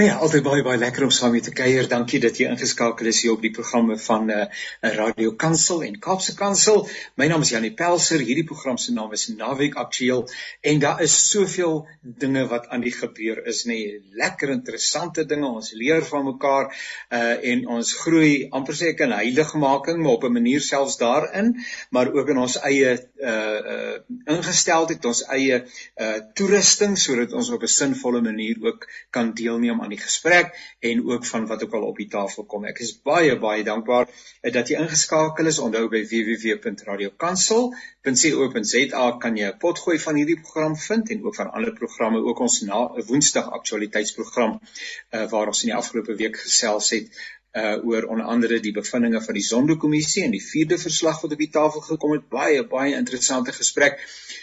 Nou 0.00 0.08
ja, 0.08 0.16
altyd 0.24 0.40
baie 0.46 0.62
baie 0.64 0.78
lekker 0.80 1.04
om 1.04 1.10
saam 1.12 1.34
met 1.36 1.44
te 1.44 1.52
kuier. 1.52 1.84
Dankie 1.84 2.22
dat 2.24 2.38
jy 2.40 2.46
ingeskakel 2.48 3.10
is 3.10 3.18
hier 3.20 3.34
op 3.34 3.42
die 3.44 3.50
programme 3.52 3.98
van 4.00 4.30
'n 4.30 4.30
uh, 4.32 4.44
eh, 4.80 4.94
Radio 4.96 5.32
Kansel 5.36 5.82
en 5.84 5.98
Kaapse 6.00 6.34
Kansel. 6.34 6.88
My 7.16 7.26
naam 7.26 7.42
is 7.44 7.50
Janie 7.50 7.74
Pelser. 7.74 8.24
Hierdie 8.24 8.46
program 8.48 8.78
se 8.78 8.92
naam 8.92 9.12
is 9.12 9.28
Naweek 9.28 9.74
Aktueel 9.74 10.24
en 10.60 10.78
daar 10.78 11.02
is 11.02 11.28
soveel 11.28 11.86
dinge 12.00 12.46
wat 12.48 12.68
aan 12.68 12.80
die 12.80 12.92
gebeur 12.92 13.46
is, 13.46 13.64
nê. 13.64 13.68
Nee, 13.68 14.00
lekker 14.12 14.48
interessante 14.48 15.26
dinge. 15.26 15.46
Ons 15.46 15.72
leer 15.72 16.00
van 16.04 16.24
mekaar 16.24 16.72
uh 17.12 17.52
en 17.52 17.66
ons 17.68 17.92
groei 17.92 18.48
amper 18.50 18.74
sê 18.74 18.94
ek 18.94 19.04
in 19.04 19.12
heiligmaking, 19.12 20.00
maar 20.02 20.12
op 20.12 20.24
'n 20.24 20.32
manier 20.32 20.60
selfs 20.60 20.96
daarin, 20.96 21.52
maar 21.90 22.12
ook 22.12 22.28
in 22.28 22.38
ons 22.38 22.56
eie 22.56 22.96
uh 23.20 23.58
uh 23.74 23.98
ingesteldheid, 24.24 25.04
ons 25.04 25.22
eie 25.28 25.60
uh 26.00 26.18
toerusting 26.34 26.98
sodat 26.98 27.32
ons 27.32 27.50
op 27.50 27.62
'n 27.62 27.74
sinvolle 27.76 28.22
manier 28.22 28.56
ook 28.64 28.88
kan 29.10 29.34
deelneem 29.34 29.80
aan 29.82 29.89
die 29.92 30.00
gesprek 30.00 30.54
en 30.80 31.06
ook 31.06 31.26
van 31.26 31.46
wat 31.50 31.62
ook 31.64 31.74
al 31.78 31.82
op 31.90 31.96
die 31.96 32.08
tafel 32.08 32.44
kom. 32.44 32.64
Ek 32.70 32.78
is 32.84 32.92
baie 33.06 33.38
baie 33.38 33.64
dankbaar 33.66 34.06
eh, 34.08 34.52
dat 34.52 34.68
jy 34.68 34.76
ingeskakel 34.82 35.46
is. 35.50 35.58
Onthou 35.58 35.88
by 35.92 36.02
www.radiokansel.co.za 36.12 39.04
kan 39.24 39.36
jy 39.36 39.46
'n 39.50 39.58
potgooi 39.58 39.98
van 40.06 40.14
hierdie 40.16 40.40
program 40.40 40.76
vind 40.76 41.10
en 41.10 41.24
ook 41.24 41.34
van 41.34 41.50
ander 41.50 41.72
programme, 41.72 42.18
ook 42.22 42.38
ons 42.40 42.60
na 42.60 42.88
Woensdag 43.10 43.50
aktualiteitsprogram 43.50 44.60
uh, 44.60 45.30
waar 45.30 45.46
ons 45.46 45.62
in 45.62 45.68
die 45.72 45.78
afgelope 45.78 46.14
week 46.14 46.36
gesels 46.36 46.90
het 46.90 47.06
uh 47.52 47.82
oor 47.82 48.04
onder 48.06 48.26
andere 48.30 48.60
die 48.62 48.72
bevindinge 48.72 49.20
van 49.22 49.34
die 49.34 49.42
Zondo-kommissie 49.42 50.22
en 50.24 50.30
die 50.30 50.42
vierde 50.42 50.78
verslag 50.78 51.20
wat 51.22 51.32
op 51.34 51.42
die 51.42 51.50
tafel 51.50 51.80
gekom 51.80 52.12
het. 52.14 52.28
Baie 52.30 52.62
baie 52.62 52.94
interessante 52.94 53.52
gesprek. 53.52 53.98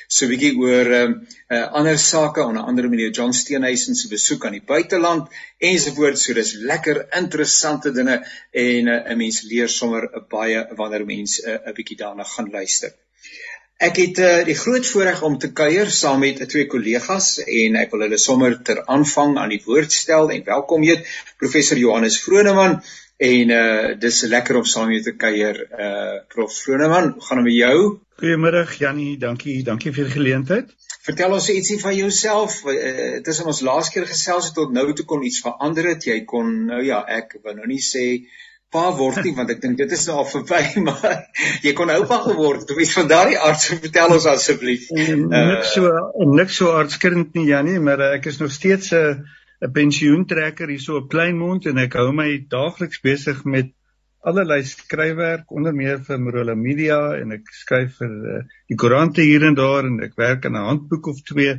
So 0.08 0.26
'n 0.26 0.30
bietjie 0.34 0.58
oor 0.60 0.92
uh, 1.00 1.08
uh 1.56 1.64
ander 1.80 1.98
sake, 1.98 2.44
onder 2.44 2.64
andere 2.64 2.92
meneer 2.92 3.12
John 3.12 3.32
Steenhuisen 3.32 3.96
se 3.96 4.08
besoek 4.08 4.46
aan 4.46 4.60
die 4.60 4.68
buiteland 4.74 5.32
ensovoorts. 5.58 6.24
So 6.24 6.34
dis 6.34 6.54
lekker 6.54 7.08
interessante 7.16 7.92
dinge 7.92 8.26
en 8.52 8.88
uh, 8.88 9.00
'n 9.08 9.12
uh, 9.12 9.18
mens 9.18 9.42
leer 9.42 9.70
sommer 9.70 10.12
baie 10.30 10.68
wanneer 10.76 11.06
mens 11.06 11.40
'n 11.40 11.50
uh, 11.50 11.74
bietjie 11.74 11.98
daarna 11.98 12.24
gaan 12.24 12.50
luister. 12.52 12.92
Ek 13.78 14.00
het 14.02 14.20
uh, 14.20 14.30
die 14.46 14.58
groot 14.58 14.88
voorreg 14.90 15.20
om 15.22 15.36
te 15.38 15.52
kuier 15.54 15.90
saam 15.94 16.24
met 16.26 16.40
twee 16.50 16.66
kollegas 16.66 17.38
en 17.46 17.76
ek 17.78 17.92
wil 17.94 18.08
hulle 18.08 18.18
sommer 18.18 18.56
ter 18.70 18.82
aanvang 18.86 19.38
aan 19.38 19.54
die 19.54 19.62
woord 19.66 19.94
stel 19.94 20.32
en 20.34 20.48
welkom 20.48 20.86
heet 20.88 21.06
professor 21.38 21.78
Johannes 21.78 22.18
Vroneman 22.24 22.80
En 23.18 23.50
uh 23.50 24.00
dis 24.00 24.22
lekker 24.30 24.56
om 24.60 24.66
saam 24.66 24.92
met 24.92 25.00
jou 25.00 25.06
te 25.10 25.18
kuier. 25.18 25.56
Uh 25.74 26.18
Prof 26.30 26.54
Vroneman, 26.54 27.16
hoe 27.16 27.24
gaan 27.26 27.38
dit 27.42 27.46
met 27.46 27.56
jou? 27.56 27.78
Goeiemôre 28.22 28.62
Jannie, 28.78 29.18
dankie, 29.18 29.64
dankie 29.64 29.94
vir 29.94 30.06
die 30.06 30.14
geleentheid. 30.14 30.70
Vertel 31.08 31.34
ons 31.34 31.50
ietsie 31.50 31.80
van 31.82 31.96
jouself. 31.98 32.60
Uh, 32.70 33.18
is 33.18 33.42
ons 33.42 33.64
laaste 33.66 33.96
keer 33.96 34.06
gesels 34.06 34.52
het 34.52 34.58
tot 34.60 34.74
nou 34.74 34.86
toe 34.94 35.06
kon 35.06 35.26
iets 35.26 35.42
verander 35.42 35.90
het. 35.96 36.06
Jy 36.06 36.20
kon 36.30 36.54
nou 36.70 36.84
ja, 36.86 37.02
ek 37.10 37.40
wil 37.42 37.58
nou 37.58 37.66
nie 37.74 37.82
sê 37.82 38.06
pa 38.72 38.90
word 38.98 39.24
nie 39.24 39.34
want 39.38 39.52
ek 39.54 39.62
dink 39.64 39.78
dit 39.80 39.94
is 39.96 40.04
nou 40.10 40.18
al 40.22 40.28
verby, 40.28 40.62
maar 40.88 41.24
jy 41.64 41.74
kon 41.78 41.92
oupa 41.94 42.20
geword. 42.26 42.68
Hoe 42.70 42.84
is 42.84 42.94
van 42.98 43.08
daardie 43.12 43.40
aard 43.40 43.62
so 43.64 43.80
vertel 43.80 44.18
ons 44.18 44.28
asseblief. 44.28 44.90
Uh, 44.92 45.16
niks 45.54 45.74
so 45.78 45.94
niks 46.36 46.60
so 46.62 46.76
aardskrind 46.76 47.36
nie 47.38 47.48
Jannie, 47.52 47.80
maar 47.80 48.04
uh, 48.04 48.14
ek 48.20 48.30
is 48.34 48.42
nog 48.44 48.52
steeds 48.52 48.92
'n 48.92 49.02
uh, 49.02 49.36
'n 49.66 49.72
pensioentrekker 49.74 50.70
hierso 50.70 51.00
op 51.00 51.10
Kleinmond 51.10 51.66
en 51.66 51.80
ek 51.82 51.96
hou 51.98 52.12
my 52.14 52.30
daagliks 52.50 53.00
besig 53.02 53.44
met 53.46 53.72
allerlei 54.22 54.60
skryfwerk 54.64 55.52
onder 55.52 55.74
meer 55.74 55.98
vir 56.06 56.20
Morola 56.22 56.54
Media 56.56 57.00
en 57.18 57.34
ek 57.38 57.50
skryf 57.56 57.98
vir 58.02 58.14
uh, 58.34 58.44
die 58.70 58.78
koerante 58.78 59.26
hier 59.26 59.48
en 59.48 59.58
daar 59.58 59.88
en 59.88 60.02
ek 60.06 60.14
werk 60.20 60.46
aan 60.46 60.58
'n 60.60 60.70
handboek 60.72 61.08
of 61.14 61.24
twee. 61.26 61.58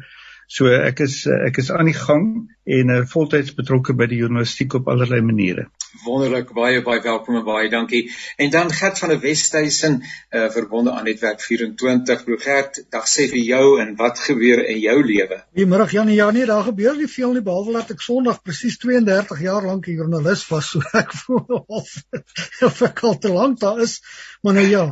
So 0.49 0.73
ek 0.73 1.01
is 1.05 1.27
ek 1.29 1.61
is 1.63 1.71
aan 1.71 1.91
die 1.91 1.99
gang 1.99 2.29
en 2.65 2.95
uh, 2.95 3.03
voltyds 3.13 3.55
betrokke 3.59 3.95
by 3.95 4.09
die 4.09 4.23
journalistiek 4.23 4.79
op 4.81 4.89
allerlei 4.89 5.21
maniere 5.21 5.69
wonderlik 6.05 6.53
baie 6.55 6.83
baie 6.85 7.01
welkom 7.03 7.39
en 7.41 7.45
baie 7.45 7.71
dankie. 7.71 8.11
En 8.37 8.51
dan 8.51 8.71
Gert 8.73 8.99
van 8.99 9.09
der 9.09 9.21
Westhuizen 9.21 10.03
uh 10.31 10.51
verbonde 10.51 10.93
aan 10.93 11.05
Netwerk 11.05 11.41
24. 11.41 12.25
Broer 12.25 12.41
Gert, 12.41 12.85
dag 12.91 13.09
sê 13.09 13.29
vir 13.31 13.43
jou 13.43 13.81
en 13.81 13.95
wat 13.97 14.19
gebeur 14.19 14.65
in 14.67 14.81
jou 14.81 14.97
lewe? 15.05 15.43
Goeiemôre 15.57 15.89
Janie. 15.91 16.17
Ja 16.19 16.31
nee, 16.31 16.47
daar 16.47 16.65
gebeur 16.69 16.97
nie 16.97 17.09
veel 17.09 17.33
nie 17.33 17.43
behalwe 17.43 17.73
dat 17.79 17.91
ek 17.97 18.05
Sondag 18.05 18.43
presies 18.43 18.79
32 18.79 19.43
jaar 19.43 19.67
lank 19.67 19.89
'n 19.89 19.99
joernalis 20.01 20.47
was, 20.51 20.71
so 20.71 20.83
ek 20.93 21.13
voel 21.25 21.65
of 21.81 21.93
of 22.71 22.83
ek 22.83 23.05
al 23.05 23.19
te 23.19 23.33
lank 23.33 23.61
daar 23.61 23.81
is. 23.81 24.01
Maar 24.43 24.61
nou 24.61 24.67
ja, 24.67 24.85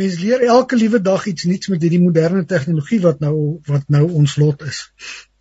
mens 0.00 0.20
leer 0.20 0.44
elke 0.46 0.78
liewe 0.80 1.00
dag 1.04 1.26
iets 1.30 1.48
nuuts 1.48 1.72
met 1.72 1.82
hierdie 1.84 2.02
moderne 2.02 2.44
tegnologie 2.52 3.00
wat 3.06 3.20
nou 3.24 3.34
wat 3.68 3.88
nou 3.96 4.06
ons 4.22 4.36
lot 4.40 4.64
is. 4.68 4.86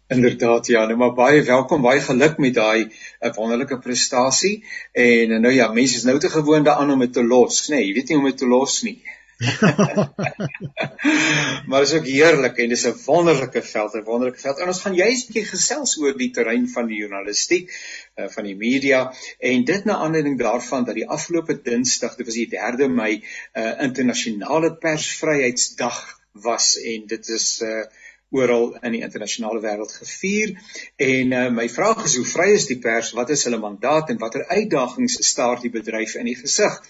Inderdaad 0.09 0.67
ja, 0.67 0.85
nou 0.89 0.97
maar 0.97 1.13
baie 1.13 1.43
welkom, 1.45 1.83
baie 1.85 2.01
geluk 2.01 2.39
met 2.41 2.55
daai 2.57 2.87
eh, 2.87 3.31
wonderlike 3.35 3.77
prestasie. 3.83 4.55
En 4.91 5.35
nou 5.41 5.53
ja, 5.53 5.69
mense 5.73 5.99
is 6.01 6.07
nou 6.07 6.17
te 6.19 6.31
gewoond 6.33 6.65
daaraan 6.65 6.95
om 6.95 7.05
dit 7.05 7.13
te 7.13 7.23
los, 7.23 7.67
nê? 7.69 7.77
Nee, 7.77 7.87
jy 7.87 7.93
weet 7.99 8.09
nie 8.09 8.17
hoe 8.17 8.25
om 8.25 8.31
dit 8.31 8.41
te 8.41 8.49
los 8.49 8.79
nie. 8.87 8.97
maar 11.67 11.81
is 11.81 11.93
ook 11.93 12.05
heerlik 12.05 12.57
en 12.59 12.69
dis 12.69 12.87
'n 12.87 12.95
wonderlike 13.05 13.61
veld, 13.63 13.93
'n 13.93 14.03
wonderlike 14.03 14.39
veld. 14.39 14.59
En 14.59 14.67
ons 14.67 14.81
gaan 14.81 14.95
juist 14.95 15.29
'n 15.29 15.33
bietjie 15.33 15.51
gesels 15.51 15.97
oor 15.97 16.17
die 16.17 16.31
terrein 16.31 16.67
van 16.69 16.87
die 16.87 16.99
journalistiek, 16.99 17.71
uh, 17.71 18.27
van 18.27 18.43
die 18.43 18.55
media. 18.55 19.13
En 19.39 19.63
dit 19.63 19.85
na 19.85 19.95
aanleiding 19.95 20.39
daarvan 20.39 20.83
dat 20.83 20.95
die 20.95 21.07
afgelope 21.07 21.61
Dinsdag, 21.61 22.15
dit 22.15 22.25
was 22.25 22.35
die 22.35 22.49
3de 22.49 22.89
Mei, 22.89 23.15
'n 23.15 23.23
uh, 23.61 23.83
internasionale 23.87 24.75
persvryheidsdag 24.75 26.19
was 26.31 26.77
en 26.77 27.07
dit 27.07 27.29
is 27.29 27.61
'n 27.61 27.65
uh, 27.65 27.83
oral 28.29 28.77
in 28.81 28.91
die 28.91 29.01
internasionale 29.01 29.61
wêreld 29.61 29.91
gevier. 29.91 30.53
En 30.95 31.31
uh, 31.31 31.49
my 31.49 31.69
vraag 31.69 32.05
is 32.05 32.15
hoe 32.15 32.25
vry 32.25 32.51
is 32.53 32.69
die 32.69 32.79
pers? 32.79 33.11
Wat 33.11 33.29
is 33.29 33.43
hulle 33.43 33.57
mandaat 33.57 34.09
en 34.09 34.17
watter 34.17 34.45
uitdagings 34.47 35.17
staar 35.27 35.61
die 35.61 35.73
bedryf 35.73 36.15
in 36.15 36.25
die 36.25 36.35
gesig 36.35 36.81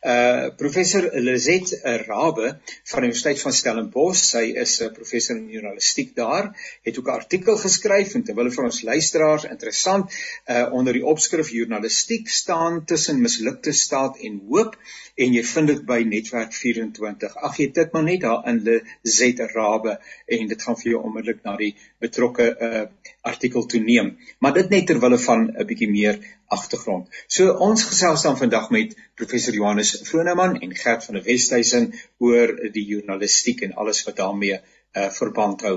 Uh 0.00 0.48
professor 0.56 1.10
Lizet 1.12 1.74
Rabe 1.82 2.54
van 2.88 3.04
die 3.04 3.10
Universiteit 3.10 3.40
van 3.44 3.52
Stellenbosch, 3.52 4.22
sy 4.24 4.46
is 4.56 4.78
'n 4.80 4.86
uh, 4.86 4.92
professor 4.96 5.36
in 5.36 5.50
journalistiek 5.52 6.14
daar, 6.16 6.56
het 6.88 6.98
ook 6.98 7.08
'n 7.08 7.20
artikel 7.20 7.56
geskryf 7.60 8.14
en 8.14 8.24
terwyl 8.24 8.48
vir 8.50 8.64
ons 8.64 8.80
luisteraars 8.82 9.44
interessant 9.44 10.08
uh 10.48 10.72
onder 10.72 10.96
die 10.96 11.04
opskrif 11.04 11.50
journalistiek 11.52 12.28
staan 12.28 12.84
tussen 12.84 13.20
mislukte 13.20 13.72
staat 13.72 14.16
en 14.24 14.40
hoop 14.48 14.78
en 15.16 15.34
jy 15.34 15.44
vind 15.44 15.66
dit 15.66 15.84
by 15.84 16.00
netwerk 16.02 16.52
24. 16.56 17.36
Ag 17.36 17.58
jy 17.58 17.70
dit 17.72 17.92
maar 17.92 18.02
net 18.02 18.20
daar 18.20 18.48
in 18.48 18.64
Lizet 18.64 19.40
Rabe 19.52 19.98
en 20.26 20.48
dit 20.48 20.62
gaan 20.62 20.80
vir 20.80 20.92
jou 20.92 21.02
onmiddellik 21.02 21.44
na 21.44 21.56
die 21.56 21.74
betrokke 22.00 22.56
uh 22.56 22.86
artikel 23.20 23.66
toeneem. 23.66 24.16
Maar 24.38 24.54
dit 24.54 24.70
net 24.70 24.86
terwyl 24.86 25.18
van 25.18 25.50
'n 25.52 25.66
bietjie 25.66 25.90
meer 25.90 26.18
agtergrond. 26.56 27.08
So 27.28 27.54
ons 27.66 27.84
gesels 27.86 28.24
dan 28.26 28.38
vandag 28.38 28.70
met 28.74 28.96
professor 29.18 29.54
Johannes 29.54 29.92
Vroneman 30.08 30.58
en 30.60 30.74
Gert 30.76 31.06
van 31.06 31.18
der 31.18 31.26
Westhuizen 31.26 31.90
oor 32.18 32.54
die 32.74 32.86
journalistiek 32.88 33.62
en 33.66 33.76
alles 33.82 34.02
wat 34.06 34.18
daarmee 34.22 34.58
uh, 34.58 35.08
verband 35.14 35.62
hou. 35.66 35.76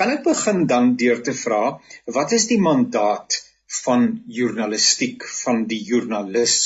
Kan 0.00 0.12
ek 0.16 0.24
begin 0.24 0.66
dan 0.68 0.94
deur 1.00 1.22
te 1.24 1.34
vra 1.36 1.78
wat 2.16 2.36
is 2.36 2.46
die 2.52 2.60
mandaat 2.60 3.40
van 3.84 4.06
journalistiek 4.40 5.24
van 5.42 5.66
die 5.70 5.80
joernalis? 5.88 6.60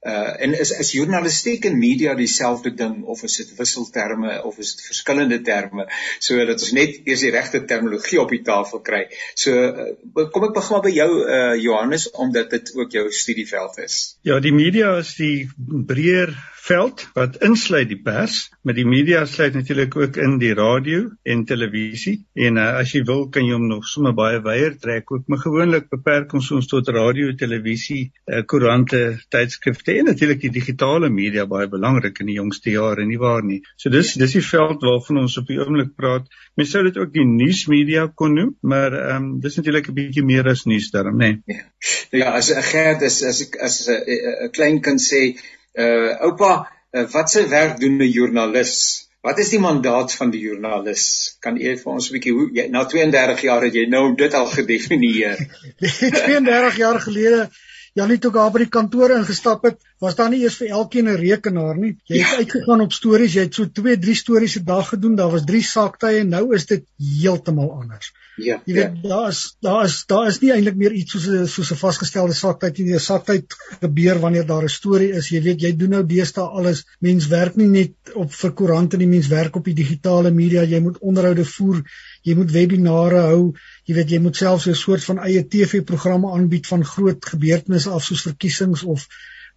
Uh 0.00 0.42
en 0.42 0.54
is 0.58 0.70
is 0.70 0.92
journalistiek 0.96 1.64
en 1.68 1.78
media 1.78 2.14
dieselfde 2.16 2.70
ding 2.74 3.02
of 3.04 3.22
is 3.22 3.36
dit 3.36 3.50
wisselterme 3.58 4.38
of 4.48 4.58
is 4.58 4.70
dit 4.76 4.86
verskillende 4.86 5.40
terme 5.44 5.84
sodat 6.18 6.62
ons 6.64 6.72
net 6.72 6.94
eers 7.04 7.20
die 7.26 7.32
regte 7.34 7.60
terminologie 7.68 8.20
op 8.22 8.32
die 8.32 8.40
tafel 8.46 8.80
kry. 8.80 9.02
So 9.34 9.52
uh, 9.52 10.24
kom 10.32 10.48
ek 10.48 10.56
begin 10.56 10.84
by 10.86 10.94
jou 10.94 11.10
uh 11.20 11.52
Johannes 11.60 12.08
omdat 12.10 12.48
dit 12.56 12.72
ook 12.80 12.96
jou 12.96 13.04
studieveld 13.12 13.76
is. 13.84 13.98
Ja, 14.24 14.40
die 14.40 14.54
media 14.56 14.96
is 15.04 15.12
die 15.20 15.50
breër 15.60 16.32
veld 16.70 17.02
wat 17.16 17.38
insluit 17.46 17.88
die 17.90 17.98
pers, 17.98 18.48
met 18.66 18.76
die 18.78 18.86
media 18.86 19.24
sluit 19.26 19.56
natuurlik 19.58 19.96
ook 19.98 20.18
in 20.22 20.36
die 20.38 20.52
radio 20.54 21.08
en 21.26 21.42
televisie. 21.48 22.20
En 22.38 22.60
uh, 22.60 22.66
as 22.80 22.92
jy 22.94 23.02
wil, 23.08 23.26
kan 23.34 23.46
jy 23.46 23.56
hom 23.56 23.66
nog 23.70 23.88
sommer 23.90 24.14
baie 24.16 24.38
wyeer 24.44 24.76
trek 24.80 25.10
ook, 25.10 25.26
maar 25.30 25.42
gewoonlik 25.42 25.88
beperk 25.90 26.34
ons 26.38 26.50
ons 26.54 26.70
tot 26.70 26.88
radio, 26.94 27.32
televisie, 27.38 28.10
uh, 28.30 28.42
koerante, 28.46 29.02
tydskrifte 29.32 29.96
en 29.98 30.10
natuurlik 30.12 30.42
die 30.46 30.52
digitale 30.60 31.10
media 31.10 31.46
baie 31.50 31.68
belangrik 31.70 32.22
in 32.22 32.30
die 32.30 32.38
jongste 32.38 32.74
jare, 32.76 33.06
nie 33.08 33.18
waar 33.20 33.42
nie? 33.46 33.60
So 33.80 33.90
dis 33.92 34.14
dis 34.20 34.36
die 34.38 34.44
veld 34.46 34.84
waarvan 34.86 35.24
ons 35.24 35.38
op 35.40 35.50
die 35.50 35.58
oomblik 35.60 35.94
praat. 35.98 36.28
Mens 36.58 36.74
sou 36.74 36.84
dit 36.86 36.98
ook 37.00 37.12
die 37.14 37.26
nuusmedia 37.26 38.06
kon 38.14 38.36
noem, 38.38 38.56
maar 38.62 38.94
ehm 38.94 39.16
um, 39.16 39.30
dis 39.42 39.56
natuurlik 39.58 39.88
'n 39.90 39.96
bietjie 39.96 40.26
meer 40.26 40.48
as 40.48 40.66
nuus 40.70 40.90
daarom, 40.94 41.18
nê. 41.18 41.32
Nee. 41.46 41.56
Ja. 41.56 42.18
ja, 42.18 42.34
as 42.38 42.50
'n 42.54 42.62
gerd 42.62 43.02
is 43.02 43.22
as 43.24 43.40
ek 43.46 43.56
as 43.58 43.88
'n 43.88 44.50
klein 44.52 44.80
kind 44.80 45.00
sê 45.00 45.34
Uh 45.80 46.10
oupa, 46.26 46.52
uh, 46.92 47.06
wat 47.12 47.30
se 47.30 47.46
werk 47.48 47.80
doen 47.80 47.96
'n 47.96 48.12
joernalis? 48.16 48.74
Wat 49.20 49.38
is 49.38 49.50
die 49.52 49.60
mandaat 49.60 50.14
van 50.16 50.30
die 50.30 50.40
joernalis? 50.40 51.36
Kan 51.44 51.56
u 51.56 51.76
vir 51.76 51.92
ons 51.92 52.08
'n 52.08 52.12
bietjie 52.16 52.32
hoe 52.32 52.48
jy 52.52 52.68
na 52.68 52.84
32 52.84 53.40
jaar 53.48 53.62
het 53.62 53.74
jy 53.74 53.86
nou 53.88 54.14
dit 54.14 54.34
al 54.34 54.46
gedefinieer? 54.46 55.38
32 56.24 56.76
jaar 56.76 57.00
gelede 57.00 57.50
Janie 57.98 58.18
toe 58.18 58.30
daar 58.32 58.50
by 58.54 58.64
die 58.64 58.70
kantoor 58.70 59.10
ingestap 59.16 59.64
het, 59.66 59.80
was 60.00 60.14
daar 60.18 60.30
nie 60.30 60.40
eers 60.44 60.56
vir 60.60 60.70
elkeen 60.80 61.08
'n 61.08 61.18
rekenaar 61.20 61.76
nie. 61.76 61.96
Jy 62.06 62.22
het 62.22 62.30
ja. 62.30 62.36
uitgegaan 62.36 62.80
op 62.80 62.92
stories, 62.92 63.34
jy 63.34 63.42
het 63.48 63.54
so 63.54 63.66
2, 63.66 63.98
3 63.98 64.14
stories 64.14 64.56
'n 64.58 64.64
dag 64.64 64.88
gedoen. 64.88 65.16
Daar 65.16 65.30
was 65.30 65.44
3 65.44 65.62
saaktye 65.62 66.20
en 66.20 66.28
nou 66.28 66.54
is 66.54 66.66
dit 66.66 66.84
heeltemal 66.96 67.72
anders. 67.72 68.12
Ja. 68.40 68.60
Jy 68.64 68.74
weet 68.74 68.92
ja. 69.02 69.08
daar 69.08 69.28
is 69.28 69.56
daar 69.60 69.84
is 69.84 70.04
daar 70.06 70.28
is 70.28 70.38
nie 70.40 70.52
eintlik 70.54 70.76
meer 70.76 70.92
iets 70.92 71.12
soos 71.12 71.26
'n 71.28 71.46
soos 71.46 71.72
'n 71.72 71.76
vasgestelde 71.76 72.34
saaktyd 72.34 72.78
nie. 72.78 72.94
'n 72.94 73.00
Saaktyd 73.00 73.56
gebeur 73.80 74.20
wanneer 74.20 74.46
daar 74.46 74.62
'n 74.62 74.68
storie 74.68 75.10
is. 75.12 75.28
Jy 75.28 75.42
weet 75.42 75.60
jy 75.60 75.76
doen 75.76 75.90
nou 75.90 76.06
deesdae 76.06 76.44
alles. 76.44 76.84
Mens 77.00 77.26
werk 77.26 77.56
nie 77.56 77.68
net 77.68 78.14
op 78.14 78.32
vir 78.32 78.52
koerante 78.52 78.96
nie, 78.96 79.06
mens 79.06 79.28
werk 79.28 79.56
op 79.56 79.64
die 79.64 79.74
digitale 79.74 80.30
media. 80.30 80.62
Jy 80.62 80.80
moet 80.80 80.98
onderhoude 80.98 81.44
voer, 81.44 81.82
jy 82.22 82.34
moet 82.34 82.50
webinare 82.50 83.20
hou. 83.20 83.52
Jy 83.90 83.96
weet 83.96 84.12
jy 84.14 84.18
moet 84.22 84.36
selfs 84.38 84.68
'n 84.70 84.78
soort 84.78 85.02
van 85.04 85.18
eie 85.26 85.42
TV-programme 85.52 86.28
aanbied 86.30 86.66
van 86.70 86.84
groot 86.86 87.24
gebeurtenisse 87.32 87.90
af 87.90 88.04
soos 88.06 88.22
verkiesings 88.22 88.82
of 88.82 89.06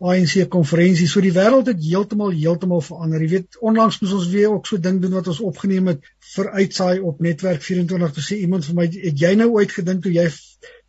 ANC 0.02 0.50
konferensie. 0.50 1.08
So 1.08 1.22
die 1.22 1.34
wêreld 1.36 1.70
het 1.70 1.84
heeltemal 1.84 2.34
heeltemal 2.34 2.82
verander. 2.82 3.22
Jy 3.22 3.30
weet, 3.36 3.60
onlangs 3.60 4.00
moes 4.02 4.16
ons 4.18 4.32
weer 4.34 4.50
ook 4.50 4.66
so 4.68 4.80
ding 4.80 5.02
doen 5.04 5.14
wat 5.20 5.30
ons 5.32 5.44
opgeneem 5.52 5.92
het 5.94 6.10
vir 6.34 6.50
uitsaai 6.50 7.00
op 7.00 7.22
netwerk 7.22 7.62
24 7.62 8.16
te 8.18 8.26
sê 8.26 8.40
iemand 8.42 8.66
vir 8.66 8.80
my 8.80 8.88
het 8.90 9.22
jy 9.26 9.36
nou 9.38 9.52
ooit 9.54 9.72
gedink 9.78 10.02
toe 10.02 10.16
jy 10.16 10.26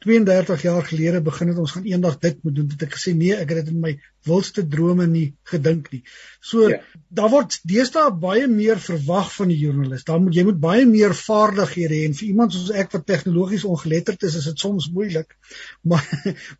32 0.04 0.62
jaar 0.62 0.84
gelede 0.84 1.20
begin 1.24 1.48
het 1.48 1.58
ons 1.58 1.72
gaan 1.72 1.86
eendag 1.88 2.18
dit 2.20 2.42
moet 2.44 2.54
doen. 2.58 2.66
Dit 2.68 2.82
ek 2.86 2.96
gesê 2.96 3.14
nee, 3.16 3.36
ek 3.36 3.52
het 3.52 3.64
dit 3.64 3.72
in 3.72 3.80
my 3.80 3.94
wildste 4.28 4.64
drome 4.68 5.06
nie 5.08 5.26
gedink 5.48 5.90
nie. 5.92 6.02
So 6.44 6.68
ja. 6.68 6.80
daar 7.08 7.30
word 7.32 7.56
deesdae 7.68 8.10
baie 8.20 8.46
meer 8.50 8.80
verwag 8.80 9.30
van 9.34 9.52
die 9.52 9.58
joernalis. 9.60 10.04
Daar 10.08 10.20
moet 10.20 10.36
jy 10.36 10.44
moet 10.48 10.60
baie 10.60 10.84
meer 10.88 11.16
vaardighede 11.16 11.96
hê 11.96 12.02
en 12.08 12.16
vir 12.18 12.28
iemand 12.30 12.56
soos 12.56 12.72
ek 12.84 12.92
wat 12.96 13.06
tegnologies 13.08 13.66
ongeletterd 13.68 14.28
is, 14.28 14.38
is 14.40 14.50
dit 14.52 14.66
soms 14.66 14.90
moeilik. 14.92 15.32
Maar 15.88 16.04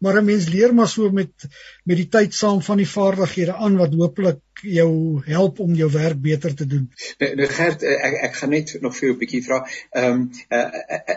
maar 0.05 0.21
'n 0.21 0.27
mens 0.27 0.49
leer 0.53 0.75
maar 0.75 0.89
so 0.89 1.11
met 1.11 1.49
met 1.85 1.97
die 1.97 2.09
tyd 2.09 2.35
saam 2.35 2.61
van 2.63 2.81
die 2.81 2.89
vaardighede 2.89 3.55
aan 3.57 3.77
wat 3.81 3.95
hopelik 3.95 4.41
jou 4.65 5.21
help 5.27 5.59
om 5.61 5.75
jou 5.75 5.91
werk 5.91 6.21
beter 6.21 6.55
te 6.55 6.67
doen. 6.67 6.89
Nou, 7.19 7.31
nou 7.35 7.49
Gert, 7.49 7.83
eh, 7.83 7.97
ek 8.09 8.15
ek 8.29 8.35
gaan 8.41 8.51
net 8.51 8.77
nog 8.81 8.97
vir 8.97 9.09
jou 9.09 9.15
'n 9.15 9.19
bietjie 9.19 9.43
vra. 9.45 9.59
Ehm 9.93 10.13
um, 10.13 10.31
uh, 10.51 10.69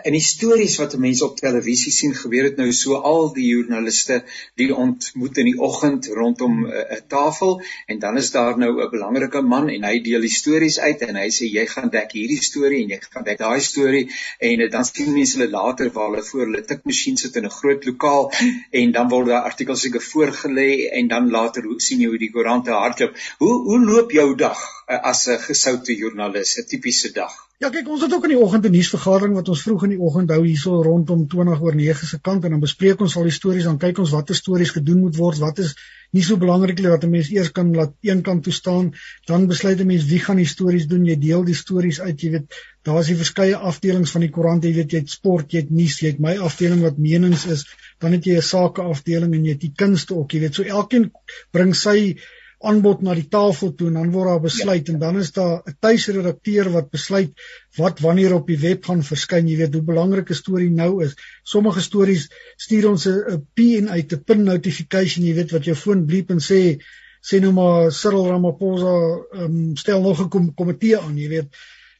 in 0.04 0.12
die 0.12 0.24
stories 0.24 0.76
wat 0.78 0.96
mense 0.98 1.24
op 1.24 1.36
televisie 1.36 1.92
sien, 1.92 2.14
gebeur 2.14 2.42
dit 2.42 2.56
nou 2.56 2.72
so 2.72 2.94
al 2.94 3.32
die 3.34 3.46
joernaliste 3.48 4.22
die 4.54 4.74
ontmoet 4.74 5.38
in 5.38 5.44
die 5.50 5.58
oggend 5.58 6.06
rondom 6.06 6.66
'n 6.66 6.72
uh, 6.72 7.00
tafel 7.08 7.62
en 7.86 7.98
dan 7.98 8.16
is 8.16 8.30
daar 8.30 8.58
nou 8.58 8.70
'n 8.82 8.90
belangrike 8.90 9.42
man 9.42 9.68
en 9.68 9.84
hy 9.84 10.00
deel 10.00 10.20
die 10.20 10.34
stories 10.40 10.78
uit 10.78 11.02
en 11.02 11.16
hy 11.16 11.28
sê 11.28 11.50
jy 11.50 11.66
gaan 11.66 11.90
dek 11.90 12.12
hierdie 12.12 12.42
storie 12.42 12.82
en 12.82 12.88
jy 12.88 13.00
gaan 13.00 13.24
dek 13.24 13.38
daai 13.38 13.60
storie 13.60 14.10
en 14.38 14.60
uh, 14.60 14.70
dan 14.70 14.84
sien 14.84 15.12
mense 15.12 15.38
hulle 15.38 15.50
later 15.50 15.90
waar 15.90 16.10
hulle 16.10 16.22
voor 16.22 16.46
hulle 16.46 16.64
tikmasjien 16.64 17.16
sit 17.16 17.36
in 17.36 17.44
'n 17.44 17.50
groot 17.50 17.84
lokaal 17.84 18.30
en 18.70 18.92
dan 18.92 19.08
word 19.08 19.26
daar 19.26 19.42
artikels 19.42 19.80
seker 19.80 20.00
voorgelê 20.00 20.90
en 20.92 21.08
dan 21.08 21.30
later 21.30 21.64
sien 21.76 22.00
jy 22.00 22.08
hoe 22.08 22.18
die 22.18 22.30
koerante 22.30 22.70
hardloop. 22.70 23.16
Hoe 23.38 23.56
hoe 23.64 23.84
loop 23.86 24.10
jou 24.10 24.30
dag 24.34 24.58
uh, 24.90 24.96
as 25.10 25.26
'n 25.30 25.38
gesoute 25.38 25.94
joernalis, 25.94 26.56
'n 26.58 26.66
tipiese 26.70 27.10
dag? 27.12 27.34
Ja, 27.62 27.68
kyk, 27.74 27.88
ons 27.88 28.02
het 28.02 28.12
ook 28.14 28.24
in 28.26 28.32
die 28.32 28.38
oggend 28.38 28.66
'n 28.66 28.74
nuusvergadering 28.74 29.34
wat 29.34 29.48
ons 29.52 29.62
vroeg 29.62 29.84
in 29.86 29.92
die 29.94 30.00
oggend 30.08 30.32
hou 30.34 30.40
hierso 30.46 30.82
rondom 30.82 31.22
20 31.34 31.62
oor 31.62 31.76
9 31.80 32.06
se 32.06 32.18
kant 32.28 32.44
en 32.44 32.50
dan 32.54 32.64
bespreek 32.64 33.00
ons 33.06 33.16
al 33.16 33.28
die 33.28 33.34
stories, 33.36 33.68
dan 33.70 33.78
kyk 33.78 33.98
ons 33.98 34.14
watter 34.16 34.38
stories 34.38 34.74
gedoen 34.76 35.00
moet 35.04 35.16
word, 35.16 35.38
wat 35.38 35.58
is 35.58 35.76
nie 36.10 36.22
so 36.22 36.36
belangrik 36.36 36.78
nie 36.78 36.90
wat 36.90 37.04
'n 37.04 37.10
mens 37.10 37.30
eers 37.30 37.52
kan 37.52 37.70
laat 37.74 37.94
een 38.10 38.22
kant 38.22 38.42
toe 38.44 38.52
staan, 38.52 38.90
dan 39.26 39.46
besluit 39.46 39.80
'n 39.80 39.86
mens 39.86 40.08
wie 40.10 40.20
gaan 40.26 40.42
die 40.42 40.50
stories 40.54 40.86
doen, 40.86 41.06
jy 41.06 41.18
deel 41.18 41.44
die 41.44 41.58
stories 41.62 42.00
uit, 42.00 42.20
jy 42.20 42.30
weet, 42.30 42.58
daar's 42.82 43.06
die 43.06 43.20
verskeie 43.22 43.56
afdelings 43.56 44.10
van 44.10 44.26
die 44.26 44.30
koerant, 44.30 44.64
jy 44.64 44.74
weet 44.80 44.92
jy 44.92 44.98
het 44.98 45.10
sport, 45.10 45.52
jy 45.52 45.60
het 45.60 45.70
nuus, 45.70 46.00
jy 46.00 46.08
het 46.08 46.18
my 46.18 46.36
afdeling 46.38 46.82
wat 46.82 46.98
menings 46.98 47.46
is, 47.46 47.66
dan 48.00 48.12
het 48.12 48.24
jy 48.24 48.36
'n 48.36 48.50
sake 48.54 48.82
afdeling 48.82 49.34
en 49.34 49.44
jy 49.44 49.52
het 49.52 49.60
die 49.60 49.74
kunste 49.76 50.14
ook, 50.14 50.32
jy 50.32 50.40
weet, 50.40 50.54
so 50.54 50.62
elkeen 50.62 51.12
bring 51.52 51.74
sy 51.74 52.16
aanbod 52.58 53.02
na 53.06 53.14
die 53.14 53.28
tafel 53.30 53.70
toe 53.78 53.88
en 53.88 53.98
dan 54.00 54.10
word 54.10 54.32
daar 54.32 54.40
besluit 54.42 54.88
ja. 54.88 54.92
en 54.94 55.00
dan 55.00 55.18
is 55.20 55.30
daar 55.32 55.62
'n 55.62 55.76
tuisredakteur 55.80 56.70
wat 56.74 56.90
besluit 56.90 57.32
wat 57.76 58.00
wanneer 58.00 58.34
op 58.34 58.46
die 58.46 58.58
web 58.58 58.84
gaan 58.84 59.02
verskyn. 59.02 59.48
Jy 59.48 59.56
weet 59.56 59.74
hoe 59.74 59.82
belangrik 59.82 60.30
'n 60.30 60.34
storie 60.34 60.70
nou 60.70 61.04
is. 61.04 61.14
Sommige 61.42 61.80
stories 61.80 62.28
stuur 62.56 62.88
ons 62.90 63.06
'n 63.06 63.46
PN 63.54 63.88
uit 63.88 64.12
'n 64.12 64.24
pin 64.24 64.42
notification, 64.42 65.24
jy 65.24 65.34
weet 65.34 65.50
wat 65.50 65.64
jou 65.64 65.76
foon 65.76 66.06
bliep 66.06 66.30
en 66.30 66.40
sê 66.40 66.80
sê 67.22 67.40
nou 67.40 67.52
maar 67.52 67.92
Cyril 67.92 68.26
Ramaphosa 68.26 68.94
um, 69.44 69.76
stel 69.76 70.00
nog 70.02 70.20
'n 70.20 70.54
komitee 70.54 70.98
aan, 70.98 71.16
jy 71.16 71.28
weet. 71.28 71.48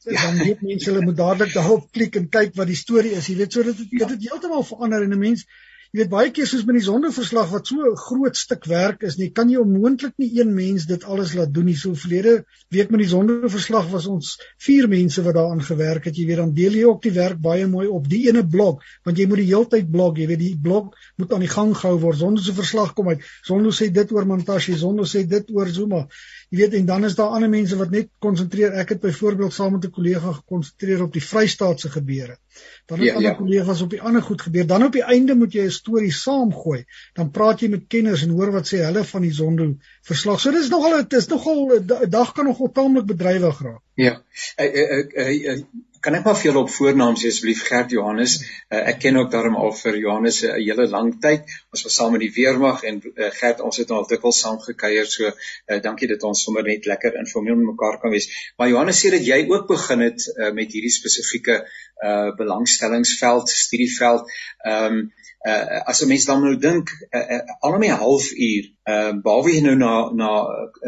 Ja. 0.03 0.21
Dan 0.21 0.37
weet 0.37 0.61
mense 0.61 0.89
hulle 0.89 1.05
moet 1.05 1.17
dadelik 1.17 1.53
daarop 1.53 1.91
klik 1.91 2.15
en 2.15 2.29
kyk 2.29 2.55
wat 2.55 2.67
die 2.67 2.75
storie 2.75 3.11
is. 3.11 3.27
Jy 3.27 3.35
weet 3.35 3.53
so 3.53 3.63
dit 3.63 3.77
het, 3.77 3.89
dit 3.91 4.09
het 4.09 4.21
heeltemal 4.29 4.63
verander 4.63 5.03
en 5.03 5.13
'n 5.13 5.19
mens 5.19 5.45
Jy 5.89 6.03
weet 6.03 6.09
baie 6.11 6.29
keer 6.29 6.45
soos 6.45 6.67
met 6.69 6.75
die 6.77 6.83
sondeverslag 6.85 7.47
wat 7.49 7.69
so 7.69 7.81
'n 7.81 7.95
groot 7.97 8.35
stuk 8.37 8.65
werk 8.69 9.01
is, 9.07 9.15
nie 9.17 9.31
kan 9.37 9.49
jy 9.49 9.57
onmoontlik 9.57 10.13
nie 10.21 10.27
een 10.37 10.51
mens 10.53 10.83
dit 10.85 11.03
alles 11.03 11.31
laat 11.33 11.53
doen 11.53 11.65
nie. 11.65 11.73
So 11.75 11.95
verlede 11.97 12.43
week 12.69 12.91
met 12.93 13.01
die 13.01 13.07
sondeverslag 13.09 13.87
was 13.89 14.05
ons 14.05 14.35
vier 14.67 14.87
mense 14.87 15.23
wat 15.25 15.33
daaraan 15.33 15.63
gewerk 15.65 16.05
het. 16.05 16.15
Jy 16.15 16.27
weet 16.27 16.37
dan 16.37 16.53
deel 16.53 16.77
jy 16.77 16.83
ook 16.85 17.01
die 17.01 17.13
werk 17.15 17.41
baie 17.41 17.65
mooi 17.67 17.87
op 17.87 18.05
die 18.07 18.27
ene 18.29 18.45
blok, 18.45 18.83
want 19.03 19.17
jy 19.17 19.25
moet 19.25 19.41
die 19.41 19.47
heeltyd 19.49 19.89
blok, 19.91 20.17
jy 20.17 20.27
weet 20.27 20.39
die 20.39 20.59
blok 20.61 20.93
moet 21.17 21.33
aan 21.33 21.47
die 21.47 21.53
gang 21.55 21.73
gehou 21.73 21.97
word. 22.05 22.17
Sonde 22.21 22.41
se 22.41 22.53
verslag 22.53 22.93
kom 22.93 23.09
uit. 23.09 23.25
Sonde 23.41 23.73
sê 23.73 23.89
dit 23.89 24.11
oor 24.11 24.29
Montashe, 24.29 24.77
Sonde 24.77 25.09
sê 25.09 25.25
dit 25.25 25.49
oor 25.49 25.73
Zuma. 25.73 26.05
Jy 26.49 26.57
weet 26.57 26.73
en 26.79 26.85
dan 26.85 27.05
is 27.05 27.15
daar 27.15 27.35
ander 27.37 27.49
mense 27.49 27.77
wat 27.77 27.91
net 27.93 28.07
konsentreer. 28.25 28.73
Ek 28.81 28.95
het 28.95 29.01
byvoorbeeld 29.03 29.53
saam 29.53 29.75
met 29.75 29.85
'n 29.85 29.93
kollega 29.93 30.31
gekonsentreer 30.31 31.03
op 31.03 31.13
die 31.13 31.23
Vrystaatse 31.23 31.89
gebeure. 31.89 32.37
Dan 32.85 32.97
het 32.99 33.07
ja, 33.07 33.15
ander 33.15 33.31
ja. 33.31 33.37
kollegas 33.37 33.81
op 33.81 33.89
die 33.89 34.01
ander 34.01 34.21
goed 34.21 34.41
gebeur. 34.41 34.65
Dan 34.67 34.83
op 34.83 34.91
die 34.91 35.03
einde 35.03 35.35
moet 35.35 35.53
jy 35.53 35.65
'n 35.65 35.71
storie 35.71 36.11
saamgooi. 36.11 36.85
Dan 37.13 37.31
praat 37.31 37.59
jy 37.59 37.69
met 37.69 37.87
kenners 37.87 38.23
en 38.23 38.29
hoor 38.29 38.51
wat 38.51 38.73
sê 38.73 38.81
hulle 38.81 39.03
van 39.03 39.21
die 39.21 39.33
Zondo 39.33 39.75
verslag. 40.01 40.39
So 40.39 40.51
dis 40.51 40.69
nogal 40.69 40.97
dit 40.97 41.13
is 41.13 41.27
nogal 41.27 41.69
'n 41.77 42.09
dag 42.09 42.31
kan 42.33 42.45
nogal 42.45 42.71
taamlik 42.71 43.05
bedrywig 43.05 43.61
raak. 43.61 43.81
Ja. 43.93 44.21
Ek 44.55 44.73
ek 44.73 45.13
ek 45.13 45.65
kan 46.01 46.15
ek 46.15 46.25
maar 46.25 46.37
vir 46.39 46.49
julle 46.49 46.61
op 46.63 46.71
voornaam 46.71 47.17
sê 47.19 47.29
asseblief 47.31 47.61
Gert 47.67 47.91
Johannes. 47.95 48.37
Uh, 48.71 48.81
ek 48.91 49.01
ken 49.03 49.19
ook 49.19 49.31
daarom 49.33 49.57
al 49.59 49.73
vir 49.75 49.97
Johannes 49.99 50.41
'n 50.43 50.49
uh, 50.49 50.57
hele 50.57 50.87
lang 50.87 51.11
tyd. 51.21 51.45
Ons 51.73 51.83
was 51.87 51.95
saam 51.99 52.11
met 52.15 52.23
die 52.23 52.31
weermag 52.35 52.83
en 52.83 53.01
uh, 53.03 53.29
Gert 53.39 53.61
ons 53.61 53.77
het 53.81 53.91
al 53.91 54.07
dikwels 54.07 54.39
saam 54.39 54.59
gekuier. 54.63 55.05
So 55.05 55.29
uh, 55.29 55.79
dankie 55.83 56.07
dat 56.07 56.23
ons 56.23 56.43
sommer 56.43 56.63
net 56.63 56.85
lekker 56.85 57.19
informeel 57.23 57.55
met 57.55 57.71
mekaar 57.73 57.99
kan 57.99 58.11
wees. 58.15 58.29
Maar 58.57 58.69
Johannes 58.69 58.99
sê 59.03 59.11
dat 59.11 59.25
jy 59.25 59.45
ook 59.49 59.67
begin 59.67 60.05
het 60.07 60.27
uh, 60.35 60.51
met 60.51 60.71
hierdie 60.71 60.93
spesifieke 60.93 61.63
uh, 61.63 62.35
belangstellingsveld, 62.35 63.49
studieveld. 63.49 64.31
Ehm 64.65 64.93
um, 64.93 65.11
uh, 65.47 65.81
as 65.87 66.01
'n 66.03 66.07
mens 66.07 66.25
dan 66.25 66.41
nou 66.43 66.57
dink 66.57 66.89
uh, 67.11 67.19
uh, 67.19 67.41
al 67.59 67.73
om 67.73 67.83
'n 67.83 67.99
halfuur, 68.03 68.63
uh, 68.85 69.11
behalwe 69.23 69.51
jy 69.51 69.61
nou 69.61 69.75
na 69.75 69.93
na 70.11 70.31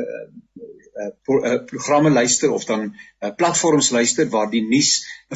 uh, 0.02 0.26
pro, 1.24 1.44
uh, 1.44 1.60
programme 1.66 2.10
luister 2.10 2.52
of 2.52 2.66
dan 2.66 2.96
uh, 3.20 3.30
platforms 3.36 3.90
luister 3.90 4.30
waar 4.30 4.50
die 4.50 4.64
nuus 4.68 4.92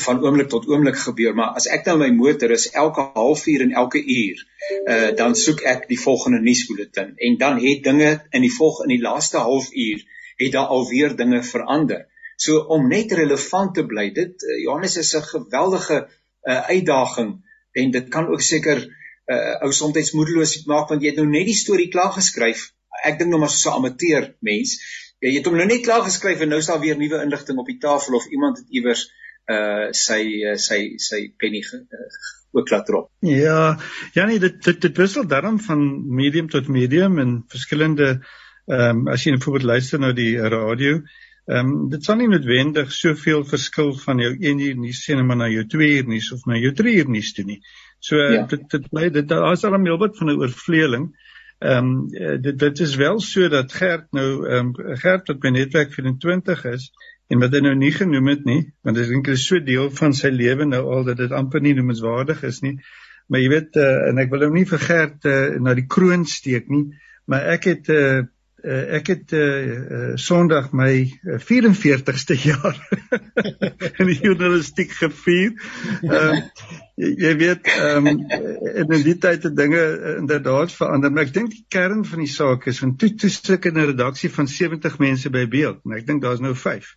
van 0.06 0.20
oomblik 0.24 0.50
tot 0.50 0.68
oomblik 0.68 0.98
gebeur. 0.98 1.36
Maar 1.36 1.56
as 1.60 1.68
ek 1.72 1.88
nou 1.90 1.98
my 2.02 2.10
motor 2.16 2.52
is 2.56 2.68
elke 2.72 3.06
halfuur 3.16 3.66
en 3.66 3.72
elke 3.84 4.02
uur 4.02 4.42
uh, 4.42 5.12
dan 5.18 5.36
soek 5.36 5.64
ek 5.74 5.88
die 5.92 6.00
volgende 6.00 6.42
nuusbulletin 6.44 7.16
en 7.16 7.38
dan 7.42 7.62
het 7.64 7.84
dinge 7.84 8.12
in 8.32 8.46
die 8.46 8.54
volg 8.58 8.84
in 8.88 8.96
die 8.96 9.02
laaste 9.04 9.42
halfuur 9.46 10.04
het 10.44 10.52
daar 10.52 10.74
alweer 10.76 11.16
dinge 11.16 11.42
verander. 11.44 12.06
So 12.36 12.60
om 12.76 12.90
net 12.92 13.14
relevant 13.16 13.74
te 13.78 13.86
bly 13.88 14.10
dit 14.14 14.46
Johannes 14.66 14.98
is 15.00 15.16
'n 15.16 15.24
geweldige 15.24 16.04
uh, 16.04 16.62
uitdaging. 16.70 17.36
En 17.72 17.92
dit 17.92 18.10
kan 18.10 18.28
ook 18.28 18.42
seker 18.42 18.84
uh, 19.32 19.64
ou 19.64 19.72
soms 19.74 20.12
moedeloos 20.12 20.66
maak 20.66 20.90
want 20.90 21.02
jy 21.02 21.14
het 21.14 21.22
nou 21.24 21.30
net 21.30 21.48
die 21.48 21.56
storie 21.56 21.88
klaar 21.88 22.12
geskryf 22.12 22.72
ek 23.04 23.20
dink 23.20 23.32
nou 23.32 23.42
maar 23.42 23.54
so 23.54 23.70
'n 23.72 23.80
amateur 23.82 24.30
mens 24.40 24.78
jy 25.26 25.40
het 25.40 25.48
hom 25.50 25.58
nou 25.60 25.68
net 25.68 25.84
klaar 25.86 26.04
geskryf 26.06 26.42
en 26.44 26.54
nou 26.54 26.62
is 26.62 26.70
daar 26.70 26.82
weer 26.84 26.98
nuwe 27.00 27.22
inligting 27.24 27.60
op 27.62 27.70
die 27.70 27.80
tafel 27.82 28.18
of 28.20 28.28
iemand 28.34 28.62
het 28.62 28.80
iewers 28.80 29.08
uh 29.52 29.92
sy 29.94 30.22
uh, 30.50 30.56
sy 30.58 30.80
sy 31.02 31.20
penny 31.38 31.62
uh, 31.62 32.08
ook 32.58 32.72
laat 32.74 32.88
drop. 32.88 33.12
Ja, 33.26 33.78
ja 34.14 34.26
nee, 34.26 34.40
dit 34.40 34.58
dit 34.64 34.82
dit 34.82 34.98
wissel 34.98 35.28
daarom 35.30 35.60
van 35.62 35.84
medium 36.16 36.50
tot 36.50 36.68
medium 36.68 37.20
en 37.20 37.38
verskillende 37.52 38.10
ehm 38.66 39.06
um, 39.06 39.08
as 39.14 39.24
jy 39.26 39.36
byvoorbeeld 39.36 39.70
luister 39.70 40.02
na 40.02 40.12
die 40.18 40.34
radio, 40.42 41.02
ehm 41.46 41.60
um, 41.60 41.90
dit 41.94 42.06
sal 42.06 42.18
nie 42.18 42.30
noodwendig 42.32 42.94
soveel 42.94 43.46
verskil 43.46 43.94
van 44.06 44.24
jou 44.24 44.32
1 44.34 44.64
uur 44.70 44.80
nuus 44.82 45.04
sien 45.06 45.22
maar 45.26 45.38
na 45.44 45.52
jou 45.54 45.66
2 45.76 45.92
uur 46.00 46.10
nuus 46.10 46.32
of 46.34 46.48
na 46.50 46.58
jou 46.58 46.74
3 46.74 46.96
uur 47.04 47.14
nuus 47.18 47.34
toe 47.38 47.46
nie. 47.46 47.62
So 48.00 48.18
ja. 48.18 48.46
dit 48.50 48.66
dit 48.72 48.90
bly 48.90 49.12
dit 49.14 49.30
daar 49.30 49.52
is 49.52 49.64
al 49.64 49.78
'n 49.78 49.86
heelwat 49.86 50.18
van 50.18 50.34
'n 50.34 50.42
oorvleeling. 50.42 51.06
Ehm 51.12 51.35
um, 51.72 51.90
dit 52.42 52.60
dit 52.60 52.80
is 52.86 52.96
wel 52.96 53.20
so 53.20 53.50
dat 53.50 53.74
Gert 53.74 54.08
nou 54.12 54.30
ehm 54.48 54.72
um, 54.74 54.98
Gert 55.02 55.32
wat 55.32 55.40
by 55.44 55.52
netwerk 55.56 55.94
24 55.94 56.66
is 56.74 56.92
en 57.30 57.42
wat 57.42 57.54
hy 57.54 57.64
nou 57.66 57.74
nie 57.76 57.92
genoem 57.96 58.28
het 58.34 58.46
nie 58.46 58.62
want 58.84 59.02
ek 59.02 59.10
dink 59.14 59.26
dit 59.26 59.40
is 59.40 59.48
so 59.48 59.60
deel 59.60 59.90
van 60.00 60.14
sy 60.14 60.30
lewe 60.34 60.68
nou 60.70 60.84
al 60.98 61.08
dat 61.10 61.18
dit 61.24 61.34
amper 61.34 61.62
nie 61.62 61.74
noemenswaardig 61.74 62.44
is 62.44 62.62
nie. 62.62 62.78
Maar 63.28 63.42
jy 63.42 63.50
weet 63.50 63.80
uh, 63.82 63.90
en 64.12 64.22
ek 64.22 64.30
wil 64.30 64.46
hom 64.46 64.54
nie 64.54 64.68
vir 64.70 64.82
Gert 64.86 65.26
uh, 65.26 65.58
na 65.60 65.74
die 65.74 65.88
kroon 65.90 66.26
steek 66.30 66.70
nie 66.70 66.86
maar 67.26 67.50
ek 67.56 67.70
het 67.72 67.90
uh, 67.90 68.24
uh, 68.66 68.96
ek 68.98 69.12
het 69.14 69.34
uh, 69.38 69.42
uh, 69.42 70.08
Sondag 70.20 70.72
my 70.74 70.92
uh, 71.06 71.38
44ste 71.40 72.38
jaar 72.50 72.80
in 74.02 74.10
die 74.10 74.20
journalistiek 74.20 74.92
gevier. 74.92 75.54
Ehm 76.02 76.40
uh, 76.40 76.42
jy, 76.96 77.12
jy 77.20 77.32
weet 77.42 77.70
ehm 77.76 78.08
um, 78.08 78.22
in 78.86 79.04
die 79.04 79.18
tyd 79.20 79.44
het 79.44 79.56
dinge 79.58 79.84
inderdaad 80.16 80.72
verander, 80.72 81.12
maar 81.12 81.28
ek 81.28 81.34
dink 81.36 81.52
die 81.52 81.66
kern 81.70 82.06
van 82.08 82.24
die 82.24 82.32
saak 82.32 82.68
is 82.72 82.80
van 82.84 82.96
toe 82.96 83.12
toe 83.20 83.30
sit 83.30 83.66
'n 83.72 83.90
redaksie 83.92 84.32
van 84.32 84.48
70 84.48 85.00
mense 85.00 85.30
by 85.30 85.46
beeld, 85.48 85.84
maar 85.84 86.00
ek 86.02 86.08
dink 86.08 86.24
daar's 86.24 86.44
nou 86.44 86.56
5. 86.56 86.96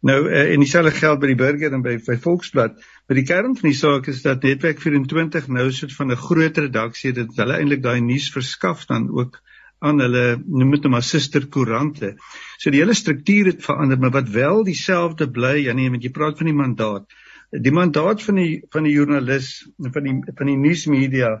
Nou 0.00 0.20
uh, 0.28 0.52
en 0.52 0.62
dieselfde 0.64 0.92
geld 0.96 1.20
by 1.20 1.32
die 1.32 1.40
burger 1.40 1.72
en 1.76 1.82
by 1.84 1.98
by 2.06 2.16
Volksblad. 2.16 2.78
Maar 3.06 3.18
die 3.18 3.26
kern 3.28 3.56
van 3.56 3.68
die 3.68 3.76
saak 3.76 4.06
is 4.08 4.22
dat 4.22 4.42
Netwerk 4.42 4.80
24 4.80 5.48
nou 5.48 5.70
soort 5.72 5.92
van 5.92 6.12
'n 6.12 6.16
groot 6.16 6.58
redaksie 6.58 7.12
dit 7.12 7.36
hulle 7.36 7.56
eintlik 7.56 7.82
daai 7.82 8.00
nuus 8.00 8.30
verskaf 8.32 8.86
dan 8.86 9.10
ook 9.10 9.40
aan 9.80 10.02
hulle 10.04 10.24
noem 10.44 10.76
dit 10.76 10.86
nou 10.86 10.92
maar 10.94 11.06
suster 11.06 11.46
koerante. 11.48 12.14
So 12.60 12.72
die 12.72 12.82
hele 12.82 12.94
struktuur 12.94 13.52
het 13.52 13.64
verander, 13.64 13.98
maar 13.98 14.14
wat 14.18 14.28
wel 14.34 14.64
dieselfde 14.64 15.30
bly, 15.30 15.56
ja 15.64 15.74
nee, 15.76 15.90
want 15.90 16.04
jy 16.04 16.12
praat 16.14 16.38
van 16.40 16.50
die 16.50 16.56
mandaat. 16.56 17.08
Die 17.50 17.74
mandaat 17.74 18.22
van 18.22 18.38
die 18.38 18.60
van 18.70 18.86
die 18.86 18.94
joernalis 18.94 19.50
van 19.96 20.06
die 20.06 20.16
van 20.36 20.52
die 20.52 20.58
nuusmedia 20.60 21.32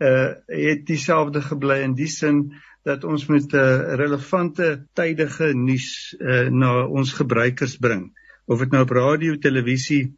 uh 0.00 0.28
het 0.48 0.86
dieselfde 0.88 1.42
gebly 1.44 1.82
in 1.84 1.94
die 1.98 2.08
sin 2.08 2.46
dat 2.88 3.04
ons 3.04 3.26
moet 3.28 3.52
'n 3.52 3.56
uh, 3.56 3.94
relevante 4.00 4.86
tydige 4.96 5.52
nuus 5.54 6.16
uh, 6.18 6.48
na 6.48 6.86
ons 6.86 7.12
gebruikers 7.12 7.76
bring 7.76 8.08
of 8.50 8.58
dit 8.58 8.72
nou 8.74 8.82
op 8.82 8.90
radio, 8.90 9.36
televisie, 9.38 10.14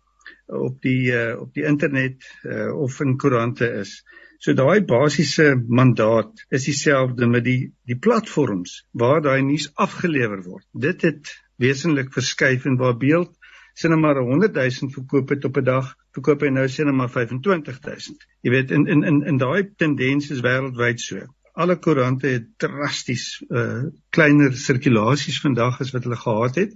op 0.47 0.81
die 0.85 1.13
uh, 1.13 1.41
op 1.41 1.53
die 1.55 1.65
internet 1.69 2.25
uh, 2.43 2.73
of 2.81 3.01
in 3.01 3.17
koerante 3.17 3.69
is. 3.83 4.01
So 4.43 4.55
daai 4.59 4.81
basiese 4.83 5.53
mandaat 5.79 6.41
is 6.51 6.65
dieselfde 6.67 7.29
met 7.31 7.45
die 7.47 7.61
die 7.87 7.99
platforms 8.07 8.81
waar 9.03 9.21
daai 9.23 9.43
nuus 9.47 9.69
afgelewer 9.85 10.43
word. 10.43 10.67
Dit 10.75 11.05
het 11.07 11.31
wesenlik 11.63 12.11
verskuif 12.17 12.67
en 12.67 12.81
waar 12.81 12.97
beeld 12.99 13.31
sien 13.79 13.95
maar 14.01 14.19
100 14.19 14.59
000 14.59 14.91
verkoop 14.97 15.29
het 15.29 15.45
op 15.45 15.61
'n 15.61 15.65
dag, 15.65 15.95
verkoop 16.19 16.43
hy 16.43 16.49
nou 16.49 16.67
sien 16.69 16.91
maar 16.97 17.11
25 17.11 17.79
000. 17.85 18.19
Jy 18.43 18.51
weet 18.51 18.71
in 18.71 18.87
in 18.87 19.05
in 19.05 19.23
in 19.23 19.39
daai 19.39 19.71
tendens 19.77 20.31
is 20.31 20.43
wêreldwyd 20.43 21.01
so 21.01 21.23
alle 21.53 21.77
koerante 21.77 22.27
het 22.27 22.51
drasties 22.57 23.45
uh 23.51 23.85
kleiner 24.11 24.57
sirkulasies 24.57 25.41
vandag 25.41 25.81
as 25.81 25.93
wat 25.93 26.05
hulle 26.05 26.17
gehad 26.17 26.55
het. 26.57 26.75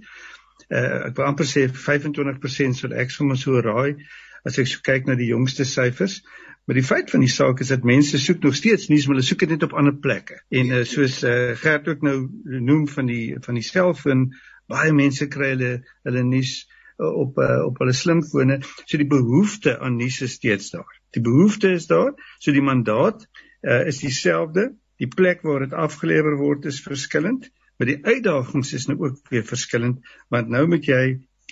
Uh 0.69 1.09
ek 1.09 1.17
wil 1.17 1.25
amper 1.25 1.45
sê 1.45 1.67
25% 1.67 2.79
sou 2.79 2.93
ek 2.93 3.11
sommer 3.11 3.37
so 3.37 3.59
raai 3.59 3.97
as 4.45 4.57
ek 4.57 4.67
so 4.67 4.79
kyk 4.83 5.07
na 5.07 5.15
die 5.19 5.31
jongste 5.33 5.65
syfers. 5.65 6.21
Maar 6.67 6.75
die 6.75 6.83
feit 6.83 7.11
van 7.13 7.21
die 7.23 7.31
saak 7.31 7.61
is 7.63 7.69
dat 7.71 7.85
mense 7.87 8.19
soek 8.19 8.41
nog 8.43 8.55
steeds 8.59 8.89
nuus, 8.91 9.05
maar 9.07 9.15
hulle 9.15 9.27
soek 9.27 9.45
dit 9.45 9.53
net 9.55 9.61
op 9.63 9.75
ander 9.79 9.95
plekke. 10.03 10.41
En 10.51 10.71
uh, 10.75 10.81
soos 10.83 11.21
uh, 11.23 11.53
Gert 11.61 11.87
ook 11.87 12.01
nou 12.03 12.17
noem 12.43 12.81
van 12.91 13.07
die 13.07 13.37
van 13.45 13.55
die 13.55 13.63
selfoon, 13.63 14.25
baie 14.67 14.91
mense 14.91 15.29
kry 15.31 15.53
hulle 15.53 15.69
hulle 16.03 16.23
nuus 16.27 16.57
uh, 16.99 17.07
op 17.07 17.39
uh, 17.39 17.61
op 17.69 17.79
hulle 17.79 17.95
slimfone. 17.95 18.59
So 18.83 18.99
die 18.99 19.07
behoefte 19.07 19.77
aan 19.79 19.95
nuus 19.95 20.19
is 20.27 20.35
steeds 20.41 20.73
daar. 20.75 20.91
Die 21.15 21.23
behoefte 21.23 21.71
is 21.71 21.87
daar, 21.87 22.11
so 22.43 22.51
die 22.51 22.65
mandaat 22.65 23.23
uh, 23.63 23.85
is 23.87 24.03
dieselfde. 24.03 24.73
Die 24.99 25.07
plek 25.07 25.47
waar 25.47 25.63
dit 25.63 25.77
afgelewer 25.87 26.35
word 26.35 26.67
is 26.67 26.81
verskillend, 26.83 27.47
maar 27.79 27.93
die 27.93 28.01
uitdagings 28.03 28.73
is 28.75 28.89
nou 28.91 28.97
ook 29.05 29.31
weer 29.31 29.47
verskillend, 29.47 30.03
want 30.33 30.51
nou 30.51 30.65
moet 30.67 30.83
jy 30.89 31.03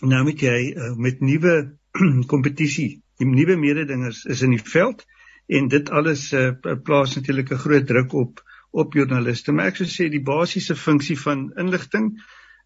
nou 0.03 0.25
moet 0.27 0.41
jy 0.43 0.59
uh, 0.75 0.91
met 0.99 1.23
nuwe 1.23 1.55
kompetisie, 2.33 3.04
die 3.21 3.27
nuwe 3.27 3.55
mededingers 3.59 4.25
is 4.25 4.41
in 4.41 4.55
die 4.55 4.63
veld 4.63 5.05
en 5.47 5.67
dit 5.69 5.89
alles 5.89 6.31
uh, 6.33 6.51
plaas 6.83 7.15
natuurlik 7.15 7.51
'n 7.51 7.63
groot 7.65 7.87
druk 7.87 8.13
op 8.13 8.43
op 8.75 8.93
joernaliste. 8.93 9.51
Maar 9.51 9.71
ek 9.71 9.77
sou 9.79 9.87
sê 9.87 10.09
die 10.11 10.23
basiese 10.23 10.75
funksie 10.75 11.15
van 11.19 11.51
inligting 11.55 12.09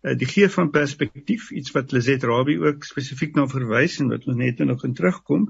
uh, 0.02 0.16
die 0.18 0.28
gee 0.28 0.50
van 0.50 0.72
perspektief 0.74 1.52
iets 1.52 1.72
wat 1.76 1.92
Lizet 1.92 2.24
Rabie 2.24 2.60
ook 2.60 2.84
spesifiek 2.84 3.36
na 3.36 3.46
verwys 3.48 4.00
en 4.00 4.10
wat 4.10 4.26
ons 4.26 4.38
net 4.38 4.60
nog 4.66 4.84
in 4.84 4.94
terugkom 4.94 5.50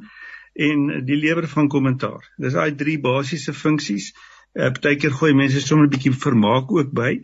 en 0.53 1.05
die 1.05 1.15
lewer 1.15 1.47
van 1.47 1.69
kommentaar. 1.69 2.25
Dis 2.37 2.53
daai 2.53 2.75
drie 2.75 2.99
basiese 2.99 3.53
funksies. 3.53 4.11
Uh, 4.53 4.71
Partykeer 4.73 5.13
gooi 5.13 5.33
mense 5.33 5.61
sommer 5.61 5.87
'n 5.87 5.93
bietjie 5.95 6.11
vermaak 6.11 6.71
ook 6.71 6.91
by. 6.91 7.21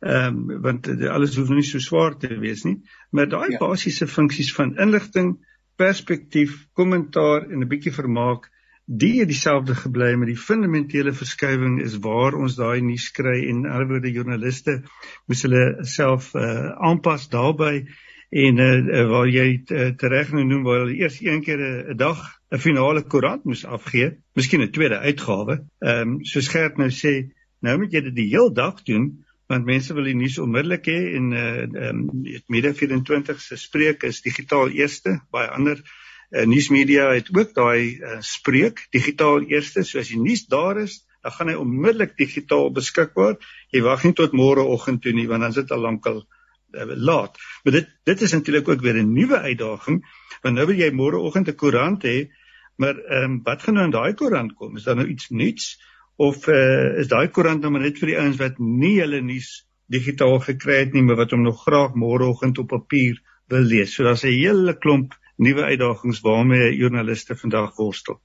Ehm 0.00 0.50
um, 0.50 0.60
want 0.62 0.88
alles 1.08 1.36
hoef 1.36 1.48
nie 1.48 1.64
so 1.64 1.78
swaar 1.78 2.18
te 2.18 2.28
wees 2.38 2.64
nie, 2.64 2.82
maar 3.10 3.28
daai 3.28 3.52
ja. 3.52 3.58
basiese 3.58 4.06
funksies 4.06 4.52
van 4.54 4.76
inligting, 4.76 5.38
perspektief, 5.76 6.66
kommentaar 6.72 7.48
en 7.50 7.62
'n 7.62 7.68
bietjie 7.68 7.92
vermaak, 7.92 8.50
die 8.86 9.18
het 9.18 9.28
dieselfde 9.28 9.74
gebly 9.74 10.14
met 10.14 10.28
die 10.30 10.38
fundamentele 10.38 11.12
verskywing 11.12 11.80
is 11.82 11.98
waar 11.98 12.36
ons 12.38 12.54
daai 12.54 12.80
nuus 12.80 13.10
kry 13.10 13.48
en 13.50 13.64
woorde 13.66 14.12
joernaliste 14.14 14.82
moes 15.26 15.42
hulle 15.42 15.64
self 15.82 16.34
uh, 16.34 16.70
aanpas 16.78 17.26
daarbey 17.28 17.86
en 18.30 18.58
uh, 18.62 19.02
waar 19.10 19.26
jy 19.26 19.48
uh, 19.58 19.88
tereg 19.98 20.30
nou 20.32 20.44
noem 20.46 20.62
waar 20.62 20.84
hulle 20.84 20.98
eers 21.00 21.18
een 21.20 21.42
keer 21.42 21.58
'n 21.90 21.96
dag 21.96 22.22
'n 22.50 22.58
finale 22.58 23.02
koerant 23.02 23.44
moes 23.44 23.64
afgee, 23.64 24.22
miskien 24.34 24.62
'n 24.62 24.70
tweede 24.70 24.98
uitgawe. 24.98 25.66
Ehm 25.80 26.00
um, 26.00 26.24
soos 26.24 26.48
Gert 26.48 26.78
nou 26.78 26.90
sê, 26.90 27.32
nou 27.60 27.78
moet 27.78 27.92
jy 27.92 28.00
dit 28.00 28.14
die 28.14 28.30
heel 28.30 28.52
dag 28.52 28.82
doen 28.82 29.25
want 29.50 29.66
mense 29.66 29.94
wil 29.94 30.08
die 30.08 30.16
nuus 30.18 30.38
onmiddellik 30.42 30.88
hê 30.90 30.98
en 31.18 31.30
uh 31.32 31.44
ehm 31.62 32.00
um, 32.02 32.24
Media 32.50 32.72
24 32.74 33.40
se 33.40 33.56
spreek 33.56 34.02
is 34.08 34.22
digitaal 34.24 34.72
eerste, 34.74 35.20
baie 35.30 35.48
ander 35.54 35.82
uh, 35.82 36.44
nuusmedia 36.46 37.12
het 37.14 37.30
ook 37.34 37.54
daai 37.54 37.98
uh, 37.98 38.16
spreek 38.20 38.86
digitaal 38.94 39.46
eerste, 39.46 39.84
so 39.84 40.02
as 40.02 40.10
die 40.10 40.20
nuus 40.20 40.46
daar 40.50 40.80
is, 40.82 41.04
dan 41.22 41.34
gaan 41.36 41.52
hy 41.52 41.58
onmiddellik 41.58 42.16
digitaal 42.18 42.70
beskikbaar. 42.74 43.38
Jy 43.74 43.82
wag 43.86 44.04
nie 44.06 44.14
tot 44.18 44.34
môreoggend 44.34 45.02
toe 45.02 45.14
nie 45.14 45.28
want 45.30 45.46
dan 45.46 45.54
sit 45.54 45.70
al 45.74 45.82
lankal 45.82 46.22
uh, 46.22 46.90
laat. 46.94 47.38
Maar 47.64 47.80
dit 47.80 47.90
dit 48.10 48.22
is 48.22 48.34
natuurlik 48.34 48.68
ook 48.68 48.82
weer 48.82 48.98
'n 49.02 49.14
nuwe 49.14 49.38
uitdaging 49.38 50.02
want 50.42 50.54
nou 50.54 50.66
wil 50.66 50.78
jy 50.78 50.90
môreoggend 50.90 51.48
'n 51.48 51.58
koerant 51.62 52.02
hê, 52.02 52.30
maar 52.76 52.98
ehm 52.98 53.30
um, 53.30 53.42
wat 53.44 53.62
gaan 53.62 53.74
nou 53.74 53.84
in 53.84 53.94
daai 53.94 54.14
koerant 54.14 54.54
kom? 54.54 54.76
Is 54.76 54.84
daar 54.84 54.96
nou 54.96 55.08
iets 55.08 55.30
nuuts 55.30 55.78
of 56.16 56.48
uh, 56.48 56.96
is 57.00 57.08
daai 57.12 57.28
koerant 57.28 57.62
nou 57.62 57.72
net 57.76 57.98
vir 58.00 58.12
die 58.12 58.18
ouens 58.18 58.38
wat 58.40 58.58
nie 58.58 58.96
hulle 59.00 59.20
nuus 59.20 59.66
digitaal 59.92 60.38
gekry 60.42 60.80
het 60.82 60.94
nie, 60.96 61.04
maar 61.06 61.20
wat 61.20 61.34
hom 61.34 61.44
nog 61.46 61.62
graag 61.62 61.94
môreoggend 61.94 62.58
op 62.58 62.72
papier 62.72 63.20
wil 63.52 63.66
lees? 63.72 63.94
So 63.94 64.04
daar's 64.04 64.24
'n 64.24 64.34
hele 64.34 64.74
klomp 64.78 65.14
nuwe 65.36 65.68
uitdagings 65.72 66.22
waarmee 66.24 66.76
joernaliste 66.76 67.36
vandag 67.36 67.76
worstel. 67.76 68.20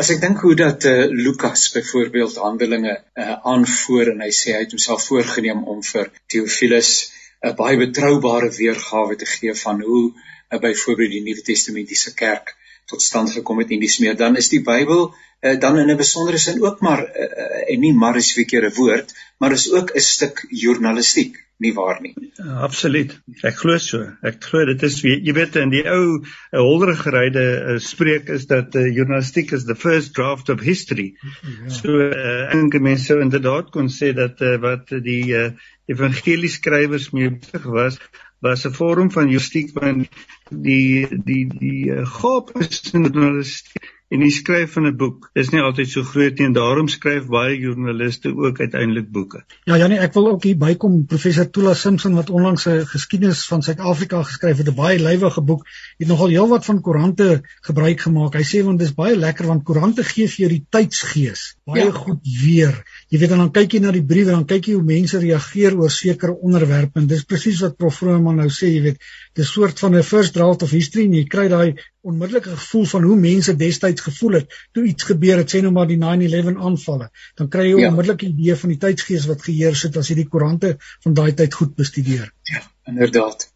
As 0.00 0.10
ek 0.10 0.20
dink 0.20 0.40
hoe 0.40 0.54
dat 0.56 0.84
uh, 0.88 1.06
Lukas 1.12 1.70
byvoorbeeld 1.74 2.36
Handelinge 2.40 2.94
uh, 2.96 3.34
aanvoer 3.52 4.14
en 4.14 4.22
hy 4.24 4.30
sê 4.32 4.54
hy 4.56 4.62
het 4.64 4.72
homself 4.72 5.04
voorgenem 5.10 5.64
om 5.68 5.82
vir 5.84 6.08
Theophilus 6.26 6.92
'n 7.44 7.54
baie 7.58 7.76
betroubare 7.76 8.48
weergawe 8.50 9.16
te 9.16 9.26
gee 9.26 9.54
van 9.54 9.82
hoe 9.82 10.06
uh, 10.14 10.58
byvoorbeeld 10.58 11.10
die 11.10 11.22
Nuwe 11.26 11.44
Testamentiese 11.50 12.14
kerk 12.14 12.56
tot 12.88 13.02
stand 13.02 13.32
gekom 13.36 13.58
het 13.62 13.70
en 13.74 13.80
dis 13.84 13.98
meer 14.02 14.16
dan 14.16 14.36
is 14.36 14.48
die 14.52 14.62
Bybel 14.64 15.10
uh, 15.10 15.58
dan 15.60 15.78
in 15.78 15.90
'n 15.90 15.96
besondere 15.96 16.38
sin 16.38 16.62
ook 16.62 16.80
maar 16.80 17.04
uh, 17.04 17.72
en 17.72 17.80
nie 17.80 17.92
maar 17.92 18.16
is 18.16 18.32
verkeerde 18.32 18.72
woord 18.76 19.14
maar 19.38 19.52
is 19.52 19.70
ook 19.72 19.94
'n 19.94 20.08
stuk 20.12 20.46
journalistiek 20.48 21.44
nie 21.58 21.72
waar 21.74 21.98
nie. 22.02 22.12
Ja, 22.38 22.60
absoluut. 22.62 23.14
Ek 23.42 23.56
glo 23.58 23.78
so. 23.82 24.04
Ek 24.26 24.38
glo 24.44 24.64
dit 24.68 24.82
is 24.86 25.00
jy 25.02 25.32
weet 25.34 25.56
in 25.58 25.72
die 25.74 25.82
ou 25.90 26.20
holdergeryde 26.54 27.44
uh, 27.74 27.78
spreek 27.82 28.30
is 28.34 28.46
dat 28.50 28.76
uh, 28.78 28.86
journalistiek 28.94 29.50
is 29.56 29.66
the 29.66 29.74
first 29.74 30.14
draft 30.14 30.52
of 30.54 30.62
history. 30.62 31.08
Ja. 31.18 31.72
So 31.80 31.98
uh, 32.06 32.54
enige 32.54 32.82
mense 32.84 33.18
inderdaad 33.18 33.72
kon 33.74 33.90
sê 33.90 34.12
dat 34.14 34.40
uh, 34.40 34.54
wat 34.62 34.94
die 35.02 35.24
uh, 35.34 35.50
evangelieskrywers 35.90 37.10
mee 37.16 37.34
besig 37.34 37.66
was 37.74 37.98
was 38.40 38.64
'n 38.66 38.74
vorm 38.80 39.10
van 39.10 39.28
justiek 39.28 39.70
van 39.74 40.06
die 40.50 41.06
die 41.10 41.46
die 41.46 41.90
uh, 41.90 42.06
gapes 42.06 42.90
in 42.92 43.02
journalistiek 43.02 43.94
en 44.08 44.22
die 44.24 44.32
skryf 44.32 44.72
van 44.72 44.86
'n 44.88 44.96
boek 44.96 45.28
is 45.34 45.50
nie 45.52 45.60
altyd 45.60 45.90
so 45.90 46.02
groot 46.10 46.38
nie 46.38 46.46
en 46.48 46.54
daarom 46.56 46.88
skryf 46.88 47.26
baie 47.28 47.58
joernaliste 47.60 48.32
ook 48.36 48.60
uiteindelik 48.60 49.10
boeke. 49.12 49.42
Ja 49.64 49.76
Janie, 49.76 49.98
ek 49.98 50.14
wil 50.14 50.28
ook 50.30 50.42
hier 50.48 50.56
bykom 50.56 51.04
professor 51.06 51.50
Tula 51.50 51.74
Simpson 51.74 52.14
wat 52.14 52.30
onlangs 52.30 52.66
'n 52.66 52.86
geskiedenis 52.86 53.46
van 53.46 53.62
Suid-Afrika 53.62 54.22
geskryf 54.22 54.56
het, 54.56 54.68
'n 54.68 54.74
baie 54.74 54.98
lywige 54.98 55.42
boek, 55.42 55.66
het 55.98 56.08
nogal 56.08 56.28
heelwat 56.28 56.64
van 56.64 56.80
koerante 56.80 57.42
gebruik 57.60 58.00
gemaak. 58.00 58.34
Hy 58.34 58.44
sê 58.44 58.64
want 58.64 58.78
dit 58.78 58.88
is 58.88 58.94
baie 58.94 59.16
lekker 59.16 59.46
want 59.46 59.64
koerante 59.64 60.04
gee 60.04 60.28
vir 60.28 60.46
jou 60.46 60.50
die 60.56 60.66
tydsgees 60.70 61.56
baie 61.64 61.84
ja. 61.84 61.92
goed 61.92 62.24
weer. 62.42 62.74
Jy 63.08 63.18
weet 63.22 63.30
dan 63.32 63.50
kyk 63.56 63.72
jy 63.72 63.78
na 63.80 63.92
die 63.94 64.04
briewe 64.04 64.34
dan 64.34 64.44
kyk 64.48 64.66
jy 64.68 64.74
hoe 64.76 64.84
mense 64.84 65.18
reageer 65.22 65.76
oor 65.80 65.92
sekere 65.92 66.34
onderwerpe 66.44 67.00
en 67.00 67.06
dis 67.08 67.24
presies 67.24 67.62
wat 67.64 67.78
prof 67.80 67.96
Vrooman 67.96 68.36
nou 68.36 68.48
sê, 68.52 68.68
jy 68.68 68.82
weet, 68.84 68.98
dis 69.34 69.46
'n 69.46 69.52
soort 69.52 69.78
van 69.80 69.96
'n 69.96 70.02
first 70.02 70.34
draft 70.34 70.62
of 70.62 70.74
history 70.76 71.04
en 71.06 71.14
jy 71.14 71.24
kry 71.24 71.48
daai 71.48 71.74
onmiddellike 72.04 72.50
gevoel 72.56 72.86
van 72.92 73.02
hoe 73.08 73.16
mense 73.16 73.56
destyds 73.56 74.04
gevoel 74.08 74.38
het 74.38 74.52
toe 74.74 74.84
iets 74.84 75.08
gebeur 75.08 75.38
het, 75.38 75.48
sê 75.54 75.62
nou 75.62 75.72
maar 75.72 75.88
die 75.88 75.96
9/11 75.96 76.60
aanvalle. 76.60 77.10
Dan 77.34 77.48
kry 77.48 77.64
jy 77.70 77.80
ja. 77.80 77.88
onmiddellik 77.88 78.22
'n 78.22 78.34
idee 78.34 78.56
van 78.56 78.68
die 78.68 78.78
tydsgees 78.78 79.26
wat 79.26 79.42
geheers 79.42 79.82
het 79.82 79.96
as 79.96 80.08
jy 80.08 80.14
die 80.14 80.28
koerante 80.28 80.76
van 81.04 81.14
daai 81.14 81.32
tyd 81.32 81.54
goed 81.54 81.74
bestudeer. 81.74 82.32
Ja, 82.44 82.60
Inderdaad. 82.88 83.46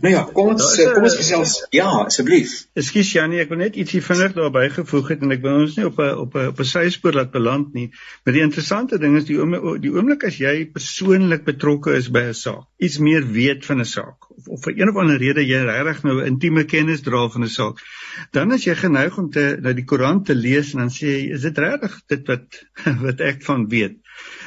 Nou 0.00 0.12
ja, 0.14 0.22
kom 0.32 0.52
ons 0.54 0.66
kom 0.94 1.04
ons 1.04 1.16
gesels. 1.18 1.54
Ja, 1.74 1.88
asseblief. 2.06 2.54
Ekskuus 2.78 3.10
Janie, 3.12 3.40
ek 3.42 3.50
wil 3.52 3.60
net 3.60 3.76
ietsie 3.76 4.00
vinnig 4.04 4.32
daarby 4.36 4.62
gevoeg 4.72 5.10
het 5.12 5.24
en 5.26 5.34
ek 5.34 5.42
wil 5.44 5.58
ons 5.64 5.76
nie 5.76 5.84
op 5.88 5.98
'n 6.00 6.22
op 6.22 6.36
'n 6.40 6.52
op 6.54 6.62
'n 6.62 6.68
syspoor 6.70 7.18
laat 7.18 7.30
beland 7.34 7.74
nie. 7.74 7.90
Maar 8.24 8.34
die 8.38 8.44
interessante 8.46 8.98
ding 8.98 9.16
is 9.18 9.26
die 9.28 9.36
oom, 9.40 9.52
die 9.82 9.92
oomblik 9.92 10.24
as 10.24 10.38
jy 10.40 10.70
persoonlik 10.72 11.44
betrokke 11.44 11.96
is 12.00 12.08
by 12.08 12.24
'n 12.30 12.34
saak, 12.34 12.64
iets 12.78 12.98
meer 12.98 13.26
weet 13.26 13.66
van 13.66 13.80
'n 13.80 13.84
saak 13.84 14.30
of, 14.30 14.48
of 14.48 14.62
vir 14.64 14.78
een 14.78 14.88
of 14.88 14.96
ander 14.96 15.18
rede 15.18 15.44
jy 15.44 15.60
regtig 15.68 16.04
nou 16.04 16.24
intieme 16.24 16.64
kennis 16.64 17.02
dra 17.02 17.28
van 17.28 17.44
'n 17.44 17.48
saak, 17.48 17.84
dan 18.32 18.52
as 18.52 18.64
jy 18.64 18.74
geneig 18.74 19.18
om 19.18 19.30
te 19.30 19.58
na 19.60 19.72
die 19.72 19.84
koerant 19.84 20.26
te 20.26 20.34
lees 20.34 20.72
en 20.72 20.78
dan 20.86 20.90
sê 20.90 21.06
jy, 21.12 21.32
is 21.34 21.42
dit 21.42 21.58
regtig 21.58 22.00
dit 22.06 22.26
wat 22.26 22.64
wat 23.06 23.20
ek 23.20 23.42
van 23.42 23.68
weet? 23.68 24.00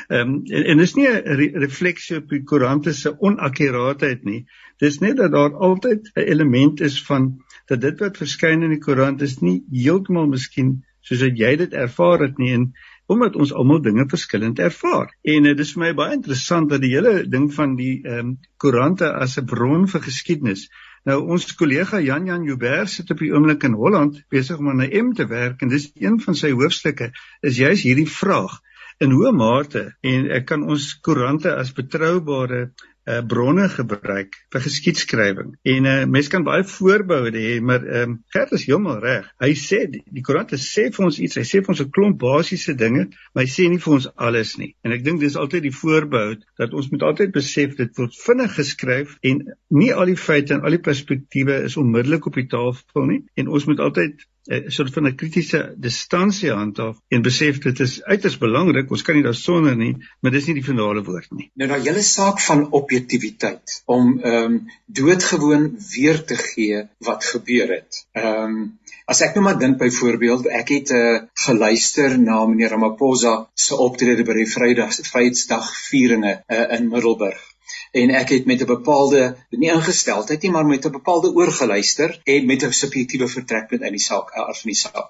Ehm 0.07 0.29
um, 0.33 0.41
en, 0.45 0.65
en 0.73 0.77
dis 0.83 0.93
nie 0.95 1.07
'n 1.09 1.35
re 1.39 1.47
refleksie 1.63 2.17
op 2.17 2.29
die 2.29 2.43
koerante 2.43 2.93
se 2.93 3.13
onakkuraatheid 3.19 4.23
nie. 4.23 4.45
Dis 4.79 4.99
net 4.99 5.17
dat 5.17 5.31
daar 5.31 5.53
altyd 5.53 6.11
'n 6.15 6.27
element 6.35 6.81
is 6.81 7.01
van 7.09 7.43
dat 7.67 7.81
dit 7.81 7.99
wat 7.99 8.17
verskyn 8.17 8.63
in 8.63 8.73
die 8.75 8.83
koerant 8.85 9.21
is 9.21 9.39
nie 9.39 9.63
heeltemal 9.71 10.27
miskien 10.27 10.83
soos 11.01 11.21
wat 11.21 11.37
jy 11.37 11.55
dit 11.55 11.73
ervaar 11.73 12.19
het 12.19 12.37
nie 12.37 12.53
en 12.53 12.71
omdat 13.07 13.35
ons 13.35 13.53
almal 13.53 13.81
dinge 13.81 14.05
verskillend 14.09 14.59
ervaar. 14.59 15.09
En 15.21 15.43
dit 15.43 15.57
uh, 15.57 15.61
is 15.61 15.73
vir 15.73 15.83
my 15.83 15.93
baie 15.93 16.13
interessant 16.15 16.69
dat 16.69 16.81
die 16.81 16.93
hele 16.95 17.27
ding 17.27 17.53
van 17.53 17.75
die 17.75 18.01
ehm 18.03 18.19
um, 18.19 18.37
koerante 18.57 19.13
as 19.13 19.37
'n 19.37 19.45
bron 19.45 19.87
vir 19.87 20.01
geskiedenis 20.01 20.69
Nou 21.09 21.15
ons 21.33 21.47
kollega 21.57 21.99
Jan 22.05 22.27
Jan 22.29 22.43
Joubert 22.45 22.89
sit 22.93 23.09
op 23.13 23.21
die 23.23 23.31
oomblik 23.33 23.63
in 23.65 23.73
Holland 23.77 24.19
besig 24.29 24.59
om 24.61 24.67
aan 24.69 24.83
'n 24.85 25.05
M 25.05 25.13
te 25.17 25.25
werk 25.25 25.61
en 25.65 25.71
dis 25.71 25.89
een 25.97 26.19
van 26.21 26.35
sy 26.37 26.51
hoofstukke 26.51 27.07
is 27.49 27.57
juis 27.57 27.81
hierdie 27.87 28.09
vraag 28.09 28.59
in 29.01 29.13
hoe 29.17 29.31
mate 29.33 29.87
en 30.05 30.29
ek 30.37 30.45
kan 30.51 30.63
ons 30.69 30.91
koerante 31.05 31.51
as 31.57 31.73
betroubare 31.73 32.67
uh, 33.09 33.21
bronne 33.25 33.67
gebruik 33.69 34.35
vir 34.53 34.63
geskiedskrywing. 34.63 35.55
En 35.73 35.87
uh, 35.89 35.95
mense 36.05 36.31
kan 36.31 36.45
baie 36.45 36.63
voorboude 36.67 37.41
hê, 37.41 37.55
maar 37.65 37.85
ehm 37.85 38.11
um, 38.11 38.17
Gert 38.33 38.53
is 38.55 38.65
heeltemal 38.67 38.99
reg. 39.03 39.27
Hy 39.41 39.51
sê 39.57 39.81
die, 39.91 40.03
die 40.05 40.23
koerante 40.25 40.59
sê 40.61 40.87
vir 40.93 41.07
ons 41.07 41.17
iets, 41.19 41.39
hy 41.41 41.45
sê 41.47 41.61
vir 41.63 41.73
ons 41.73 41.81
'n 41.83 41.91
klomp 41.95 42.19
basiese 42.21 42.75
dinge, 42.77 43.07
maar 43.33 43.45
hy 43.45 43.51
sê 43.51 43.67
nie 43.69 43.81
vir 43.81 43.95
ons 43.97 44.09
alles 44.15 44.55
nie. 44.61 44.71
En 44.85 44.93
ek 44.95 45.05
dink 45.07 45.21
dis 45.23 45.39
altyd 45.43 45.65
die 45.67 45.75
voorbou 45.75 46.27
dat 46.61 46.73
ons 46.77 46.91
moet 46.93 47.07
altyd 47.09 47.33
besef 47.33 47.75
dit 47.79 47.97
word 47.97 48.17
vinnig 48.25 48.55
geskryf 48.59 49.17
en 49.21 49.45
nie 49.69 49.91
al 49.93 50.13
die 50.13 50.19
feite 50.27 50.55
en 50.55 50.65
al 50.65 50.77
die 50.77 50.85
perspektiewe 50.89 51.63
is 51.65 51.77
onmiddellik 51.81 52.29
op 52.29 52.37
die 52.37 52.49
tafel 52.51 53.09
nie 53.09 53.23
en 53.35 53.49
ons 53.49 53.65
moet 53.65 53.81
altyd 53.81 54.27
'n 54.49 54.71
soort 54.73 54.93
van 54.93 55.07
'n 55.07 55.15
kritiese 55.15 55.59
distansie 55.77 56.51
handhaaf 56.51 56.97
en 57.09 57.21
besef 57.21 57.59
dit 57.59 57.79
is 57.79 58.03
uiters 58.03 58.37
belangrik. 58.37 58.91
Ons 58.91 59.01
kan 59.01 59.15
nie 59.15 59.23
daarsonder 59.23 59.75
nie, 59.75 59.95
maar 60.19 60.31
dis 60.31 60.47
nie 60.47 60.55
die 60.57 60.65
finale 60.65 61.03
woord 61.03 61.31
nie. 61.31 61.51
Nou 61.53 61.67
daai 61.69 61.81
hele 61.81 62.01
saak 62.01 62.41
van 62.47 62.63
objektiviteit 62.71 63.81
om 63.85 64.19
ehm 64.19 64.43
um, 64.43 64.57
doodgewoon 64.85 65.69
weer 65.93 66.23
te 66.25 66.35
gee 66.35 66.87
wat 67.09 67.25
gebeur 67.25 67.75
het. 67.77 68.05
Ehm 68.11 68.57
um, 68.57 68.79
as 69.05 69.21
ek 69.21 69.35
nou 69.35 69.43
maar 69.43 69.59
dink 69.59 69.77
byvoorbeeld, 69.77 70.47
ek 70.47 70.69
het 70.69 70.91
uh, 70.91 70.99
eh, 71.01 71.21
geluister 71.45 72.19
na 72.19 72.45
meneer 72.45 72.69
Ramaphosa 72.69 73.49
se 73.53 73.75
optrede 73.75 74.23
by 74.23 74.33
die 74.33 74.49
Vrydag 74.49 74.93
Vryheidsdag 75.11 75.71
vieringe 75.89 76.43
uh, 76.47 76.65
in 76.77 76.89
Middelburg 76.89 77.50
en 77.91 78.13
ek 78.21 78.29
het 78.35 78.45
met 78.45 78.61
'n 78.61 78.69
bepaalde 78.71 79.21
nie 79.49 79.71
ingesteldheid 79.71 80.41
nie 80.41 80.51
maar 80.51 80.65
met 80.65 80.85
'n 80.85 80.91
bepaalde 80.91 81.33
oorgeluister 81.33 82.21
en 82.23 82.45
met 82.45 82.63
'n 82.63 82.73
subjektiewe 82.73 83.27
vertrekpunt 83.27 83.81
in 83.81 83.97
die 83.97 84.07
saak 84.09 84.31
af 84.31 84.61
van 84.61 84.71
die 84.71 84.81
saak. 84.81 85.09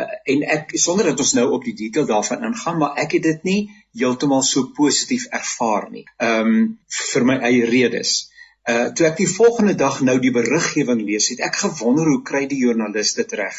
Uh, 0.00 0.06
en 0.24 0.42
ek 0.42 0.70
sonder 0.72 1.04
dat 1.04 1.18
ons 1.20 1.32
nou 1.32 1.50
op 1.52 1.64
die 1.64 1.74
detail 1.74 2.06
daarvan 2.06 2.44
ingaan 2.44 2.78
maar 2.78 2.94
ek 2.96 3.12
het 3.12 3.22
dit 3.22 3.42
nie 3.42 3.70
heeltemal 3.92 4.42
so 4.42 4.70
positief 4.76 5.26
ervaar 5.30 5.90
nie. 5.90 6.04
Ehm 6.16 6.46
um, 6.46 6.78
vir 7.12 7.24
my 7.24 7.36
eie 7.36 7.64
redes. 7.64 8.30
Uh 8.70 8.88
toe 8.94 9.06
ek 9.06 9.16
die 9.16 9.28
volgende 9.28 9.74
dag 9.74 10.00
nou 10.00 10.18
die 10.22 10.30
beriggewing 10.30 11.02
lees 11.02 11.28
het 11.28 11.40
ek 11.40 11.56
gewonder 11.56 12.06
hoe 12.06 12.22
kry 12.22 12.46
die 12.46 12.58
joernalis 12.62 13.14
dit 13.14 13.32
reg 13.32 13.58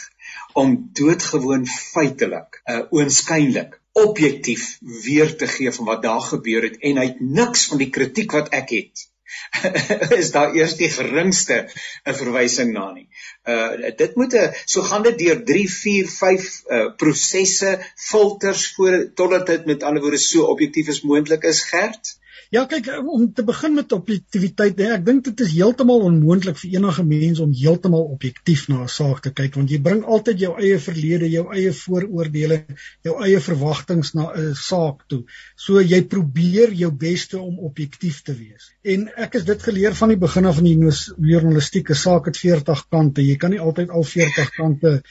om 0.53 0.75
doodgewoon 0.99 1.65
feitelik 1.67 2.61
uh 2.71 2.81
oënskynlik 2.89 3.79
objektief 3.93 4.77
weer 5.05 5.35
te 5.37 5.47
gee 5.47 5.71
van 5.71 5.85
wat 5.85 6.03
daar 6.03 6.21
gebeur 6.21 6.69
het 6.69 6.77
en 6.81 6.97
hy 6.97 7.05
het 7.11 7.19
niks 7.19 7.67
van 7.71 7.81
die 7.81 7.89
kritiek 7.93 8.31
wat 8.31 8.49
ek 8.49 8.69
het 8.73 9.09
is 10.21 10.31
daar 10.33 10.53
eers 10.55 10.75
die 10.79 10.89
geringste 10.93 11.55
'n 12.05 12.15
verwysing 12.17 12.73
na 12.73 12.85
nie. 12.93 13.07
Uh 13.53 13.91
dit 14.01 14.15
moet 14.15 14.33
'n 14.41 14.53
so 14.73 14.81
gaan 14.89 15.05
dit 15.07 15.17
deur 15.17 15.43
3 15.45 15.69
4 15.75 16.09
5 16.15 16.49
uh 16.77 16.89
prosesse 17.03 17.71
filters 18.09 18.65
voor 18.75 18.97
totdat 19.21 19.47
dit 19.47 19.65
met 19.65 19.83
ander 19.83 20.01
woorde 20.01 20.21
so 20.25 20.45
objektief 20.53 20.89
as 20.89 21.01
moontlik 21.01 21.43
is 21.53 21.63
gerd. 21.71 22.13
Ja, 22.53 22.67
kyk 22.69 22.85
om 23.09 23.23
te 23.33 23.41
begin 23.41 23.73
met 23.73 23.93
objektiviteit, 23.95 24.75
nee, 24.77 24.91
ek 24.93 25.05
dink 25.07 25.23
dit 25.25 25.39
is 25.41 25.55
heeltemal 25.55 26.03
onmoontlik 26.05 26.59
vir 26.59 26.75
enige 26.75 27.05
mens 27.07 27.39
om 27.41 27.55
heeltemal 27.57 28.03
objektief 28.13 28.67
na 28.69 28.83
'n 28.83 28.91
saak 28.95 29.23
te 29.25 29.31
kyk 29.39 29.57
want 29.57 29.73
jy 29.73 29.79
bring 29.87 30.03
altyd 30.05 30.43
jou 30.43 30.51
eie 30.61 30.77
verlede, 30.77 31.31
jou 31.33 31.47
eie 31.49 31.71
vooroordeele, 31.79 32.59
jou 33.09 33.15
eie 33.25 33.39
verwagtinge 33.47 34.05
na 34.13 34.27
'n 34.37 34.53
saak 34.53 35.01
toe. 35.09 35.23
So 35.55 35.81
jy 35.81 36.03
probeer 36.13 36.77
jou 36.83 36.91
bes 36.91 37.25
om 37.33 37.57
objektief 37.57 38.21
te 38.21 38.37
wees. 38.37 38.69
En 38.83 39.09
ek 39.17 39.33
het 39.33 39.45
dit 39.49 39.63
geleer 39.63 39.95
van 39.95 40.13
die 40.13 40.21
begin 40.27 40.45
af 40.45 40.55
van 40.61 40.69
die 40.69 40.77
journalistieke 41.33 41.95
saak 41.95 42.25
het 42.29 42.37
40 42.37 42.85
kante. 42.89 43.25
Jy 43.25 43.37
kan 43.37 43.49
nie 43.49 43.59
altyd 43.59 43.89
al 43.89 44.03
40 44.03 44.53
kante 44.61 45.01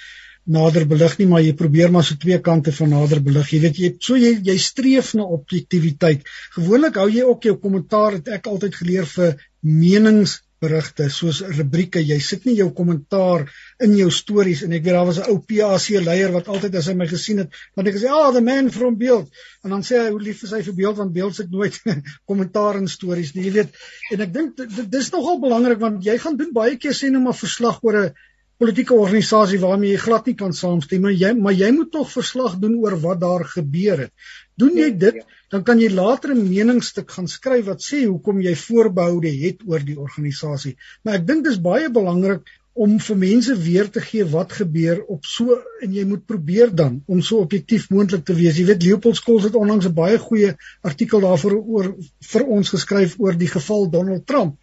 nader 0.45 0.87
belig 0.91 1.19
nie, 1.21 1.29
maar 1.31 1.43
jy 1.45 1.55
probeer 1.59 1.93
maar 1.95 2.05
so 2.07 2.19
twee 2.19 2.39
kante 2.43 2.73
van 2.75 2.91
nader 2.97 3.23
belig. 3.23 3.53
Jy 3.55 3.61
weet 3.63 3.79
jy 3.79 3.91
so 4.03 4.19
jy 4.19 4.35
jy 4.43 4.59
streef 4.59 5.15
na 5.15 5.27
objektiviteit. 5.39 6.27
Gewoonlik 6.57 6.99
hou 6.99 7.09
jy 7.11 7.27
ook 7.29 7.47
jou 7.47 7.59
kommentaar 7.63 8.19
het 8.19 8.33
ek 8.41 8.49
altyd 8.51 8.75
geleer 8.75 9.07
vir 9.07 9.37
meningsberigte 9.63 11.07
soos 11.15 11.45
rubrieke. 11.47 12.03
Jy 12.03 12.19
sit 12.19 12.49
nie 12.49 12.57
jou 12.59 12.73
kommentaar 12.75 13.47
in 13.87 13.95
jou 14.01 14.09
stories 14.11 14.65
en 14.67 14.75
ek 14.75 14.83
weet 14.83 14.99
daar 14.99 15.07
was 15.07 15.21
'n 15.23 15.31
ou 15.31 15.39
PAC 15.39 16.03
leier 16.03 16.35
wat 16.35 16.49
altyd 16.49 16.75
as 16.75 16.91
hy 16.91 16.95
my 16.95 17.07
gesien 17.07 17.39
het, 17.39 17.51
want 17.77 17.89
ek 17.89 17.95
gesê, 17.95 18.11
"Ah, 18.11 18.27
oh, 18.27 18.33
the 18.35 18.41
man 18.41 18.71
from 18.71 18.99
Beeld." 18.99 19.31
En 19.63 19.71
dan 19.71 19.83
sê 19.83 20.03
hy 20.03 20.11
hoe 20.11 20.21
lief 20.21 20.43
is 20.43 20.51
hy 20.51 20.63
vir 20.63 20.75
Beeld 20.75 20.97
want 20.97 21.13
Beeld 21.13 21.37
sit 21.37 21.51
nooit 21.51 21.81
kommentaar 22.29 22.77
in 22.77 22.89
stories 22.89 23.35
nie. 23.35 23.45
Jy 23.45 23.53
weet, 23.53 23.71
en 24.11 24.21
ek 24.21 24.33
dink 24.33 24.91
dis 24.91 25.11
nogal 25.13 25.39
belangrik 25.39 25.79
want 25.79 26.05
jy 26.05 26.19
gaan 26.19 26.37
doen 26.37 26.53
baie 26.53 26.77
keer 26.77 26.93
sê 26.95 27.11
nou 27.11 27.23
maar 27.23 27.39
verslag 27.39 27.79
oor 27.85 27.97
'n 27.97 28.15
politieke 28.63 28.95
organisasie 28.95 29.59
waarmee 29.59 29.97
jy 29.97 30.01
glad 30.05 30.29
nie 30.29 30.37
kan 30.39 30.53
saamstem 30.55 31.03
maar 31.03 31.15
jy 31.19 31.33
maar 31.35 31.57
jy 31.59 31.71
moet 31.75 31.91
tog 31.91 32.11
verslag 32.13 32.59
doen 32.63 32.77
oor 32.79 32.95
wat 33.03 33.21
daar 33.25 33.43
gebeur 33.57 34.05
het. 34.05 34.13
Doen 34.61 34.77
jy 34.79 34.91
dit, 35.03 35.19
ja. 35.19 35.41
dan 35.51 35.65
kan 35.67 35.81
jy 35.83 35.89
later 35.91 36.31
'n 36.35 36.45
meningsstuk 36.47 37.11
gaan 37.11 37.27
skryf 37.29 37.67
wat 37.67 37.83
sê 37.83 38.05
hoekom 38.05 38.41
jy 38.41 38.55
voorbehoude 38.55 39.33
het 39.43 39.67
oor 39.67 39.83
die 39.83 39.99
organisasie. 39.99 40.77
Maar 41.03 41.19
ek 41.19 41.27
dink 41.27 41.45
dis 41.45 41.59
baie 41.59 41.91
belangrik 41.91 42.47
om 42.73 42.97
vir 43.07 43.17
mense 43.17 43.55
weer 43.67 43.91
te 43.91 44.01
gee 44.01 44.25
wat 44.25 44.53
gebeur 44.53 45.03
op 45.17 45.27
so 45.27 45.59
en 45.83 45.93
jy 45.93 46.05
moet 46.09 46.25
probeer 46.27 46.71
dan 46.71 47.03
om 47.07 47.21
so 47.21 47.43
objektief 47.43 47.91
moontlik 47.91 48.25
te 48.25 48.35
wees. 48.35 48.57
Jy 48.57 48.67
weet 48.71 48.87
Leopold 48.87 49.17
Skols 49.17 49.45
het 49.45 49.59
onlangs 49.59 49.87
'n 49.91 49.95
baie 49.95 50.19
goeie 50.19 50.55
artikel 50.81 51.21
daarvoor 51.21 51.59
oor 51.61 51.95
vir 52.33 52.47
ons 52.47 52.69
geskryf 52.77 53.19
oor 53.19 53.37
die 53.37 53.53
geval 53.59 53.91
Donald 53.91 54.27
Trump 54.27 54.57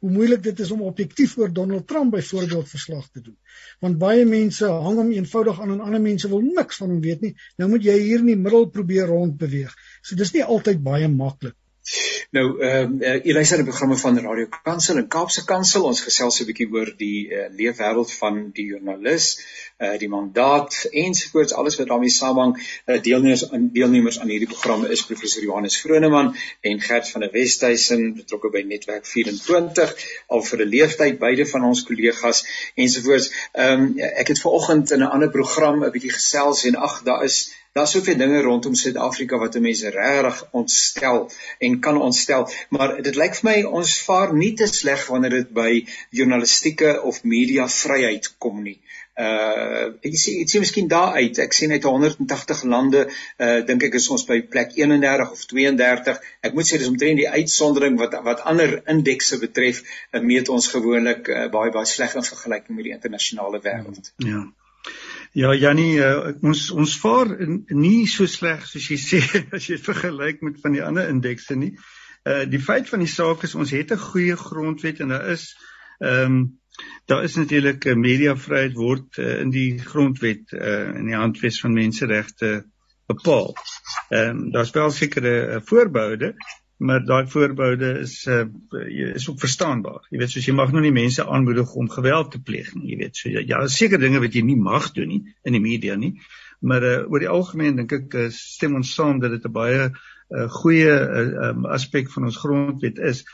hoe 0.00 0.10
moeilik 0.10 0.42
dit 0.42 0.60
is 0.64 0.70
om 0.74 0.82
objektief 0.88 1.36
oor 1.38 1.52
Donald 1.52 1.86
Trump 1.88 2.14
byvoorbeeld 2.16 2.68
verslag 2.68 3.08
te 3.10 3.20
doen. 3.20 3.36
Want 3.80 3.98
baie 3.98 4.24
mense 4.28 4.70
hang 4.86 5.00
hom 5.02 5.12
eenvoudig 5.12 5.60
aan 5.60 5.76
en 5.76 5.84
ander 5.88 6.00
mense 6.00 6.30
wil 6.32 6.44
niks 6.46 6.82
van 6.82 6.94
hom 6.94 7.00
weet 7.04 7.26
nie. 7.26 7.34
Nou 7.56 7.70
moet 7.70 7.84
jy 7.84 7.98
hier 8.00 8.24
in 8.24 8.32
die 8.32 8.40
middel 8.40 8.68
probeer 8.72 9.12
rondbeweeg. 9.12 9.76
So 10.02 10.16
dis 10.16 10.34
nie 10.36 10.44
altyd 10.44 10.82
baie 10.84 11.08
maklik. 11.12 11.56
Nou 12.34 12.60
ehm 12.60 12.94
uh, 12.98 13.14
uh, 13.14 13.34
luister 13.34 13.60
die 13.60 13.66
programme 13.66 13.96
van 13.96 14.18
Radio 14.18 14.46
Kansel 14.62 14.96
en 14.96 15.06
Kaapse 15.08 15.44
Kansel. 15.46 15.84
Ons 15.86 16.00
gesels 16.02 16.40
'n 16.42 16.46
bietjie 16.48 16.66
oor 16.72 16.88
die 16.98 17.28
uh, 17.30 17.44
leefwêreld 17.58 18.14
van 18.20 18.40
die 18.56 18.64
joernalis, 18.70 19.26
uh, 19.78 19.92
die 20.02 20.08
mandaat 20.10 20.78
ensovoorts 20.90 21.54
alles 21.54 21.76
wat 21.78 21.88
daarmee 21.92 22.10
saamhang. 22.10 22.56
Uh, 22.58 22.98
deelnemers 23.02 23.44
aan 23.50 23.68
deelnemers 23.76 24.18
aan 24.18 24.32
hierdie 24.34 24.50
programme 24.50 24.90
is 24.96 25.04
professor 25.06 25.42
Johannes 25.42 25.78
Vroneman 25.80 26.34
en 26.60 26.80
Gert 26.80 27.10
van 27.10 27.20
der 27.20 27.30
Westhuizen 27.32 28.14
betrokke 28.14 28.50
by 28.50 28.64
Netwerk 28.66 29.06
24 29.06 29.94
al 30.26 30.42
vir 30.42 30.64
'n 30.64 30.68
leeftyd 30.68 31.18
beide 31.22 31.46
van 31.46 31.68
ons 31.70 31.84
kollegas 31.86 32.42
ensovoorts. 32.74 33.30
Ehm 33.52 33.86
um, 33.86 33.98
ek 33.98 34.34
het 34.34 34.42
vanoggend 34.42 34.90
in 34.90 35.06
'n 35.06 35.12
ander 35.14 35.30
program 35.30 35.84
'n 35.84 35.94
bietjie 35.94 36.16
gesels 36.18 36.64
en 36.64 36.82
ag 36.90 37.02
daar 37.06 37.24
is 37.30 37.38
Daar's 37.76 37.92
soveel 37.92 38.16
dinge 38.16 38.40
rondom 38.40 38.74
Suid-Afrika 38.74 39.36
wat 39.42 39.58
mense 39.60 39.90
regtig 39.92 40.38
ontstel 40.56 41.18
en 41.68 41.78
kan 41.84 42.00
ontstel, 42.00 42.48
maar 42.72 42.96
dit 43.04 43.18
lyk 43.20 43.36
vir 43.36 43.48
my 43.50 43.56
ons 43.80 43.98
vaar 44.06 44.32
nie 44.32 44.54
te 44.56 44.68
sleg 44.70 45.04
wanneer 45.12 45.34
dit 45.42 45.50
by 45.58 45.70
journalistieke 46.20 46.94
of 47.10 47.22
media 47.36 47.68
vryheid 47.68 48.32
kom 48.40 48.62
nie. 48.64 48.78
Uh 49.16 49.84
ek 50.04 50.16
sê 50.20 50.34
ek 50.42 50.50
sê 50.52 50.60
miskien 50.60 50.88
daar 50.92 51.14
uit. 51.20 51.38
Ek 51.44 51.54
sien 51.56 51.72
uit 51.72 51.84
180 51.88 52.64
lande 52.72 53.06
uh 53.08 53.60
dink 53.68 53.86
ek 53.88 53.96
is 54.00 54.08
ons 54.12 54.24
by 54.28 54.42
plek 54.56 54.76
31 54.76 55.36
of 55.36 55.46
32. 55.52 56.20
Ek 56.48 56.56
moet 56.56 56.68
sê 56.68 56.80
dis 56.80 56.92
omtrent 56.92 57.20
die 57.20 57.30
uitsondering 57.38 57.96
wat 58.00 58.18
wat 58.26 58.44
ander 58.52 58.78
indekse 58.92 59.40
betref, 59.40 59.80
uh, 60.12 60.20
meet 60.20 60.52
ons 60.52 60.68
gewoonlik 60.72 61.32
uh, 61.32 61.48
baie 61.52 61.72
baie 61.76 61.88
sleg 61.88 62.16
in 62.20 62.28
vergelyking 62.28 62.76
met 62.76 62.88
die 62.90 62.96
internasionale 62.96 63.60
wêreld. 63.64 64.12
Ja. 64.24 64.44
Ja 65.32 65.54
Jannie, 65.54 65.98
uh, 66.00 66.34
ons 66.42 66.70
ons 66.70 66.96
vaar 67.02 67.32
nie 67.74 68.06
so 68.10 68.26
sleg 68.26 68.66
soos 68.66 68.90
jy 68.90 68.98
sê 69.00 69.20
as 69.56 69.68
jy 69.68 69.78
vergelyk 69.82 70.42
met 70.46 70.60
van 70.62 70.76
die 70.76 70.84
ander 70.84 71.08
indekse 71.08 71.56
nie. 71.56 71.76
uh 72.26 72.44
die 72.50 72.60
feit 72.62 72.88
van 72.90 73.02
die 73.04 73.10
saak 73.10 73.44
is 73.46 73.54
ons 73.54 73.70
het 73.70 73.92
'n 73.92 74.06
goeie 74.10 74.36
grondwet 74.36 75.00
en 75.00 75.08
daar 75.14 75.28
is 75.30 75.54
ehm 76.00 76.24
um, 76.24 76.38
daar 77.06 77.24
is 77.24 77.36
natuurlik 77.36 77.84
uh, 77.84 77.94
mediavryheid 77.94 78.74
word 78.74 79.18
uh, 79.18 79.40
in 79.40 79.50
die 79.50 79.78
grondwet 79.78 80.52
uh 80.52 80.94
in 80.94 81.06
die 81.06 81.16
handves 81.16 81.60
van 81.60 81.72
menseregte 81.72 82.66
bepaal. 83.06 83.54
Ehm 84.10 84.30
um, 84.30 84.50
daar's 84.50 84.70
wel 84.70 84.90
sekere 84.90 85.34
uh, 85.46 85.60
voorboude, 85.64 86.34
maar 86.76 87.04
daai 87.04 87.26
voorboude 87.26 87.98
is 87.98 88.26
uh 88.26 88.44
is 89.14 89.28
ook 89.30 89.40
verstaanbaar. 89.40 90.06
Jy 90.10 90.18
weet 90.18 90.30
soos 90.30 90.48
jy 90.48 90.54
mag 90.54 90.72
nou 90.72 90.82
nie 90.84 90.92
mense 90.92 91.24
aanmoedig 91.24 91.72
om 91.74 91.88
geweld 91.90 92.30
te 92.32 92.40
pleeg 92.42 92.74
nie, 92.74 92.90
jy 92.92 92.98
weet. 93.04 93.16
So 93.16 93.32
ja, 93.32 93.40
ja 93.46 93.62
seker 93.66 94.00
dinge 94.00 94.20
wat 94.20 94.36
jy 94.36 94.44
nie 94.44 94.58
mag 94.60 94.90
doen 94.92 95.08
nie 95.08 95.22
in 95.44 95.56
die 95.56 95.62
media 95.62 95.96
nie. 95.96 96.16
Maar 96.60 96.84
uh 96.84 96.98
oor 97.08 97.24
die 97.24 97.32
algemeen 97.32 97.80
dink 97.80 97.92
ek 97.92 98.14
uh, 98.14 98.28
stem 98.34 98.76
ons 98.76 98.92
saam 98.94 99.20
dat 99.20 99.32
dit 99.32 99.44
'n 99.44 99.52
baie 99.52 99.88
uh, 99.88 100.48
goeie 100.60 100.92
uh, 100.92 101.50
um, 101.50 101.66
aspek 101.66 102.10
van 102.12 102.28
ons 102.28 102.40
grondwet 102.44 102.98
is. 102.98 103.24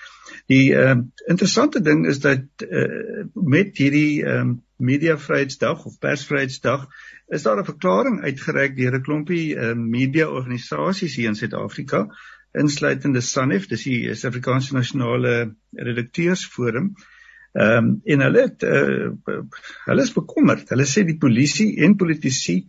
Die 0.46 0.70
uh 0.70 0.98
interessante 1.26 1.82
ding 1.82 2.06
is 2.06 2.20
dat 2.20 2.66
uh 2.68 3.26
met 3.34 3.74
hierdie 3.78 4.22
um 4.22 4.60
mediavryheidsdag 4.82 5.84
of 5.86 5.98
persvryheidsdag 5.98 6.86
is 7.28 7.42
daar 7.42 7.58
'n 7.58 7.64
verklaring 7.64 8.22
uitgereik 8.22 8.76
deur 8.76 8.94
'n 8.94 9.02
klompie 9.02 9.54
uh, 9.54 9.74
media 9.74 10.26
organisasies 10.28 11.16
hier 11.16 11.28
in 11.28 11.34
Suid-Afrika 11.34 12.06
insluitende 12.58 13.20
SANEF, 13.20 13.66
dis 13.70 13.86
die 13.86 13.98
Suid-Afrikaanse 14.12 14.74
Nasionale 14.76 15.54
Redakteursforum. 15.72 16.94
Ehm 17.52 17.76
um, 17.76 17.88
en 18.04 18.20
hulle 18.24 18.42
het 18.46 18.62
uh, 18.64 19.10
hulle 19.84 20.04
is 20.06 20.12
bekommerd. 20.16 20.70
Hulle 20.72 20.86
sê 20.88 21.04
die 21.04 21.18
polisie 21.20 21.74
en 21.84 21.98
politici 22.00 22.62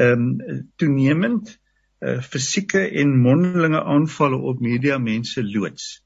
ehm 0.00 0.22
um, 0.38 0.62
toenemend 0.80 1.52
uh, 2.00 2.20
fisieke 2.24 2.86
en 3.02 3.12
mondelinge 3.20 3.82
aanvalle 3.82 4.40
op 4.40 4.60
media 4.64 4.98
mense 4.98 5.44
loods. 5.44 6.00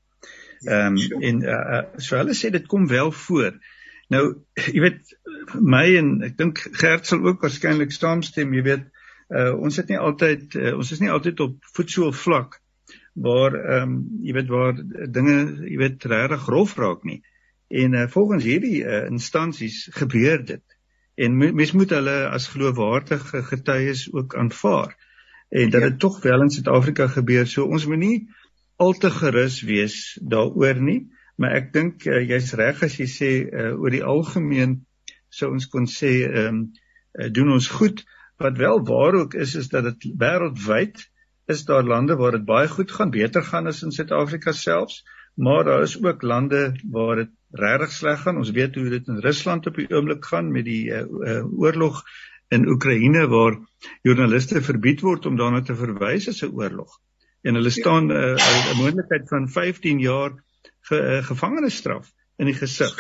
Ehm 0.67 0.99
um, 0.99 1.23
en 1.23 1.43
uh, 1.43 1.83
so 2.03 2.19
hulle 2.19 2.35
sê 2.35 2.51
dit 2.51 2.67
kom 2.67 2.89
wel 2.91 3.13
voor. 3.13 3.55
Nou, 4.11 4.25
jy 4.75 4.83
weet 4.83 5.17
my 5.63 5.87
en 5.99 6.13
ek 6.27 6.37
dink 6.39 6.63
Gert 6.81 7.07
sal 7.07 7.23
ook 7.27 7.43
waarskynlik 7.43 7.95
saamstem, 7.95 8.55
jy 8.55 8.63
weet, 8.67 8.85
uh, 9.35 9.53
ons 9.55 9.79
het 9.79 9.91
nie 9.91 9.99
altyd 9.99 10.55
uh, 10.59 10.77
ons 10.79 10.93
is 10.95 11.03
nie 11.03 11.11
altyd 11.11 11.43
op 11.47 11.75
voetsoel 11.79 12.15
vlak 12.15 12.59
waar 13.17 13.55
ehm 13.55 13.83
um, 13.83 13.97
jy 14.21 14.33
weet 14.37 14.49
waar 14.53 14.77
dinge 15.11 15.37
jy 15.65 15.77
weet 15.81 16.05
regtig 16.05 16.43
grof 16.45 16.77
raak 16.77 17.05
nie. 17.09 17.23
En 17.69 17.95
uh, 17.97 18.07
volgens 18.13 18.45
hierdie 18.45 18.85
uh, 18.85 19.07
instansies 19.09 19.89
gebeur 19.97 20.45
dit. 20.45 20.65
En 21.17 21.37
mens 21.37 21.73
moet 21.73 21.91
hulle 21.97 22.17
as 22.29 22.49
geloofwaardige 22.53 23.43
getuies 23.43 24.13
ook 24.13 24.37
aanvaar. 24.37 24.93
En 25.49 25.71
dat 25.71 25.83
ja. 25.83 25.89
dit 25.89 25.99
tog 25.99 26.21
wel 26.23 26.43
in 26.43 26.51
Suid-Afrika 26.51 27.07
gebeur. 27.07 27.47
So 27.47 27.65
ons 27.65 27.87
moet 27.87 27.99
nie 27.99 28.19
al 28.77 28.93
te 28.93 29.11
gerus 29.11 29.63
wees 29.65 30.19
daaroor 30.21 30.81
nie, 30.81 31.01
maar 31.41 31.57
ek 31.57 31.73
dink 31.73 32.05
uh, 32.05 32.21
jy's 32.21 32.53
reg 32.61 32.83
as 32.85 32.99
jy 33.01 33.09
sê 33.09 33.31
uh, 33.49 33.73
oor 33.81 33.95
die 33.95 34.05
algemeen 34.05 34.83
sou 35.33 35.55
ons 35.57 35.69
kon 35.73 35.89
sê 35.89 36.13
ehm 36.27 36.53
um, 36.53 36.61
uh, 37.17 37.33
doen 37.33 37.57
ons 37.57 37.69
goed. 37.79 38.05
Wat 38.37 38.59
wel 38.61 38.83
waar 38.85 39.17
ook 39.23 39.35
is 39.41 39.55
is 39.57 39.73
dat 39.73 39.89
dit 39.89 40.11
wêreldwyd 40.21 41.01
is 41.47 41.65
daar 41.65 41.85
lande 41.85 42.17
waar 42.17 42.35
dit 42.35 42.45
baie 42.45 42.69
goed 42.69 42.91
gaan, 42.93 43.11
beter 43.11 43.43
gaan 43.43 43.67
as 43.71 43.83
in 43.83 43.93
Suid-Afrika 43.95 44.53
selfs, 44.53 45.05
maar 45.35 45.65
daar 45.65 45.83
is 45.83 45.97
ook 46.03 46.23
lande 46.23 46.75
waar 46.91 47.17
dit 47.17 47.31
regtig 47.51 47.93
sleg 47.93 48.23
gaan. 48.23 48.37
Ons 48.37 48.51
weet 48.51 48.75
hoe 48.75 48.89
dit 48.91 49.09
in 49.09 49.21
Rusland 49.23 49.67
op 49.67 49.79
die 49.79 49.89
oomblik 49.91 50.25
gaan 50.25 50.51
met 50.53 50.65
die 50.65 50.89
uh, 50.91 51.05
uh, 51.05 51.45
oorlog 51.59 52.03
in 52.49 52.67
Oekraïne 52.69 53.27
waar 53.31 53.59
joernaliste 54.03 54.63
verbied 54.63 55.05
word 55.07 55.27
om 55.27 55.37
daarna 55.37 55.63
te 55.63 55.77
verwys 55.77 56.29
as 56.29 56.43
'n 56.43 56.55
oorlog. 56.55 56.99
En 57.43 57.55
hulle 57.55 57.71
staan 57.71 58.07
'n 58.07 58.11
uh, 58.11 58.35
uh, 58.35 58.79
moontlikheid 58.79 59.29
van 59.29 59.49
15 59.49 59.99
jaar 59.99 60.35
ge, 60.81 60.97
uh, 60.97 61.23
gevangenisstraf 61.25 62.13
in 62.37 62.47
die 62.47 62.55
gesig. 62.59 62.97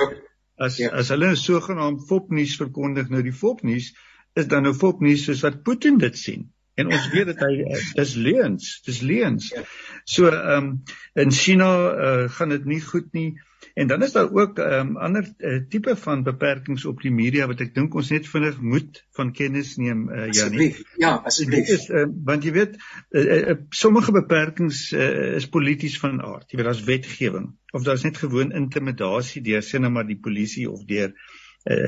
As 0.56 0.76
ja. 0.76 0.88
as 0.88 1.09
hulle 1.09 1.30
'n 1.30 1.37
sogenaamde 1.37 2.06
fopnuus 2.06 2.56
verkondig, 2.56 3.09
nou 3.09 3.22
die 3.22 3.32
fopnuus 3.32 3.94
is 4.35 4.46
dan 4.46 4.62
nou 4.62 4.74
fopnuus 4.74 5.24
soos 5.24 5.42
wat 5.42 5.62
Putin 5.62 5.98
dit 5.98 6.18
sien 6.18 6.52
en 6.77 6.93
ons 6.93 7.09
weet 7.12 7.31
dat 7.33 7.43
hy 7.47 7.65
eh, 7.65 7.83
dis 7.97 8.15
leuns, 8.21 8.71
dis 8.85 9.03
leuns. 9.05 9.51
Ja. 9.55 9.65
So 10.05 10.31
ehm 10.31 10.71
um, 10.71 10.71
in 11.17 11.33
China 11.33 11.69
uh, 11.91 12.25
gaan 12.37 12.53
dit 12.53 12.65
nie 12.69 12.81
goed 12.85 13.12
nie. 13.17 13.31
En 13.75 13.89
dan 13.89 14.03
is 14.05 14.12
daar 14.12 14.29
ook 14.33 14.59
ehm 14.59 14.93
um, 14.93 14.97
ander 15.09 15.25
uh, 15.39 15.61
tipe 15.69 15.97
van 15.97 16.23
beperkings 16.27 16.85
op 16.85 17.01
die 17.03 17.12
media 17.12 17.47
wat 17.49 17.62
ek 17.65 17.73
dink 17.75 17.97
ons 17.97 18.12
net 18.12 18.29
vinnig 18.29 18.61
moet 18.61 19.01
van 19.17 19.33
kennis 19.33 19.77
neem 19.81 20.05
uh, 20.09 20.29
Janie. 20.37 20.75
Ja, 21.01 21.15
asseblief. 21.25 21.67
Dit 21.67 21.79
is 21.79 21.89
uh, 21.89 22.05
want 22.29 22.45
jy 22.45 22.53
weet 22.59 22.77
uh, 22.77 23.25
uh, 23.25 23.57
sommige 23.71 24.12
beperkings 24.12 24.91
uh, 24.93 25.37
is 25.41 25.49
polities 25.49 25.97
van 26.03 26.21
aard. 26.21 26.51
Jy 26.51 26.61
weet 26.61 26.71
daar's 26.71 26.85
wetgewing 26.85 27.51
of 27.73 27.89
daar's 27.89 28.05
net 28.05 28.21
gewoon 28.21 28.53
intimidasie 28.53 29.43
deur 29.45 29.65
sê 29.65 29.81
net 29.81 29.93
maar 29.93 30.09
die 30.09 30.21
polisie 30.21 30.69
of 30.71 30.85
deur 30.89 31.11
uh, 31.12 31.35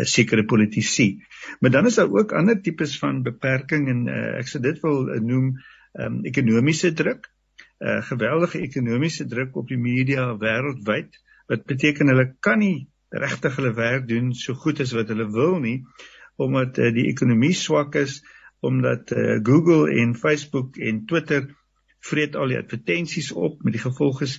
sekere 0.03 0.43
politici. 0.45 1.21
Maar 1.61 1.71
dan 1.71 1.87
is 1.87 1.95
daar 1.95 2.11
ook 2.11 2.33
ander 2.33 2.61
tipes 2.63 2.97
van 2.99 3.23
beperking 3.23 3.89
en 3.89 4.07
uh, 4.11 4.39
ek 4.41 4.49
sou 4.51 4.63
dit 4.63 4.81
wil 4.83 5.05
uh, 5.07 5.21
noem 5.23 5.53
um, 5.95 6.25
ekonomiese 6.27 6.93
druk. 6.93 7.29
uh, 7.79 8.03
geweldige 8.03 8.59
ekonomiese 8.59 9.27
druk 9.27 9.57
op 9.57 9.69
die 9.71 9.79
media 9.79 10.33
wêreldwyd 10.39 11.15
wat 11.47 11.67
beteken 11.71 12.11
hulle 12.11 12.33
kan 12.43 12.59
nie 12.59 12.89
regtig 13.15 13.55
hulle 13.57 13.71
werk 13.77 14.09
doen 14.09 14.33
so 14.35 14.55
goed 14.55 14.81
as 14.85 14.93
wat 14.97 15.13
hulle 15.15 15.29
wil 15.33 15.61
nie 15.63 15.85
omdat 16.37 16.79
uh, 16.79 16.91
die 16.95 17.07
ekonomie 17.13 17.55
swak 17.55 17.95
is 18.03 18.19
omdat 18.61 19.13
uh, 19.15 19.39
Google 19.47 19.95
en 20.03 20.17
Facebook 20.19 20.77
en 20.77 21.05
Twitter 21.07 21.47
vreet 22.11 22.37
al 22.37 22.51
die 22.51 22.59
advertensies 22.59 23.31
op 23.33 23.63
met 23.63 23.79
die 23.79 23.85
gevolg 23.85 24.23
is 24.27 24.39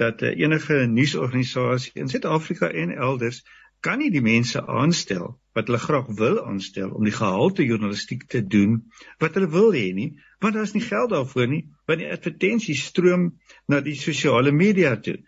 dat 0.00 0.22
uh, 0.24 0.32
enige 0.32 0.86
nuusorganisasie 0.88 1.92
in 2.00 2.08
Suid-Afrika 2.08 2.72
en 2.72 2.96
elders 2.96 3.44
kan 3.80 3.98
nie 3.98 4.10
die 4.10 4.24
mense 4.24 4.60
aanstel 4.66 5.36
wat 5.56 5.68
hulle 5.68 5.80
graag 5.82 6.08
wil 6.18 6.40
aanstel 6.44 6.90
om 6.94 7.04
die 7.04 7.14
gehalte 7.16 7.64
journalistiek 7.66 8.26
te 8.28 8.42
doen 8.46 8.80
wat 9.22 9.34
hulle 9.38 9.50
wil 9.50 9.72
hê 9.76 9.88
nie 9.96 10.10
want 10.40 10.54
daar 10.54 10.68
is 10.68 10.74
nie 10.76 10.84
geld 10.84 11.12
daarvoor 11.12 11.48
nie 11.50 11.62
want 11.88 12.02
die 12.02 12.10
advertensies 12.10 12.84
stroom 12.92 13.30
na 13.68 13.80
die 13.84 13.96
sosiale 13.98 14.52
media 14.52 14.96
toe. 14.96 15.18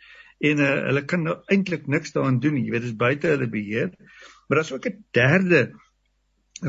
En 0.43 0.63
uh, 0.63 0.71
hulle 0.89 1.05
kan 1.07 1.23
nou 1.27 1.37
eintlik 1.55 1.89
niks 1.91 2.15
daaraan 2.15 2.41
doen 2.43 2.57
nie. 2.59 2.65
Jy 2.67 2.75
weet 2.75 2.85
dit 2.87 2.93
is 2.93 2.99
buite 2.99 3.31
hulle 3.31 3.49
beheer. 3.51 3.93
Maar 4.47 4.61
daar's 4.61 4.73
ook 4.75 4.89
'n 4.91 5.05
derde 5.19 5.61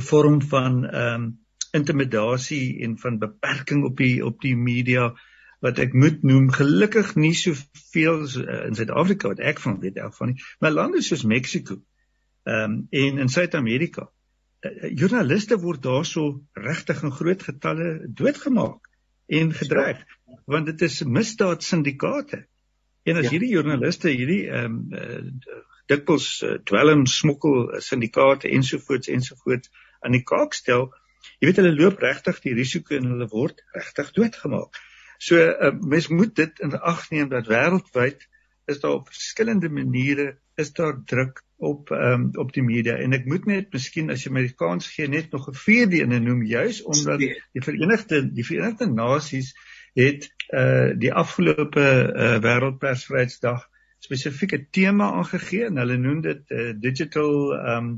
vorm 0.09 0.41
van 0.41 0.85
ehm 0.85 1.23
um, 1.23 1.31
intimidasie 1.73 2.83
en 2.85 2.97
van 3.01 3.17
beperking 3.17 3.83
op 3.85 3.97
die 3.97 4.25
op 4.25 4.41
die 4.41 4.55
media 4.55 5.07
wat 5.63 5.79
ek 5.79 5.93
moet 5.95 6.23
noem 6.27 6.49
gelukkig 6.51 7.13
nie 7.15 7.33
soveel 7.39 8.25
uh, 8.41 8.59
in 8.67 8.75
Suid-Afrika 8.75 9.31
wat 9.31 9.39
ek 9.39 9.61
van 9.63 9.79
weet 9.83 9.99
elk 10.03 10.15
van 10.17 10.33
nie 10.33 10.47
maar 10.63 10.75
lande 10.75 11.03
soos 11.05 11.23
Mexiko 11.23 11.79
ehm 12.43 12.73
um, 12.73 12.79
en 13.03 13.21
in 13.23 13.31
Suid-Amerika 13.31 14.09
uh, 14.09 14.89
joernaliste 14.91 15.59
word 15.63 15.83
daarso 15.85 16.25
regtig 16.67 17.03
in 17.07 17.15
groot 17.19 17.45
getalle 17.49 17.93
doodgemaak 18.21 18.91
en 19.39 19.53
gedreig 19.61 20.03
want 20.51 20.67
dit 20.71 20.83
is 20.89 20.99
misdaad 21.19 21.63
syndikaate 21.63 22.43
en 23.07 23.19
as 23.19 23.29
ja. 23.29 23.35
hierdie 23.35 23.53
joernaliste 23.55 24.11
hierdie 24.11 24.43
ehm 24.49 24.81
um, 24.81 24.83
uh, 24.99 25.61
dikwels 25.91 26.27
uh, 26.47 26.57
dwelm 26.67 27.07
smokkel 27.11 27.79
syndikaate 27.83 28.51
ensovoorts 28.57 29.11
ensovoorts 29.11 29.71
aan 30.03 30.15
die 30.15 30.23
kaak 30.27 30.55
stel 30.59 30.89
jy 31.39 31.47
weet 31.47 31.59
hulle 31.59 31.75
loop 31.75 32.03
regtig 32.03 32.43
die 32.43 32.55
risiko 32.59 32.99
en 32.99 33.13
hulle 33.13 33.27
word 33.31 33.63
regtig 33.75 34.11
doodgemaak 34.19 34.79
So 35.23 35.39
uh, 35.39 35.71
mens 35.79 36.09
moet 36.11 36.35
dit 36.35 36.59
in 36.65 36.75
ag 36.79 37.09
neem 37.11 37.29
dat 37.31 37.47
wêreldwyd 37.47 38.27
is 38.71 38.79
daar 38.79 38.97
op 38.99 39.11
verskillende 39.11 39.69
maniere 39.69 40.33
is 40.55 40.73
daar 40.73 40.97
druk 41.05 41.41
op 41.63 41.89
um, 41.89 42.29
op 42.39 42.53
die 42.53 42.63
media. 42.63 42.95
En 42.99 43.15
ek 43.15 43.25
moet 43.25 43.45
net 43.47 43.71
miskien 43.75 44.11
as 44.11 44.25
jy 44.25 44.31
my 44.35 44.43
die 44.45 44.55
kans 44.59 44.89
gee 44.91 45.07
net 45.07 45.31
nog 45.31 45.47
'n 45.49 45.59
vierde 45.59 46.01
ene 46.03 46.19
noem 46.19 46.43
juis 46.47 46.81
omdat 46.83 47.23
die 47.23 47.63
Verenigde 47.63 48.23
die 48.33 48.45
Verenigde 48.45 48.89
Nasies 48.91 49.53
het 49.95 50.27
uh, 50.49 50.91
die 50.97 51.13
afgelope 51.13 51.85
uh, 51.85 52.37
wêreldpersvryheidsdag 52.43 53.67
spesifieke 54.03 54.59
tema 54.71 55.11
aangegee 55.19 55.69
en 55.69 55.79
hulle 55.79 55.97
noem 55.97 56.21
dit 56.21 56.51
uh, 56.51 56.71
digital 56.75 57.53
um, 57.75 57.93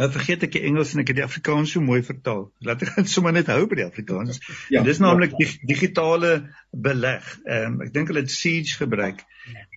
Nou 0.00 0.08
vergeet 0.10 0.42
ek 0.42 0.56
die 0.56 0.64
Engels 0.66 0.92
en 0.94 1.04
ek 1.04 1.12
het 1.12 1.20
die 1.20 1.24
Afrikaans 1.26 1.72
so 1.74 1.82
mooi 1.84 2.00
vertaal. 2.02 2.48
Laat 2.66 2.82
ek 2.82 2.96
dit 2.96 3.10
sommer 3.10 3.34
net 3.36 3.50
hou 3.52 3.60
by 3.70 3.78
die 3.78 3.86
Afrikaans. 3.86 4.40
Ja, 4.74 4.82
Dit 4.82 4.96
is 4.96 5.00
naamlik 5.02 5.36
ja. 5.36 5.44
die 5.44 5.68
digitale 5.70 6.32
beleg. 6.70 7.28
Ehm 7.44 7.76
um, 7.76 7.84
ek 7.86 7.92
dink 7.94 8.10
hulle 8.10 8.24
het 8.24 8.34
Siege 8.34 8.80
gebruik. 8.80 9.22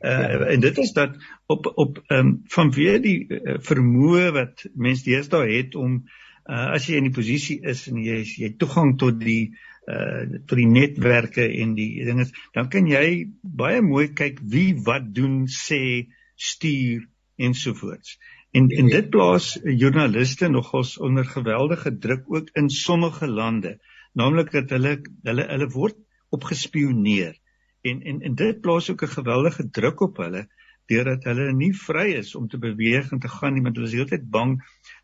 Uh 0.02 0.10
ja. 0.10 0.40
en 0.56 0.64
dit 0.64 0.78
is 0.82 0.94
dat 0.98 1.18
op 1.46 1.70
op 1.76 2.02
ehm 2.08 2.20
um, 2.20 2.32
vanweë 2.54 2.98
die 3.04 3.18
uh, 3.28 3.58
vermoë 3.70 4.32
wat 4.38 4.66
mense 4.74 5.06
deesdae 5.06 5.52
het 5.52 5.78
om 5.78 6.00
uh 6.48 6.68
as 6.74 6.88
jy 6.88 7.02
in 7.02 7.10
die 7.10 7.16
posisie 7.16 7.60
is 7.68 7.86
en 7.92 8.00
jy 8.02 8.22
jy 8.26 8.54
toegang 8.58 8.96
tot 8.98 9.20
die 9.22 9.52
uh 9.92 10.24
tot 10.48 10.56
die 10.58 10.70
netwerke 10.72 11.46
en 11.46 11.76
die 11.78 11.92
dinge 12.08 12.26
dan 12.58 12.72
kan 12.74 12.90
jy 12.90 13.28
baie 13.44 13.84
mooi 13.86 14.08
kyk 14.18 14.42
wie 14.42 14.72
wat 14.88 15.14
doen 15.14 15.46
sê 15.52 16.08
stuur 16.36 17.06
ensovoorts. 17.38 18.18
En 18.52 18.70
en 18.70 18.88
dit 18.88 19.10
plaas 19.10 19.60
joernaliste 19.64 20.48
nogals 20.50 20.98
onder 20.98 21.26
geweldige 21.26 21.98
druk 21.98 22.24
ook 22.28 22.50
in 22.54 22.70
sommige 22.70 23.28
lande, 23.28 23.80
naamlik 24.14 24.52
dat 24.52 24.70
hulle 24.70 25.02
hulle 25.24 25.46
hulle 25.48 25.70
word 25.70 25.98
opgespioneer 26.30 27.36
En 27.82 28.02
en 28.02 28.22
en 28.22 28.36
dit 28.36 28.62
plaas 28.62 28.90
ook 28.92 29.02
'n 29.04 29.16
geweldige 29.20 29.70
druk 29.70 30.00
op 30.00 30.18
hulle 30.18 30.48
deurdat 30.86 31.24
hulle 31.24 31.54
nie 31.54 31.74
vry 31.76 32.08
is 32.22 32.36
om 32.36 32.48
te 32.48 32.58
beweeg 32.58 33.12
en 33.12 33.20
te 33.20 33.28
gaan 33.28 33.54
nie, 33.54 33.62
want 33.62 33.76
hulle 33.76 33.88
is 33.88 33.94
heeltyd 33.94 34.30
bang 34.30 34.54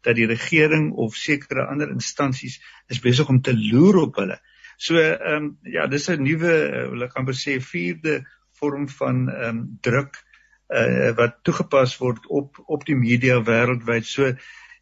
dat 0.01 0.15
die 0.15 0.27
regering 0.27 0.91
of 1.05 1.15
sekere 1.15 1.65
ander 1.65 1.89
instansies 1.89 2.61
is 2.87 2.99
besig 2.99 3.29
om 3.29 3.41
te 3.41 3.55
loer 3.57 3.97
op 3.97 4.15
hulle. 4.15 4.39
So 4.77 4.97
ehm 4.97 5.35
um, 5.35 5.57
ja, 5.61 5.87
dis 5.87 6.09
'n 6.09 6.23
nuwe, 6.23 6.53
uh, 6.53 6.89
wil 6.89 7.03
ek 7.03 7.17
amper 7.19 7.35
sê, 7.35 7.59
vierde 7.61 8.23
vorm 8.59 8.89
van 8.89 9.29
ehm 9.29 9.57
um, 9.57 9.77
druk 9.81 10.23
uh, 10.69 11.11
wat 11.17 11.39
toegepas 11.43 11.97
word 11.97 12.27
op 12.27 12.59
op 12.65 12.85
die 12.85 12.95
media 12.95 13.39
wêreldwyd. 13.43 14.05
So 14.05 14.33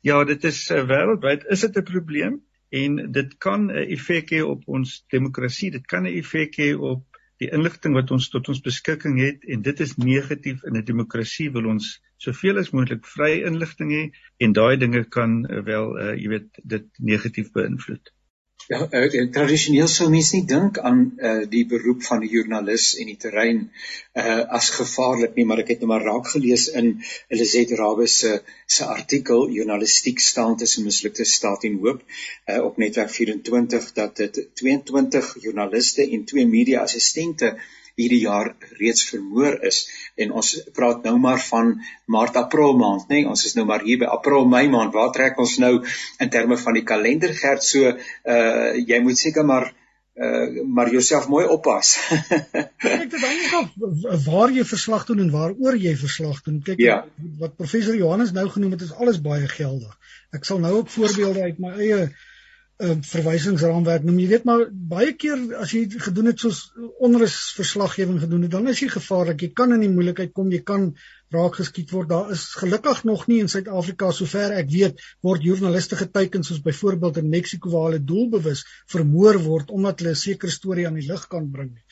ja, 0.02 0.24
dit 0.24 0.44
is 0.44 0.64
uh, 0.72 0.84
wêreldwyd 0.88 1.48
is 1.50 1.66
dit 1.68 1.78
'n 1.78 1.84
probleem 1.84 2.42
en 2.70 3.12
dit 3.12 3.38
kan 3.38 3.68
'n 3.68 3.88
effek 3.96 4.32
hê 4.32 4.42
op 4.42 4.68
ons 4.68 5.06
demokrasie. 5.10 5.72
Dit 5.72 5.88
kan 5.88 6.04
'n 6.04 6.18
effek 6.22 6.58
hê 6.58 6.74
op 6.78 7.06
die 7.42 7.50
inligting 7.50 7.94
wat 7.98 8.12
ons 8.12 8.30
tot 8.30 8.48
ons 8.54 8.62
beskikking 8.62 9.20
het 9.20 9.44
en 9.44 9.62
dit 9.62 9.80
is 9.80 9.98
negatief 9.98 10.64
in 10.64 10.78
'n 10.78 10.86
demokrasie 10.86 11.52
wil 11.52 11.66
ons 11.66 12.02
soveel 12.18 12.58
as 12.58 12.72
moontlik 12.72 13.06
vrye 13.06 13.44
inligting 13.50 13.92
hê 13.92 14.04
en 14.38 14.54
daai 14.54 14.78
dinge 14.78 15.04
kan 15.10 15.46
uh, 15.46 15.64
wel 15.66 15.98
uh, 15.98 16.14
jy 16.16 16.28
weet 16.30 16.50
dit 16.64 16.88
negatief 16.98 17.52
beïnvloed. 17.52 18.14
Ja, 18.70 18.78
uh, 18.94 19.24
tradisioneel 19.34 19.88
sou 19.90 20.08
mense 20.14 20.36
nie 20.36 20.46
dink 20.50 20.78
aan 20.86 21.00
uh, 21.18 21.32
die 21.50 21.64
beroep 21.70 22.04
van 22.06 22.22
die 22.24 22.30
joernalis 22.30 22.92
en 23.02 23.10
die 23.10 23.18
terrein 23.24 23.62
uh, 23.64 24.44
as 24.58 24.70
gevaarlik 24.76 25.34
nie, 25.36 25.46
maar 25.50 25.64
ek 25.64 25.74
het 25.74 25.82
nou 25.82 25.90
maar 25.92 26.06
raak 26.06 26.30
gelees 26.34 26.68
in 26.82 26.92
Elisabeth 27.34 27.74
Rabbe 27.80 28.08
se 28.12 28.38
se 28.78 28.86
artikel 28.86 29.50
Journalistiek 29.56 30.22
staan 30.24 30.58
tussen 30.62 30.86
mislukte 30.86 31.26
staat 31.26 31.66
en 31.68 31.80
hoop 31.82 32.06
uh, 32.06 32.62
op 32.64 32.78
netwerk 32.78 33.12
24 33.18 33.92
dat 33.98 34.16
dit 34.22 34.42
22 34.62 35.36
joernaliste 35.48 36.06
en 36.06 36.26
twee 36.26 36.48
media 36.48 36.86
assistente 36.86 37.56
hierdie 38.00 38.22
jaar 38.24 38.54
reeds 38.80 39.04
vermoor 39.10 39.60
is 39.68 39.84
en 40.16 40.32
ons 40.42 40.54
praat 40.78 41.04
nou 41.08 41.18
maar 41.18 41.42
van 41.50 41.74
Maart 42.06 42.40
April 42.44 42.78
maand 42.80 43.10
nê 43.10 43.22
nee? 43.22 43.28
ons 43.34 43.46
is 43.46 43.58
nou 43.58 43.66
maar 43.70 43.86
hier 43.88 44.00
by 44.02 44.10
April 44.12 44.48
Mei 44.50 44.68
maand 44.72 44.96
waar 44.96 45.12
trek 45.16 45.40
ons 45.40 45.58
nou 45.64 45.74
in 46.20 46.34
terme 46.34 46.58
van 46.58 46.80
die 46.80 46.88
kalender 46.94 47.36
gerd 47.44 47.64
so 47.66 47.92
uh 47.92 48.74
jy 48.78 49.00
moet 49.04 49.20
seker 49.20 49.48
maar 49.48 49.72
uh 50.16 50.64
maar 50.68 50.92
jouself 50.92 51.28
mooi 51.28 51.46
oppas. 51.48 51.96
kyk 52.78 53.12
dit 53.12 53.22
hang 53.24 53.44
af 53.60 54.26
waar 54.26 54.52
jy 54.52 54.66
verslag 54.68 55.06
doen 55.06 55.24
en 55.24 55.32
waaroor 55.32 55.78
jy 55.80 55.96
verslag 55.98 56.42
doen. 56.48 56.60
Kyk 56.66 56.80
ja. 56.84 56.98
wat 57.40 57.56
professor 57.56 57.96
Johannes 57.96 58.34
nou 58.36 58.50
genoem 58.50 58.76
het 58.76 58.82
is 58.88 58.94
alles 58.94 59.22
baie 59.22 59.48
geldig. 59.48 59.96
Ek 60.36 60.46
sal 60.48 60.60
nou 60.60 60.74
ook 60.82 60.92
voorbeelde 60.92 61.48
uit 61.48 61.64
my 61.64 61.74
eie 61.78 62.12
uh, 62.82 62.98
verwysingsraamwerk 63.08 64.06
noem. 64.08 64.20
Jy 64.24 64.28
weet 64.34 64.46
maar 64.50 64.66
baie 64.72 65.14
keer 65.24 65.42
as 65.62 65.74
jy 65.76 65.86
gedoen 66.02 66.32
het 66.32 66.44
soos 66.44 66.62
onrus 67.08 67.38
verslaggewing 67.58 68.20
gedoen 68.24 68.46
het, 68.48 68.54
dan 68.54 68.70
is 68.72 68.82
jy 68.84 68.90
gevaarlik. 68.94 69.46
Jy 69.46 69.52
kan 69.62 69.76
in 69.76 69.86
die 69.86 69.92
moeilikheid 69.94 70.34
kom, 70.38 70.52
jy 70.54 70.62
kan 70.68 70.92
raak 71.32 71.58
geskiet 71.62 71.94
word. 71.96 72.10
Daar 72.12 72.32
is 72.36 72.46
gelukkig 72.60 73.04
nog 73.08 73.28
nie 73.32 73.40
in 73.44 73.52
Suid-Afrika 73.52 74.12
sover 74.16 74.56
ek 74.58 74.72
weet 74.74 75.04
word 75.26 75.46
joernaliste 75.48 76.00
geteken 76.00 76.44
soos 76.48 76.64
byvoorbeeld 76.66 77.22
in 77.22 77.30
Mexiko 77.32 77.72
waar 77.74 77.92
hulle 77.92 78.04
doelbewus 78.14 78.66
vermoor 78.92 79.40
word 79.46 79.72
omdat 79.72 80.02
hulle 80.02 80.16
'n 80.18 80.24
sekere 80.26 80.52
storie 80.52 80.88
aan 80.88 81.00
die 81.00 81.08
lig 81.08 81.28
kan 81.28 81.52
bring 81.52 81.72
nie. 81.76 81.86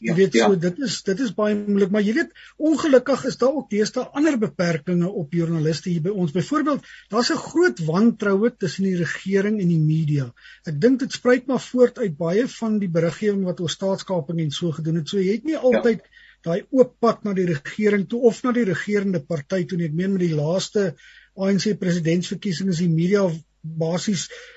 Jy 0.00 0.10
ja, 0.10 0.14
weet 0.18 0.34
so 0.36 0.52
ja. 0.52 0.58
dit 0.60 0.80
is 0.86 0.96
dit 1.06 1.20
is 1.24 1.32
baie 1.36 1.54
moeilik 1.56 1.92
maar 1.94 2.04
jy 2.04 2.14
weet 2.18 2.32
ongelukkig 2.70 3.24
is 3.30 3.38
daar 3.40 3.56
ook 3.60 3.70
deesdae 3.72 4.04
ander 4.18 4.36
beperkings 4.40 5.06
op 5.06 5.34
joernaliste 5.36 5.90
hier 5.90 6.04
by 6.04 6.12
ons. 6.12 6.34
Byvoorbeeld, 6.36 6.84
daar's 7.12 7.32
'n 7.32 7.40
groot 7.40 7.80
wantroue 7.88 8.52
tussen 8.56 8.84
die 8.84 8.96
regering 8.96 9.60
en 9.60 9.68
die 9.68 9.80
media. 9.80 10.32
Ek 10.64 10.80
dink 10.80 11.00
dit 11.00 11.12
spruit 11.12 11.46
maar 11.46 11.60
voort 11.60 11.98
uit 11.98 12.16
baie 12.16 12.46
van 12.48 12.78
die 12.78 12.92
beriggewing 12.98 13.44
wat 13.44 13.60
oor 13.60 13.70
staatskaping 13.70 14.40
en 14.40 14.50
so 14.50 14.72
gedoen 14.72 15.00
het. 15.00 15.08
So 15.08 15.18
jy 15.18 15.38
het 15.38 15.44
nie 15.44 15.56
altyd 15.56 16.02
ja. 16.02 16.24
daai 16.42 16.66
oop 16.70 16.98
pad 17.00 17.24
na 17.24 17.32
die 17.32 17.46
regering 17.46 18.08
toe 18.08 18.20
of 18.20 18.42
na 18.42 18.52
die 18.52 18.64
regerende 18.64 19.20
party 19.20 19.64
toe 19.64 19.78
nie. 19.78 19.86
Ek 19.86 19.94
meen 19.94 20.12
met 20.12 20.28
die 20.28 20.34
laaste 20.34 20.94
ANC 21.36 21.78
presidentsverkiesings 21.78 22.76
is 22.76 22.84
die 22.84 22.92
media 22.92 23.30
basies 23.62 24.28
uh, 24.28 24.55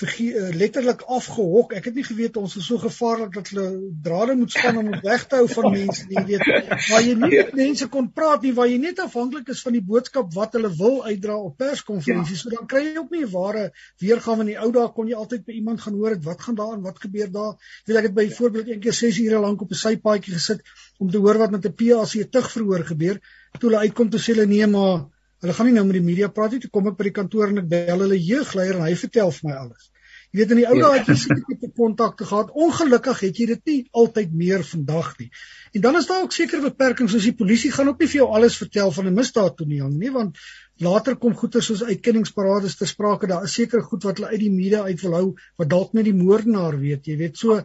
letterlik 0.00 1.02
afgehok. 1.06 1.72
Ek 1.76 1.84
het 1.90 1.94
nie 1.94 2.04
geweet 2.04 2.36
ons 2.40 2.56
is 2.56 2.66
so 2.66 2.78
gevaarlik 2.80 3.34
dat 3.34 3.50
hulle 3.52 3.66
drade 4.02 4.36
moet 4.38 4.52
span 4.52 4.78
om 4.80 4.90
weg 5.02 5.26
te 5.28 5.40
hou 5.40 5.48
van 5.48 5.72
mense 5.74 6.06
nie, 6.08 6.22
weet. 6.28 6.44
Waar 6.88 7.04
jy 7.04 7.14
nie 7.20 7.30
met 7.34 7.52
mense 7.58 7.88
kon 7.92 8.08
praat 8.12 8.42
nie, 8.46 8.52
waar 8.56 8.70
jy 8.70 8.78
net 8.80 9.02
afhanklik 9.04 9.50
is 9.52 9.62
van 9.66 9.76
die 9.76 9.84
boodskap 9.84 10.32
wat 10.34 10.56
hulle 10.56 10.70
wil 10.78 11.04
uitdra 11.04 11.36
op 11.36 11.58
perskonferensies. 11.60 12.44
Ja. 12.44 12.50
So 12.50 12.54
dan 12.56 12.70
kry 12.70 12.84
jy 12.86 12.96
ook 12.98 13.12
nie 13.14 13.24
'n 13.24 13.32
ware 13.34 13.70
weergawe 14.00 14.40
in 14.40 14.52
die 14.52 14.58
ou 14.58 14.70
dae 14.72 14.88
kon 14.96 15.08
jy 15.08 15.14
altyd 15.14 15.44
by 15.44 15.52
iemand 15.52 15.80
gaan 15.80 15.94
hoor 16.00 16.16
wat 16.24 16.40
gaan 16.40 16.54
daar 16.54 16.74
en 16.74 16.82
wat 16.82 17.00
gebeur 17.00 17.30
daar. 17.30 17.54
Weet 17.86 17.96
ek 17.96 18.10
het 18.10 18.14
byvoorbeeld 18.14 18.68
een 18.68 18.80
keer 18.80 18.92
6 18.92 19.18
ure 19.18 19.40
lank 19.40 19.60
op 19.60 19.70
'n 19.70 19.82
sypaadjie 19.84 20.34
gesit 20.34 20.60
om 20.98 21.10
te 21.10 21.18
hoor 21.18 21.38
wat 21.38 21.50
met 21.50 21.66
'n 21.66 21.74
PAC 21.74 22.30
tug 22.30 22.50
verhoor 22.50 22.84
gebeur. 22.84 23.20
Toe 23.58 23.70
hulle 23.70 23.82
uitkom 23.84 24.10
toe 24.10 24.20
sê 24.20 24.34
hulle 24.34 24.46
nee, 24.46 24.66
maar 24.66 25.08
Hulle 25.40 25.54
gaan 25.56 25.70
nie 25.70 25.76
nou 25.76 25.86
met 25.88 25.96
die 25.96 26.04
media 26.04 26.28
praat 26.28 26.52
nie. 26.52 26.60
Toe 26.60 26.70
kom 26.72 26.90
ek 26.90 26.98
by 26.98 27.08
die 27.08 27.16
kantoor 27.16 27.48
en 27.48 27.62
ek 27.62 27.70
bel 27.70 28.04
hulle 28.04 28.18
jeugleier 28.20 28.76
en 28.76 28.84
hy 28.84 28.94
vertel 29.02 29.32
vir 29.36 29.48
my 29.48 29.56
alles. 29.62 29.88
Jy 30.30 30.38
weet 30.38 30.52
in 30.54 30.58
die 30.60 30.66
ou 30.70 30.76
dae 30.78 30.90
het 30.94 31.08
jy 31.10 31.14
seker 31.18 31.70
kontakte 31.74 32.26
gehad. 32.28 32.52
Ongelukkig 32.54 33.22
het 33.26 33.38
jy 33.40 33.46
dit 33.50 33.70
nie 33.70 33.78
altyd 34.02 34.34
meer 34.42 34.62
vandag 34.62 35.08
nie. 35.18 35.26
En 35.74 35.82
dan 35.86 35.98
is 35.98 36.06
daar 36.06 36.22
ook 36.22 36.36
sekere 36.36 36.62
beperkings 36.68 37.16
soos 37.16 37.26
die 37.26 37.34
polisie 37.34 37.72
gaan 37.74 37.90
ook 37.90 37.98
nie 37.98 38.08
vir 38.12 38.20
jou 38.20 38.28
alles 38.38 38.58
vertel 38.60 38.92
van 38.94 39.08
'n 39.10 39.16
misdaad 39.16 39.56
toe 39.58 39.66
nie, 39.66 39.82
nie 39.82 40.12
want 40.14 40.38
later 40.78 41.16
kom 41.16 41.34
goeie 41.34 41.62
soos 41.62 41.82
uitkenningsparades 41.82 42.76
te 42.76 42.86
sprake. 42.86 43.26
Daar 43.26 43.44
is 43.44 43.54
sekere 43.58 43.82
goed 43.82 44.04
wat 44.04 44.18
hulle 44.18 44.30
uit 44.30 44.40
die 44.40 44.54
media 44.54 44.82
uit 44.82 45.02
wil 45.02 45.14
hou 45.18 45.26
wat 45.56 45.68
dalk 45.68 45.92
net 45.94 46.04
die 46.04 46.14
moordenaar 46.14 46.78
weet, 46.78 47.06
jy 47.06 47.16
weet. 47.16 47.36
So 47.36 47.60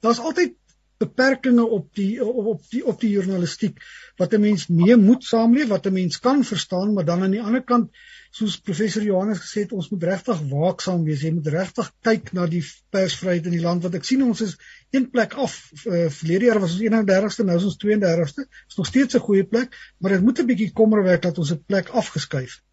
daar's 0.00 0.18
altyd 0.18 0.56
beperkings 0.98 1.62
op 1.62 1.88
die 1.94 2.24
op 2.24 2.62
die 2.70 2.84
op 2.92 3.00
die 3.00 3.10
journalistiek 3.10 3.78
wat 4.18 4.32
'n 4.34 4.40
mens 4.40 4.66
mee 4.66 4.96
moet 4.96 5.24
saamleef, 5.24 5.68
wat 5.68 5.86
'n 5.86 5.92
mens 5.92 6.18
kan 6.18 6.44
verstaan, 6.44 6.92
maar 6.92 7.04
dan 7.04 7.22
aan 7.22 7.30
die 7.30 7.42
ander 7.42 7.62
kant 7.62 7.90
soos 8.30 8.58
professor 8.60 9.02
Johannes 9.02 9.38
gesê 9.38 9.64
het, 9.64 9.72
ons 9.72 9.88
moet 9.88 10.02
regtig 10.02 10.40
waaksaam 10.50 11.04
wees. 11.04 11.22
Jy 11.22 11.32
moet 11.32 11.46
regtig 11.46 11.92
kyk 12.02 12.32
na 12.32 12.46
die 12.46 12.64
persvryheid 12.90 13.46
in 13.46 13.56
die 13.56 13.64
land 13.64 13.82
wat 13.82 13.94
ek 13.94 14.04
sien 14.04 14.22
ons 14.22 14.40
is 14.40 14.56
een 14.90 15.10
plek 15.10 15.34
af. 15.34 15.70
Uh, 15.84 16.08
verlede 16.20 16.44
jaar 16.50 16.60
was 16.60 16.76
ons 16.76 16.82
31ste, 16.82 17.44
nou 17.44 17.56
is 17.56 17.68
ons 17.70 17.78
32ste. 17.84 18.44
Dit 18.44 18.68
is 18.68 18.76
nog 18.76 18.86
steeds 18.86 19.14
'n 19.14 19.26
goeie 19.28 19.44
plek, 19.44 19.76
maar 19.98 20.12
dit 20.12 20.22
moet 20.22 20.40
'n 20.40 20.46
bietjie 20.46 20.72
kommerwerk 20.72 21.22
dat 21.22 21.38
ons 21.38 21.52
'n 21.52 21.64
plek 21.66 21.88
afgeskuif 21.88 22.54
het. 22.54 22.67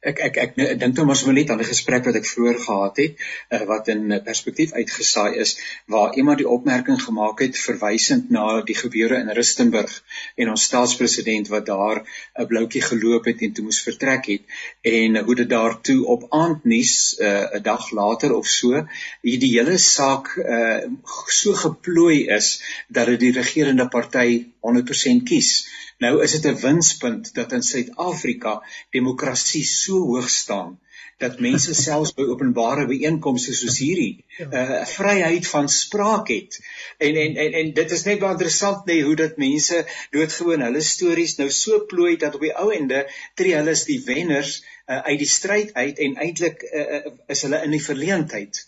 Ek 0.00 0.20
ek 0.26 0.36
ek, 0.44 0.54
dink 0.80 0.96
toe 0.96 1.04
maar 1.04 1.20
net 1.34 1.50
aan 1.50 1.60
'n 1.60 1.70
gesprek 1.72 2.04
wat 2.04 2.16
ek 2.20 2.26
vroeër 2.26 2.58
gehad 2.66 2.96
het 2.96 3.14
uh, 3.50 3.64
wat 3.70 3.88
in 3.88 4.20
perspektief 4.24 4.72
uitgesaai 4.72 5.36
is 5.44 5.58
waar 5.86 6.14
iemand 6.16 6.38
die 6.38 6.48
opmerking 6.48 7.00
gemaak 7.02 7.40
het 7.44 7.58
verwysend 7.58 8.30
na 8.30 8.62
die 8.62 8.74
gebeure 8.74 9.20
in 9.20 9.30
Rustenburg 9.38 9.92
en 10.36 10.50
ons 10.50 10.64
staatspresident 10.70 11.48
wat 11.48 11.66
daar 11.66 12.02
'n 12.38 12.46
bloutjie 12.46 12.82
geloop 12.82 13.24
het 13.24 13.42
en 13.42 13.52
toe 13.52 13.64
moes 13.64 13.82
vertrek 13.82 14.26
het 14.26 14.42
en 14.82 15.24
hoe 15.24 15.34
dit 15.34 15.48
daartoe 15.48 16.06
op 16.06 16.26
aandnuus 16.30 17.16
uh, 17.20 17.46
'n 17.54 17.62
dag 17.62 17.90
later 17.90 18.34
of 18.34 18.46
so 18.46 18.86
hierdie 19.22 19.52
hele 19.58 19.78
saak 19.78 20.36
uh, 20.36 20.80
so 21.26 21.52
geplooi 21.52 22.26
is 22.26 22.62
dat 22.88 23.06
dit 23.06 23.20
die 23.20 23.32
regerende 23.32 23.88
party 23.88 24.46
100% 24.60 25.24
kies. 25.24 25.52
Nou 26.00 26.22
is 26.24 26.32
dit 26.36 26.46
'n 26.48 26.60
winspunt 26.60 27.34
dat 27.34 27.52
in 27.52 27.62
Suid-Afrika 27.62 28.62
demokrasie 28.90 29.64
so 29.64 29.98
hoog 30.12 30.30
staan 30.30 30.78
dat 31.20 31.40
mense 31.40 31.74
selfs 31.84 32.14
by 32.16 32.24
openbare 32.32 32.86
byeenkomste 32.88 33.54
soos 33.56 33.78
hierdie 33.82 34.24
'n 34.38 34.48
ja. 34.52 34.80
uh, 34.80 34.86
vryheid 34.92 35.46
van 35.46 35.68
spraak 35.68 36.32
het. 36.32 36.56
En 36.98 37.20
en 37.24 37.36
en 37.44 37.52
en 37.60 37.72
dit 37.80 37.90
is 37.96 38.04
net 38.08 38.22
baie 38.22 38.36
interessant 38.36 38.88
nê 38.88 39.00
hoe 39.04 39.16
dat 39.16 39.36
mense 39.36 39.84
doodgewoon 40.16 40.64
hulle 40.66 40.80
stories 40.80 41.36
nou 41.42 41.50
so 41.50 41.84
plooi 41.92 42.16
dat 42.16 42.34
op 42.34 42.46
die 42.48 42.56
ou 42.64 42.72
ende 42.80 43.04
tree 43.34 43.54
hulle 43.58 43.76
as 43.76 43.84
die 43.84 44.00
wenners 44.04 44.56
uh, 44.60 45.02
uit 45.10 45.18
die 45.18 45.28
stryd 45.28 45.74
uit 45.74 45.98
en 45.98 46.16
eintlik 46.26 46.64
uh, 46.72 46.86
uh, 46.96 47.12
is 47.36 47.44
hulle 47.46 47.62
in 47.68 47.76
die 47.76 47.84
verleentheid. 47.84 48.64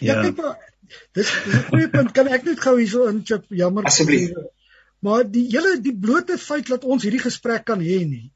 Ja, 0.00 0.14
ja 0.14 0.20
kyk 0.22 0.42
maar 0.42 0.58
dis 1.12 1.30
'n 1.30 1.64
goeie 1.70 1.88
punt. 1.94 2.12
Kan 2.18 2.28
ek 2.28 2.50
net 2.50 2.60
gou 2.66 2.76
hierso 2.78 3.06
inchip? 3.14 3.46
Jammer. 3.48 3.86
Asseblief. 3.92 4.34
Maar 5.04 5.26
die 5.28 5.44
hele 5.52 5.76
die 5.84 5.96
blote 6.06 6.38
feit 6.40 6.70
dat 6.72 6.84
ons 6.84 7.04
hierdie 7.04 7.22
gesprek 7.22 7.66
kan 7.68 7.82
hê 7.84 8.00
nie. 8.08 8.30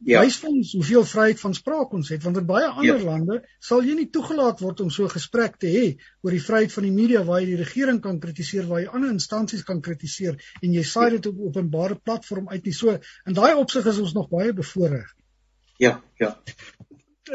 Ja. 0.00 0.22
Wys 0.24 0.38
vir 0.40 0.48
ons 0.48 0.70
hoeveel 0.72 1.02
vryheid 1.04 1.40
van 1.42 1.54
spraak 1.56 1.90
ons 1.96 2.08
het 2.08 2.22
want 2.24 2.38
in 2.40 2.46
baie 2.48 2.68
ander 2.70 3.02
ja. 3.02 3.04
lande 3.04 3.36
sal 3.60 3.82
jy 3.84 3.98
nie 3.98 4.06
toegelaat 4.08 4.62
word 4.64 4.78
om 4.80 4.88
so 4.92 5.04
'n 5.04 5.12
gesprek 5.12 5.58
te 5.60 5.68
hê 5.68 5.82
oor 6.24 6.32
die 6.32 6.40
vryheid 6.40 6.72
van 6.72 6.86
die 6.88 6.92
media 6.94 7.20
waar 7.24 7.42
jy 7.42 7.50
die 7.50 7.58
regering 7.60 7.98
kan 8.00 8.20
kritiseer, 8.20 8.64
waar 8.64 8.80
jy 8.80 8.88
ander 8.88 9.10
instansies 9.12 9.64
kan 9.68 9.82
kritiseer 9.84 10.38
en 10.62 10.72
jy 10.72 10.84
saai 10.88 11.10
dit 11.16 11.26
op 11.28 11.42
openbare 11.48 11.98
platform 12.00 12.48
uit 12.48 12.64
nie. 12.64 12.72
So 12.72 12.96
in 13.26 13.36
daai 13.36 13.54
opsig 13.60 13.86
is 13.92 13.98
ons 14.00 14.14
nog 14.16 14.30
baie 14.30 14.54
bevoordeel. 14.56 15.08
Ja, 15.76 16.00
ja. 16.16 16.36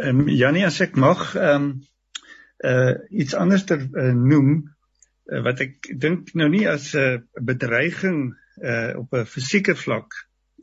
Ehm 0.02 0.26
um, 0.26 0.30
Janie 0.30 0.65
as 0.65 0.82
ek 0.82 0.98
mag 0.98 1.36
ehm 1.36 1.69
um, 1.69 1.69
uh 2.65 2.95
iets 3.12 3.36
anders 3.36 3.65
te 3.69 3.78
uh, 3.78 4.10
noem 4.13 4.50
uh, 5.30 5.43
wat 5.45 5.62
ek 5.62 5.93
dink 6.02 6.34
nou 6.34 6.50
nie 6.50 6.65
as 6.69 6.95
'n 6.95 7.21
uh, 7.21 7.45
bedreiging 7.54 8.34
uh 8.62 8.98
op 9.02 9.13
'n 9.13 9.26
fisieke 9.26 9.76
vlak, 9.76 10.13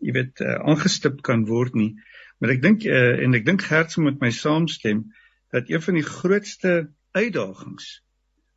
jy 0.00 0.12
weet, 0.12 0.40
uh, 0.40 0.58
aangestip 0.68 1.22
kan 1.22 1.46
word 1.46 1.74
nie. 1.74 1.94
Maar 2.40 2.56
ek 2.56 2.62
dink 2.62 2.84
uh, 2.84 3.22
en 3.22 3.34
ek 3.34 3.46
dink 3.46 3.62
Gert 3.62 3.96
moet 3.96 4.20
my 4.20 4.30
saamstem 4.30 5.04
dat 5.52 5.68
een 5.70 5.82
van 5.82 5.94
die 5.94 6.06
grootste 6.06 6.72
uitdagings 7.12 8.02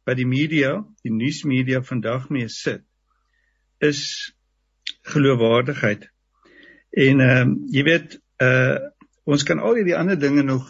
wat 0.06 0.18
die 0.18 0.28
media, 0.30 0.86
die 1.04 1.14
nuusmedia 1.14 1.82
vandag 1.82 2.30
mee 2.30 2.48
sit, 2.48 2.84
is 3.82 4.34
geloofwaardigheid. 5.12 6.10
En 6.96 7.20
ehm 7.20 7.52
uh, 7.52 7.56
jy 7.74 7.84
weet 7.84 8.20
uh 8.42 8.78
ons 9.26 9.44
kan 9.44 9.58
al 9.60 9.80
hierdie 9.80 9.96
ander 9.98 10.20
dinge 10.20 10.44
nog 10.46 10.68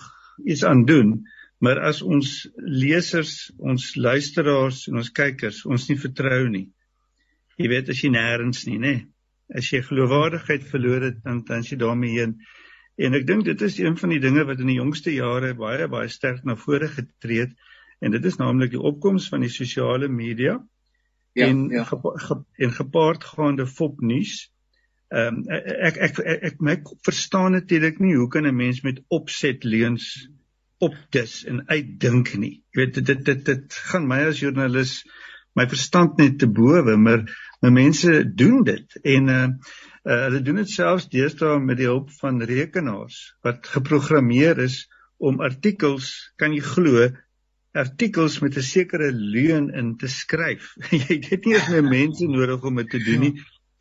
iets 0.48 0.64
aan 0.64 0.86
doen, 0.88 1.26
maar 1.60 1.82
as 1.84 2.02
ons 2.02 2.48
lesers, 2.56 3.52
ons 3.58 3.96
luisteraars 3.96 4.86
en 4.88 5.02
ons 5.02 5.12
kykers 5.12 5.66
ons 5.66 5.88
nie 5.90 5.98
vertrou 6.00 6.48
nie. 6.50 6.70
Jy 7.58 7.70
weet 7.72 7.90
as 7.90 8.02
jy 8.04 8.12
nêrens 8.12 8.66
nie, 8.68 8.80
nê? 8.80 8.96
As 9.56 9.72
jy 9.72 9.82
geloofwaardigheid 9.86 10.64
verloor 10.68 11.10
het, 11.10 11.24
dan 11.24 11.44
dan 11.48 11.64
jy 11.64 11.78
daarmee 11.80 12.20
heen. 12.20 12.40
En 12.96 13.16
ek 13.18 13.28
dink 13.28 13.46
dit 13.46 13.62
is 13.68 13.78
een 13.80 13.98
van 14.00 14.14
die 14.14 14.22
dinge 14.24 14.46
wat 14.48 14.62
in 14.64 14.72
die 14.72 14.80
jongste 14.80 15.14
jare 15.14 15.54
baie 15.60 15.88
baie 15.92 16.12
sterk 16.12 16.46
na 16.48 16.56
vore 16.60 16.88
getree 16.88 17.46
het 17.46 17.56
en 18.04 18.16
dit 18.16 18.26
is 18.26 18.38
naamlik 18.40 18.72
die 18.76 18.82
opkoms 18.92 19.28
van 19.32 19.44
die 19.44 19.52
sosiale 19.52 20.08
media 20.12 20.58
ja, 21.36 21.48
en 21.48 21.66
ja. 21.72 21.84
Gepa 21.88 22.14
ge 22.24 22.38
en 22.64 22.72
gepaard 22.72 23.24
gaande 23.24 23.68
fopnuus. 23.68 24.38
Ehm 25.12 25.42
um, 25.42 25.44
ek 25.52 26.00
ek 26.08 26.20
ek, 26.20 26.46
ek 26.52 26.64
my 26.64 26.78
verstaan 27.08 27.56
natuurlik 27.56 28.00
nie 28.00 28.16
hoe 28.16 28.30
kan 28.32 28.48
'n 28.48 28.56
mens 28.56 28.82
met 28.88 29.04
opset 29.08 29.64
leuns 29.64 30.30
opdis 30.80 31.44
en 31.46 31.64
uitdink 31.68 32.34
nie. 32.40 32.64
Jy 32.72 32.80
weet 32.82 32.94
dit 32.94 33.06
dit 33.06 33.26
dit, 33.26 33.46
dit 33.46 33.80
gaan 33.92 34.08
my 34.08 34.24
as 34.30 34.40
joernalis 34.40 35.04
my 35.56 35.66
verstand 35.72 36.18
net 36.20 36.40
te 36.40 36.48
bowe, 36.52 36.96
maar 36.98 37.24
my 37.64 37.72
mense 37.74 38.12
doen 38.36 38.64
dit 38.68 38.98
en 39.16 39.30
uh, 39.32 39.44
uh 40.06 40.18
hulle 40.28 40.42
doen 40.46 40.60
dit 40.62 40.70
selfs 40.70 41.08
deesdae 41.10 41.60
met 41.64 41.80
die 41.80 41.88
hulp 41.90 42.12
van 42.20 42.42
rekenaars 42.46 43.20
wat 43.46 43.66
geprogrammeer 43.74 44.60
is 44.68 44.84
om 45.18 45.40
artikels, 45.42 46.12
kan 46.38 46.54
jy 46.54 46.62
glo, 46.62 47.08
artikels 47.76 48.40
met 48.44 48.58
'n 48.58 48.64
sekere 48.64 49.12
leuen 49.12 49.70
in 49.74 49.96
te 49.98 50.08
skryf. 50.08 50.76
jy 50.92 51.20
het 51.30 51.46
nie 51.46 51.56
eens 51.56 51.70
meer 51.70 51.88
mense 51.88 52.28
nodig 52.28 52.64
om 52.64 52.76
dit 52.84 52.90
te 52.90 53.04
doen 53.04 53.20
nie. 53.28 53.34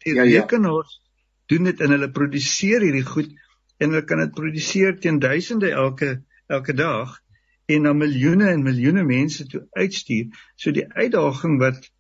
Die 0.05 0.15
ja, 0.15 0.23
ja. 0.23 0.41
rekenaars 0.41 1.01
doen 1.47 1.65
dit 1.71 1.81
en 1.81 1.91
hulle 1.91 2.11
produseer 2.11 2.87
hierdie 2.87 3.07
goed 3.07 3.31
en 3.79 3.91
hulle 3.91 4.05
kan 4.09 4.23
dit 4.23 4.33
produseer 4.35 4.97
teen 5.01 5.19
duisende 5.19 5.71
elke 5.71 6.23
elke 6.49 6.75
dag 6.77 7.19
en 7.67 7.83
na 7.87 7.93
miljoene 7.97 8.51
en 8.53 8.63
miljoene 8.63 9.05
mense 9.09 9.47
toe 9.49 9.65
uitstuur. 9.73 10.31
So 10.57 10.73
die 10.75 10.87
uitdaging 10.93 11.59
wat 11.63 11.91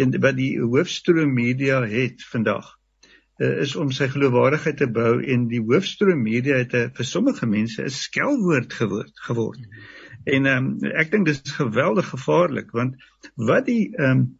en 0.00 0.14
wat 0.20 0.36
die 0.36 0.56
hoofstroom 0.60 1.34
media 1.34 1.80
het 1.86 2.24
vandag 2.32 2.66
uh, 3.38 3.60
is 3.62 3.74
om 3.78 3.92
sy 3.94 4.08
geloofwaardigheid 4.10 4.80
te 4.82 4.88
bou 4.90 5.20
en 5.22 5.46
die 5.50 5.62
hoofstroom 5.62 6.22
media 6.22 6.58
het 6.62 6.74
'n 6.74 6.90
vir 6.96 7.06
sommige 7.06 7.46
mense 7.46 7.82
'n 7.82 7.90
skelwoord 7.90 8.72
geword 8.72 9.14
geword. 9.28 9.62
En 10.24 10.46
um, 10.46 10.68
ek 10.82 11.10
dink 11.12 11.26
dis 11.26 11.42
geweldig 11.56 12.08
gevaarlik 12.08 12.70
want 12.72 12.96
wat 13.36 13.66
die 13.66 13.92
um, 13.98 14.38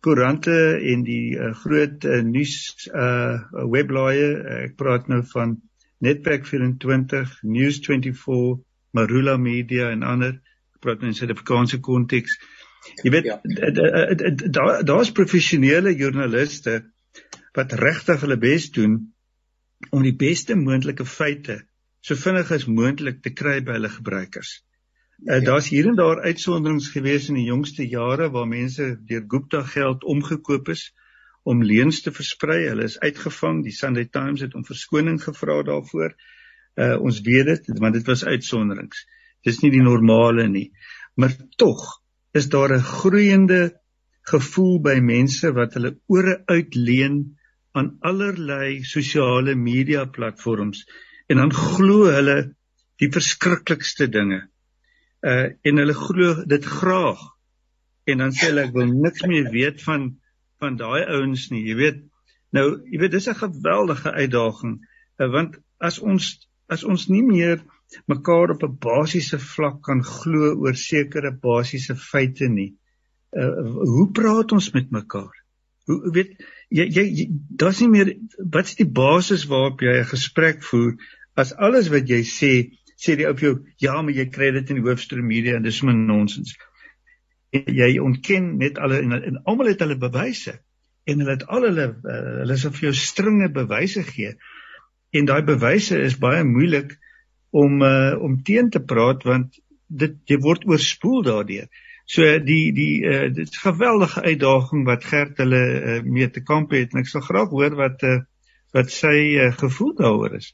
koerante 0.00 0.80
en 0.92 1.02
die 1.04 1.36
uh, 1.36 1.52
groot 1.54 2.04
uh, 2.04 2.22
nuus 2.24 2.88
uh 2.88 3.36
webblaaie 3.52 4.30
uh, 4.36 4.62
ek 4.64 4.76
praat 4.76 5.08
nou 5.08 5.22
van 5.34 5.58
Netwerk 6.00 6.46
24, 6.48 7.42
News24, 7.44 8.56
Marula 8.96 9.36
Media 9.38 9.90
en 9.94 10.02
ander 10.06 10.38
ek 10.74 10.82
praat 10.84 11.02
nou 11.02 11.10
in 11.10 11.16
Suid-Afrikaanse 11.16 11.80
konteks. 11.84 12.38
Jy 13.04 13.12
weet 13.12 13.28
ja. 13.28 13.36
daar 14.56 14.80
daar's 14.88 15.12
professionele 15.12 15.92
joernaliste 15.96 16.80
wat 17.56 17.74
regtig 17.82 18.24
hulle 18.24 18.38
bes 18.40 18.70
doen 18.72 18.96
om 19.90 20.02
die 20.06 20.16
beste 20.16 20.56
moontlike 20.56 21.04
feite 21.04 21.60
so 22.00 22.16
vinnig 22.16 22.50
as 22.56 22.66
moontlik 22.66 23.20
te 23.24 23.32
kry 23.36 23.58
by 23.64 23.76
hulle 23.76 23.92
gebruikers. 23.92 24.60
Uh, 25.28 25.42
Daar's 25.44 25.68
hier 25.68 25.90
en 25.90 25.98
daar 25.98 26.22
uitsonderings 26.24 26.88
gewees 26.94 27.28
in 27.28 27.36
die 27.36 27.50
jongste 27.50 27.84
jare 27.84 28.30
waar 28.32 28.48
mense 28.48 28.94
deur 29.08 29.26
Gupta 29.28 29.60
geld 29.68 30.04
omgekoop 30.08 30.70
is 30.72 30.86
om 31.44 31.60
leuns 31.60 32.00
te 32.00 32.12
versprei. 32.12 32.62
Hulle 32.70 32.88
is 32.88 32.96
uitgevang. 33.00 33.60
Die 33.66 33.76
Sunday 33.76 34.08
Times 34.08 34.40
het 34.40 34.56
om 34.56 34.64
verskoning 34.64 35.20
gevra 35.20 35.60
daarvoor. 35.68 36.16
Uh 36.16 36.39
ons 36.76 37.20
weet 37.20 37.46
dit, 37.46 37.78
want 37.78 37.94
dit 37.94 38.06
was 38.06 38.24
uitsonderings. 38.24 39.06
Dis 39.44 39.60
nie 39.62 39.70
die 39.70 39.82
normale 39.82 40.46
nie. 40.48 40.70
Maar 41.16 41.34
tog 41.56 42.00
is 42.32 42.48
daar 42.48 42.72
'n 42.76 42.82
groeiende 42.82 43.80
gevoel 44.22 44.80
by 44.80 45.00
mense 45.00 45.52
wat 45.52 45.74
hulle 45.74 45.96
ore 46.06 46.42
uitleen 46.46 47.36
aan 47.72 47.96
allerlei 48.00 48.82
sosiale 48.84 49.54
media 49.54 50.04
platforms 50.04 50.84
en 51.26 51.36
dan 51.36 51.52
glo 51.54 52.10
hulle 52.10 52.54
die 53.00 53.10
verskriklikste 53.10 54.08
dinge 54.08 54.40
uh 55.26 55.48
en 55.68 55.82
hulle 55.82 55.94
glo 55.94 56.44
dit 56.48 56.64
graag. 56.64 57.20
En 58.04 58.18
dan 58.18 58.32
sê 58.32 58.48
hulle 58.50 58.66
ek 58.68 58.76
wil 58.76 58.88
niks 58.88 59.26
meer 59.28 59.50
weet 59.52 59.82
van 59.82 60.16
van 60.60 60.76
daai 60.76 61.04
ouens 61.08 61.48
nie. 61.50 61.62
Jy 61.64 61.76
weet, 61.76 62.00
nou, 62.52 62.64
jy 62.92 62.98
weet 63.00 63.12
dis 63.16 63.28
'n 63.28 63.38
geweldige 63.40 64.12
uitdaging 64.12 64.74
uh, 65.18 65.28
want 65.32 65.56
as 65.78 65.98
ons 65.98 66.49
as 66.70 66.84
ons 66.84 67.08
nie 67.10 67.22
meer 67.26 67.62
mekaar 68.10 68.54
op 68.54 68.62
'n 68.62 68.78
basiese 68.86 69.38
vlak 69.38 69.82
kan 69.82 70.02
glo 70.04 70.54
oor 70.62 70.74
sekere 70.74 71.32
basiese 71.32 71.96
feite 71.96 72.48
nie. 72.48 72.74
Uh 73.36 73.74
hoe 73.94 74.08
praat 74.12 74.52
ons 74.52 74.72
met 74.74 74.90
mekaar? 74.90 75.34
Hoe 75.86 76.12
weet 76.14 76.36
jy 76.70 76.86
jy 76.86 77.26
daar's 77.62 77.80
nie 77.80 77.90
meer 77.90 78.12
wat 78.38 78.70
is 78.70 78.78
die 78.78 78.90
basis 79.02 79.46
waarop 79.50 79.82
jy 79.82 79.98
'n 80.00 80.12
gesprek 80.14 80.62
voer 80.62 80.94
as 81.36 81.54
alles 81.56 81.90
wat 81.90 82.08
jy 82.08 82.22
sê 82.22 82.52
sê 82.96 83.16
die 83.16 83.26
ou 83.26 83.34
vir 83.34 83.48
jou 83.48 83.56
ja 83.80 84.00
maar 84.02 84.14
jy 84.14 84.26
kry 84.30 84.50
dit 84.52 84.70
in 84.70 84.80
die 84.80 84.86
hoofstroom 84.86 85.26
media 85.26 85.56
en 85.56 85.62
dis 85.62 85.82
maar 85.82 85.94
nonsens. 85.94 86.56
En 87.50 87.66
jy 87.66 87.98
ontken 87.98 88.56
net 88.58 88.78
alle 88.78 89.00
en, 89.02 89.12
en 89.12 89.42
almal 89.44 89.72
het 89.72 89.80
hulle 89.80 89.98
bewyse 89.98 90.60
en 91.10 91.18
hulle 91.18 91.36
het 91.36 91.46
al 91.48 91.66
hulle 91.66 91.86
uh, 91.90 92.18
hulle 92.42 92.56
sê 92.60 92.70
vir 92.76 92.90
jou 92.90 92.94
stringe 92.94 93.48
bewyse 93.48 94.04
gee. 94.12 94.34
En 95.10 95.26
daai 95.26 95.42
bewyse 95.42 95.98
is 95.98 96.18
baie 96.22 96.42
moeilik 96.46 96.94
om 97.50 97.82
uh, 97.82 98.14
om 98.22 98.42
teen 98.46 98.70
te 98.70 98.82
praat 98.92 99.24
want 99.26 99.58
dit 99.90 100.18
jy 100.30 100.38
word 100.42 100.66
oorspoel 100.70 101.24
daardeur. 101.26 101.66
So 102.10 102.26
die 102.42 102.70
die 102.74 103.02
uh, 103.06 103.26
dit 103.34 103.56
geweldige 103.62 104.22
uitdaging 104.22 104.84
wat 104.86 105.06
Gert 105.06 105.38
hulle 105.42 105.62
uh, 105.62 105.98
mee 106.02 106.30
te 106.30 106.42
kamp 106.42 106.74
het 106.74 106.94
en 106.94 107.02
ek 107.02 107.10
sal 107.10 107.26
graag 107.26 107.50
hoor 107.54 107.76
wat 107.78 108.02
uh, 108.06 108.20
wat 108.74 108.90
sy 108.94 109.16
uh, 109.34 109.50
gevoel 109.58 109.94
daaroor 109.98 110.38
is. 110.38 110.52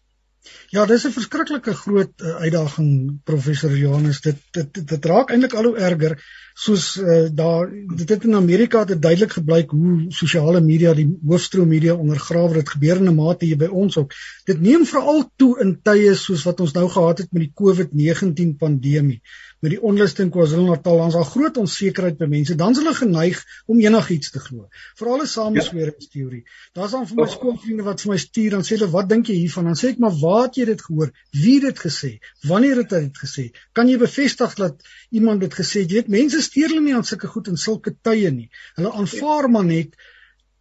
Ja, 0.75 0.87
dis 0.87 1.05
'n 1.07 1.15
verskriklike 1.15 1.75
groot 1.75 2.21
uh, 2.21 2.37
uitdaging 2.37 3.21
professor 3.25 3.77
Johannes. 3.77 4.21
Dit 4.21 4.37
dit 4.51 4.89
dit 4.89 5.05
raak 5.05 5.31
eintlik 5.31 5.55
al 5.55 5.65
hoe 5.71 5.79
erger 5.79 6.17
soos 6.55 6.97
uh, 6.97 7.29
daar 7.33 7.71
dit 7.71 8.09
het 8.09 8.25
in 8.25 8.35
Amerika 8.35 8.85
het 8.85 9.03
duidelik 9.03 9.33
gebleik 9.33 9.71
hoe 9.71 10.05
sosiale 10.09 10.61
media 10.61 10.95
die 10.95 11.09
hoofstroom 11.27 11.69
media 11.69 11.95
ondergrawe. 11.95 12.55
Dit 12.55 12.69
gebeur 12.69 12.97
in 12.97 13.09
'n 13.11 13.15
mate 13.15 13.47
hier 13.47 13.57
by 13.57 13.71
ons 13.71 13.97
ook. 13.97 14.13
Dit 14.45 14.61
neem 14.61 14.87
veral 14.87 15.31
toe 15.37 15.61
in 15.61 15.79
tye 15.83 16.15
soos 16.15 16.45
wat 16.45 16.61
ons 16.61 16.73
nou 16.73 16.89
gehad 16.89 17.19
het 17.19 17.33
met 17.33 17.43
die 17.43 17.53
COVID-19 17.63 18.57
pandemie 18.59 19.21
met 19.67 19.75
die 19.75 19.83
onluste 19.83 20.23
in 20.23 20.31
KwaZulu-Natal, 20.31 21.01
dan's 21.03 21.17
daar 21.19 21.27
groot 21.27 21.57
onsekerheid 21.59 22.19
by 22.21 22.29
mense. 22.31 22.55
Dan's 22.59 22.79
hulle 22.79 22.93
geneig 22.95 23.41
om 23.67 23.81
enigiets 23.83 24.31
te 24.31 24.43
glo. 24.43 24.69
Veral 25.01 25.25
'n 25.25 25.31
samesweringsteorie. 25.33 26.45
Daar's 26.79 26.95
dan 26.95 27.07
vir 27.11 27.17
my 27.21 27.27
skoolvriende 27.33 27.87
wat 27.89 28.05
vir 28.05 28.13
my 28.13 28.19
stuur 28.25 28.51
dan 28.57 28.63
sê 28.63 28.77
hulle, 28.77 28.91
"Wat 28.93 29.09
dink 29.09 29.27
jy 29.27 29.35
hiervan?" 29.35 29.65
Dan 29.65 29.79
sê 29.81 29.89
ek, 29.91 29.99
"Maar 29.99 30.15
waar 30.21 30.43
het 30.45 30.55
jy 30.57 30.65
dit 30.65 30.83
gehoor? 30.83 31.11
Wie 31.33 31.55
het 31.55 31.75
dit 31.75 31.79
gesê? 31.79 32.19
Wanneer 32.47 32.77
het 32.77 32.91
hy 32.91 33.01
dit 33.01 33.19
gesê? 33.25 33.51
Kan 33.73 33.89
jy 33.89 33.99
bevestig 33.99 34.55
dat 34.55 34.83
iemand 35.11 35.41
dit 35.41 35.55
gesê 35.55 35.81
het?" 35.81 35.91
Jy 35.91 35.97
weet, 35.97 36.09
mense 36.09 36.43
steur 36.43 36.69
hulle 36.69 36.81
nie 36.81 36.95
aan 36.95 37.05
sulke 37.05 37.27
goed 37.27 37.49
in 37.49 37.57
sulke 37.57 37.97
tye 38.03 38.31
nie. 38.31 38.51
Hulle 38.77 38.93
aanvaar 38.93 39.51
maar 39.51 39.65
net 39.65 39.97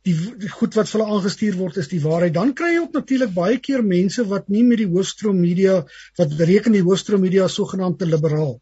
die, 0.03 0.15
die 0.37 0.49
goed 0.49 0.73
wat 0.73 0.89
vir 0.89 0.99
hulle 0.99 1.11
aangestuur 1.13 1.55
word 1.57 1.77
is 1.77 1.87
die 1.87 2.01
waarheid. 2.01 2.33
Dan 2.33 2.53
kry 2.53 2.73
jy 2.73 2.79
ook 2.79 2.93
natuurlik 2.93 3.33
baie 3.33 3.57
keer 3.59 3.83
mense 3.83 4.25
wat 4.25 4.49
nie 4.49 4.63
met 4.63 4.77
die 4.77 4.89
hoofstroom 4.89 5.39
media 5.39 5.85
wat 6.17 6.31
reken 6.39 6.71
die 6.71 6.81
hoofstroom 6.81 7.21
media 7.21 7.47
sogenaamd 7.47 7.99
te 7.99 8.05
liberaal 8.05 8.59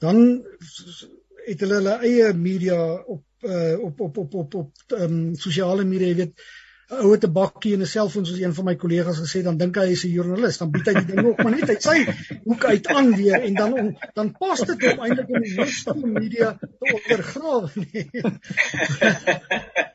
dan 0.00 0.22
het 1.46 1.60
hulle 1.64 1.80
hulle 1.80 1.98
eie 2.06 2.32
media 2.36 2.80
op 3.16 3.24
uh, 3.42 3.78
op 3.80 4.00
op 4.00 4.18
op 4.18 4.34
op 4.34 4.54
op 4.54 4.72
ehm 4.96 5.02
um, 5.02 5.34
sosiale 5.34 5.84
media, 5.84 6.08
jy 6.08 6.16
weet, 6.24 6.42
ou 6.90 7.12
het 7.12 7.24
'n 7.24 7.32
bakkie 7.32 7.74
en 7.74 7.80
'n 7.80 7.86
selfoon 7.86 8.26
soos 8.26 8.40
een 8.40 8.54
van 8.54 8.64
my 8.64 8.76
kollegas 8.76 9.20
gesê, 9.20 9.42
dan 9.42 9.56
dink 9.56 9.76
hy 9.76 9.86
hy's 9.92 10.04
'n 10.04 10.16
joernalis, 10.16 10.58
dan 10.58 10.70
bied 10.70 10.86
hy 10.86 10.92
die 10.92 11.14
ding 11.14 11.26
ook 11.26 11.42
maar 11.42 11.56
net 11.56 11.68
uit 11.68 11.82
sy 11.82 11.98
hoek 12.44 12.64
uit 12.64 12.86
aan 12.86 13.16
weer 13.16 13.42
en 13.42 13.54
dan 13.54 13.72
on, 13.72 13.98
dan 14.14 14.32
pas 14.32 14.60
dit 14.60 14.82
hom 14.88 15.04
eintlik 15.04 15.28
in 15.28 15.42
die 15.42 15.56
hoofstroom 15.56 16.12
media 16.12 16.58
te 16.58 16.98
ondergraaf 16.98 17.76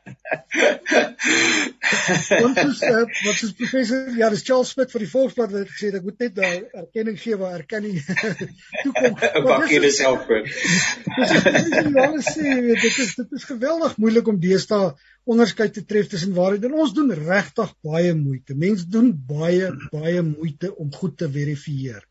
Want 2.41 2.55
dis 2.59 2.81
uh, 2.81 3.03
wat 3.25 3.41
is 3.41 3.53
professor 3.57 4.09
ja, 4.17 4.29
dis 4.33 4.43
Charles 4.45 4.71
Smith 4.73 4.91
vir 4.93 5.05
die 5.05 5.09
Volksblad 5.11 5.53
wat 5.53 5.71
gesê 5.71 5.89
het 5.89 5.99
ek 5.99 6.07
moet 6.07 6.23
net 6.25 6.35
daar 6.37 6.83
erkenning 6.83 7.17
gee 7.21 7.37
waar 7.39 7.57
erkenning 7.59 7.97
toe 8.83 8.93
kom. 8.97 9.17
Wat 9.47 9.67
gee 9.69 9.81
dit 9.85 9.95
self 9.95 10.25
vir? 10.29 10.45
Dis 10.45 12.31
sê 12.31 12.55
dit 12.67 12.99
is 13.05 13.15
dit 13.21 13.35
is 13.39 13.47
geweldig 13.49 13.97
moeilik 14.01 14.31
om 14.31 14.39
deesdae 14.41 14.93
onderskeid 15.25 15.73
te 15.73 15.85
tref 15.89 16.11
tussen 16.11 16.35
waarheid 16.37 16.67
en 16.67 16.77
ons 16.83 16.93
doen 16.93 17.11
regtig 17.17 17.73
baie 17.85 18.13
moeite. 18.17 18.57
Mense 18.57 18.85
doen 18.91 19.09
baie 19.29 19.71
baie 19.91 20.21
moeite 20.25 20.73
om 20.75 20.93
goed 20.93 21.17
te 21.21 21.29
verifieer. 21.31 22.03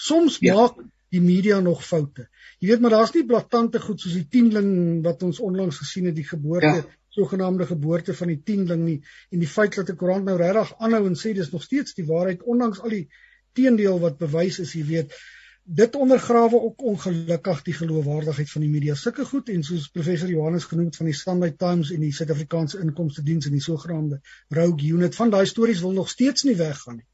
Soms 0.00 0.38
ja. 0.40 0.56
maak 0.56 0.80
die 1.12 1.20
media 1.20 1.60
nog 1.60 1.82
foute. 1.84 2.28
Jy 2.62 2.70
weet 2.70 2.80
maar 2.80 2.94
daar's 2.96 3.12
nie 3.12 3.26
blaatante 3.28 3.80
goed 3.82 4.00
soos 4.00 4.16
die 4.16 4.28
tienling 4.32 5.02
wat 5.04 5.22
ons 5.26 5.42
onlangs 5.44 5.82
gesien 5.82 6.08
het 6.08 6.16
die 6.16 6.28
geboorte 6.28 6.78
ja. 6.80 6.84
Sogenaamde 7.12 7.66
geboorte 7.68 8.14
van 8.16 8.32
die 8.32 8.40
tienling 8.44 8.82
nie 8.86 8.98
en 9.30 9.42
die 9.42 9.50
feit 9.50 9.76
dat 9.76 9.90
die 9.90 9.98
koerant 10.00 10.28
nou 10.28 10.38
regtig 10.40 10.72
aanhou 10.78 11.04
en 11.06 11.18
sê 11.18 11.34
dis 11.36 11.52
nog 11.52 11.62
steeds 11.62 11.94
die 11.98 12.08
waarheid 12.08 12.42
ondanks 12.42 12.80
al 12.80 12.94
die 12.94 13.06
teendeel 13.52 14.00
wat 14.00 14.18
bewys 14.20 14.58
is, 14.64 14.72
jy 14.72 14.84
weet 14.88 15.16
dit 15.62 15.94
ondergrawe 15.94 16.58
ook 16.58 16.82
ongelukkig 16.82 17.62
die 17.62 17.74
geloofwaardigheid 17.74 18.50
van 18.50 18.64
die 18.64 18.70
media. 18.70 18.94
Sulke 18.98 19.24
goed 19.24 19.48
en 19.52 19.62
soos 19.62 19.86
professor 19.94 20.28
Johannes 20.28 20.64
genoem 20.66 20.88
het 20.90 20.98
van 20.98 21.06
die 21.06 21.14
Sunday 21.14 21.52
Times 21.58 21.92
en 21.94 22.02
die 22.02 22.12
Suid-Afrikaanse 22.12 22.80
Inkomste 22.82 23.22
Diens 23.22 23.46
en 23.46 23.54
die 23.54 23.62
sogenaamde 23.62 24.18
Rogue 24.48 24.90
Unit 24.96 25.14
van 25.14 25.30
daai 25.30 25.46
stories 25.46 25.80
wil 25.80 25.94
nog 25.94 26.10
steeds 26.10 26.42
nie 26.48 26.56
weggaan 26.58 26.96
nie. 26.96 27.06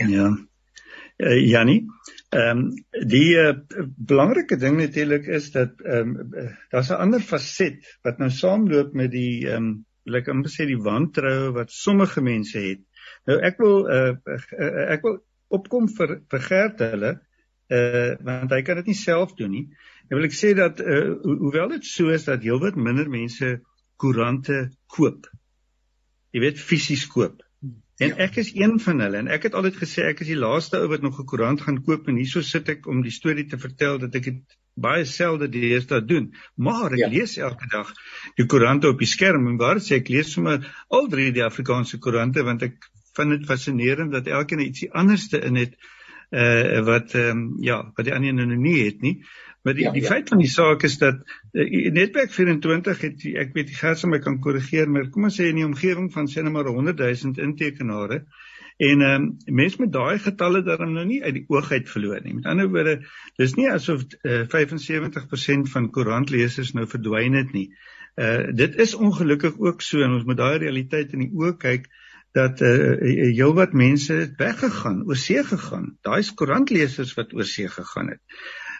Ja. 0.00 0.08
ja. 0.08 0.30
Uh, 1.16 1.36
Jannie, 1.46 1.84
ehm 2.34 2.58
um, 2.58 2.62
die 3.10 3.36
uh, 3.38 3.52
belangrike 4.10 4.56
ding 4.60 4.78
natuurlik 4.80 5.26
is 5.26 5.50
dat 5.54 5.80
ehm 5.84 6.14
um, 6.16 6.32
daar's 6.72 6.90
'n 6.90 7.02
ander 7.06 7.20
faset 7.20 7.84
wat 8.02 8.18
nou 8.18 8.30
saamloop 8.30 8.94
met 8.94 9.10
die 9.10 9.46
ehm 9.46 9.56
um, 9.56 9.84
like 10.04 10.30
om 10.30 10.42
te 10.42 10.52
sê 10.52 10.66
die 10.68 10.80
wantroue 10.80 11.52
wat 11.52 11.70
sommige 11.72 12.20
mense 12.20 12.58
het. 12.58 12.82
Nou 13.26 13.38
ek 13.40 13.58
wil 13.58 13.86
uh, 13.88 14.12
ek 14.92 15.02
wil 15.06 15.22
opkom 15.48 15.88
vir 15.88 16.18
vir 16.30 16.44
Gert 16.48 16.82
hulle 16.84 17.14
uh 17.72 18.10
want 18.20 18.52
hy 18.52 18.60
kan 18.62 18.76
dit 18.82 18.92
nie 18.92 18.98
self 18.98 19.34
doen 19.38 19.50
nie. 19.50 19.68
En 20.10 20.18
wil 20.18 20.28
ek 20.28 20.36
sê 20.36 20.52
dat 20.56 20.80
uh 20.80 21.14
ho 21.22 21.38
hoewel 21.46 21.72
dit 21.76 21.86
so 21.88 22.12
is 22.12 22.26
dat 22.28 22.44
heelwat 22.44 22.76
minder 22.76 23.08
mense 23.08 23.60
koerante 23.96 24.68
koop. 24.86 25.30
Jy 26.34 26.40
weet 26.40 26.60
fisies 26.60 27.06
koop. 27.08 27.40
En 28.02 28.08
ja. 28.10 28.16
ek 28.26 28.40
is 28.42 28.50
een 28.54 28.80
van 28.82 29.00
hulle 29.04 29.20
en 29.22 29.28
ek 29.30 29.46
het 29.48 29.54
altyd 29.54 29.76
gesê 29.78 30.08
ek 30.10 30.24
is 30.24 30.30
die 30.32 30.38
laaste 30.38 30.80
ou 30.82 30.88
wat 30.90 31.02
nog 31.02 31.20
'n 31.20 31.26
koerant 31.30 31.60
gaan 31.62 31.82
koop 31.86 32.08
en 32.08 32.16
hierso 32.18 32.42
sit 32.42 32.68
ek 32.68 32.86
om 32.90 33.02
die 33.02 33.14
storie 33.14 33.46
te 33.46 33.58
vertel 33.58 33.98
dat 34.02 34.14
ek 34.14 34.24
dit 34.30 34.56
baie 34.74 35.04
selde 35.04 35.48
deesdae 35.48 36.02
doen. 36.02 36.32
Maar 36.56 36.92
ek 36.92 37.04
ja. 37.04 37.08
lees 37.08 37.36
elke 37.38 37.68
dag 37.70 37.92
die 38.36 38.46
koerante 38.46 38.90
op 38.90 38.98
die 38.98 39.06
skerm 39.06 39.46
en 39.46 39.56
waar 39.56 39.78
sê 39.78 40.00
ek 40.02 40.10
lees 40.10 40.32
sommer 40.34 40.66
al 40.90 41.06
drie 41.08 41.30
die 41.32 41.44
Afrikaanse 41.44 41.98
koerante 41.98 42.42
want 42.42 42.62
ek 42.66 42.90
vind 43.14 43.30
dit 43.30 43.46
fascinerend 43.46 44.12
dat 44.12 44.26
elkeen 44.26 44.66
ietsie 44.66 44.90
anderste 44.92 45.38
in 45.38 45.56
het 45.62 45.78
uh 46.34 46.82
wat 46.82 47.14
ehm 47.14 47.30
um, 47.30 47.42
ja, 47.62 47.92
wat 47.94 48.06
die 48.08 48.14
ander 48.14 48.34
nou 48.34 48.56
nie 48.58 48.80
het 48.82 49.02
nie. 49.02 49.20
Maar 49.64 49.74
die 49.74 49.84
ja, 49.86 49.92
die 49.92 50.02
ja. 50.02 50.08
feit 50.08 50.28
van 50.28 50.40
die 50.42 50.50
saak 50.52 50.82
is 50.84 50.98
dat 51.00 51.22
uh, 51.52 51.90
Netwerk 51.96 52.32
24 52.32 52.98
het 53.00 53.22
ek 53.44 53.54
weet 53.56 53.70
die 53.70 53.78
gers 53.78 54.02
my 54.04 54.18
kan 54.20 54.36
korrigeer, 54.44 54.90
maar 54.92 55.06
kom 55.12 55.24
ons 55.24 55.38
sê 55.40 55.46
in 55.48 55.60
die 55.60 55.64
omgewing 55.64 56.10
van 56.12 56.28
sê 56.28 56.44
net 56.44 56.52
maar 56.52 56.68
100 56.68 57.00
000 57.00 57.40
intekenare 57.46 58.26
en 58.76 59.04
ehm 59.06 59.22
um, 59.22 59.26
mense 59.60 59.80
met 59.80 59.92
daai 59.94 60.18
getalle 60.18 60.60
daarom 60.66 60.92
nou 60.92 61.04
nie 61.08 61.22
uit 61.22 61.34
die 61.38 61.44
oog 61.48 61.70
uit 61.70 61.88
verloor 61.88 62.20
nie. 62.24 62.34
Met 62.34 62.48
ander 62.50 62.68
woorde, 62.68 62.94
dis 63.40 63.54
nie 63.56 63.68
asof 63.70 64.02
uh, 64.20 64.40
eh, 64.40 64.48
75% 64.52 65.70
van 65.72 65.90
koerantlesers 65.94 66.74
nou 66.74 66.84
verdwyn 66.90 67.38
het 67.38 67.54
nie. 67.56 67.68
Uh 68.20 68.50
dit 68.52 68.76
is 68.84 68.94
ongelukkig 68.94 69.56
ook 69.58 69.82
so 69.82 70.02
en 70.04 70.18
ons 70.18 70.26
moet 70.28 70.40
daai 70.42 70.58
realiteit 70.66 71.14
in 71.14 71.24
die 71.24 71.30
oë 71.32 71.54
kyk 71.62 71.88
dat 72.34 72.60
uh, 72.66 72.98
heelwat 73.38 73.72
mense 73.72 74.12
het 74.12 74.36
weggegaan, 74.36 75.04
oor 75.06 75.16
see 75.16 75.40
gegaan. 75.46 75.92
Daai 76.02 76.20
koerantlesers 76.34 77.14
wat 77.14 77.32
oor 77.32 77.48
see 77.48 77.70
gegaan 77.70 78.12
het 78.12 78.22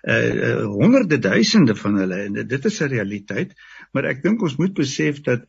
uh 0.05 0.65
honderde 0.69 1.19
duisende 1.19 1.75
van 1.75 1.97
hulle 1.97 2.17
en 2.27 2.41
dit 2.47 2.65
is 2.71 2.81
'n 2.81 2.93
realiteit 2.93 3.55
maar 3.93 4.05
ek 4.05 4.23
dink 4.23 4.43
ons 4.43 4.57
moet 4.57 4.75
besef 4.75 5.21
dat 5.25 5.47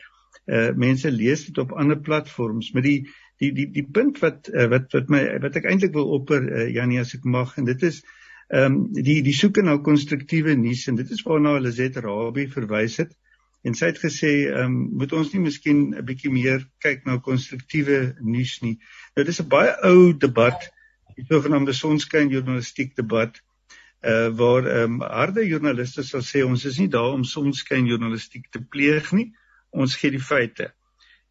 uh 0.47 0.72
mense 0.76 1.12
lees 1.12 1.45
dit 1.45 1.58
op 1.58 1.72
ander 1.72 1.99
platforms 1.99 2.72
met 2.72 2.84
die 2.84 2.99
die 3.39 3.51
die 3.51 3.68
die 3.72 3.88
punt 3.91 4.22
wat 4.24 4.49
uh, 4.53 4.68
wat 4.72 4.93
wat 4.95 5.10
my 5.12 5.24
wat 5.43 5.58
ek 5.60 5.68
eintlik 5.68 5.93
wil 5.93 6.14
opper 6.20 6.45
uh, 6.45 6.70
Janie 6.72 7.01
as 7.01 7.16
ek 7.18 7.26
mag 7.26 7.58
en 7.58 7.66
dit 7.66 7.84
is 7.84 8.01
ehm 8.53 8.74
um, 8.76 8.82
die 8.93 9.22
die 9.26 9.34
soeke 9.34 9.64
na 9.66 9.78
konstruktiewe 9.82 10.56
nuus 10.56 10.88
en 10.88 10.95
dit 10.95 11.12
is 11.12 11.24
waarna 11.26 11.58
Lizet 11.60 11.97
Rabie 11.97 12.47
verwys 12.51 12.99
het 13.01 13.16
en 13.66 13.74
sy 13.74 13.89
het 13.89 13.99
gesê 14.03 14.32
ehm 14.45 14.70
um, 14.70 14.76
moet 15.01 15.16
ons 15.18 15.34
nie 15.34 15.41
miskien 15.47 15.82
'n 15.97 16.06
bietjie 16.06 16.32
meer 16.32 16.68
kyk 16.86 17.06
na 17.06 17.18
konstruktiewe 17.18 18.16
nuus 18.22 18.60
nie. 18.62 18.78
Nou 19.16 19.26
dis 19.26 19.41
'n 19.41 19.49
baie 19.49 19.74
ou 19.89 20.14
debat 20.14 20.70
die 21.18 21.26
sogenaamde 21.26 21.74
sonskyn 21.74 22.30
journalistiek 22.30 22.95
debat 22.95 23.41
uh 24.06 24.30
waar 24.38 24.68
ehm 24.70 25.01
um, 25.01 25.01
harde 25.01 25.47
joernaliste 25.47 26.03
sal 26.03 26.22
sê 26.22 26.43
ons 26.45 26.66
is 26.66 26.78
nie 26.78 26.89
daar 26.93 27.14
om 27.14 27.24
sonskyn 27.24 27.88
journalistiek 27.89 28.49
te 28.51 28.62
pleeg 28.62 29.12
nie. 29.12 29.32
Ons 29.72 29.95
gee 29.99 30.12
die 30.14 30.24
feite. 30.24 30.72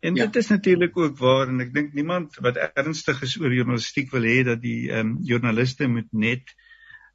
En 0.04 0.14
ja. 0.14 0.26
dit 0.26 0.36
is 0.36 0.48
natuurlik 0.48 0.96
ook 0.96 1.18
waar 1.18 1.48
en 1.48 1.60
ek 1.64 1.72
dink 1.74 1.94
niemand 1.96 2.36
wat 2.44 2.58
ernstig 2.74 3.22
is 3.22 3.38
oor 3.40 3.54
journalistiek 3.54 4.10
wil 4.12 4.26
hê 4.28 4.42
dat 4.44 4.60
die 4.62 4.90
ehm 4.90 5.14
um, 5.14 5.16
joernaliste 5.22 5.88
moet 5.88 6.10
net 6.12 6.54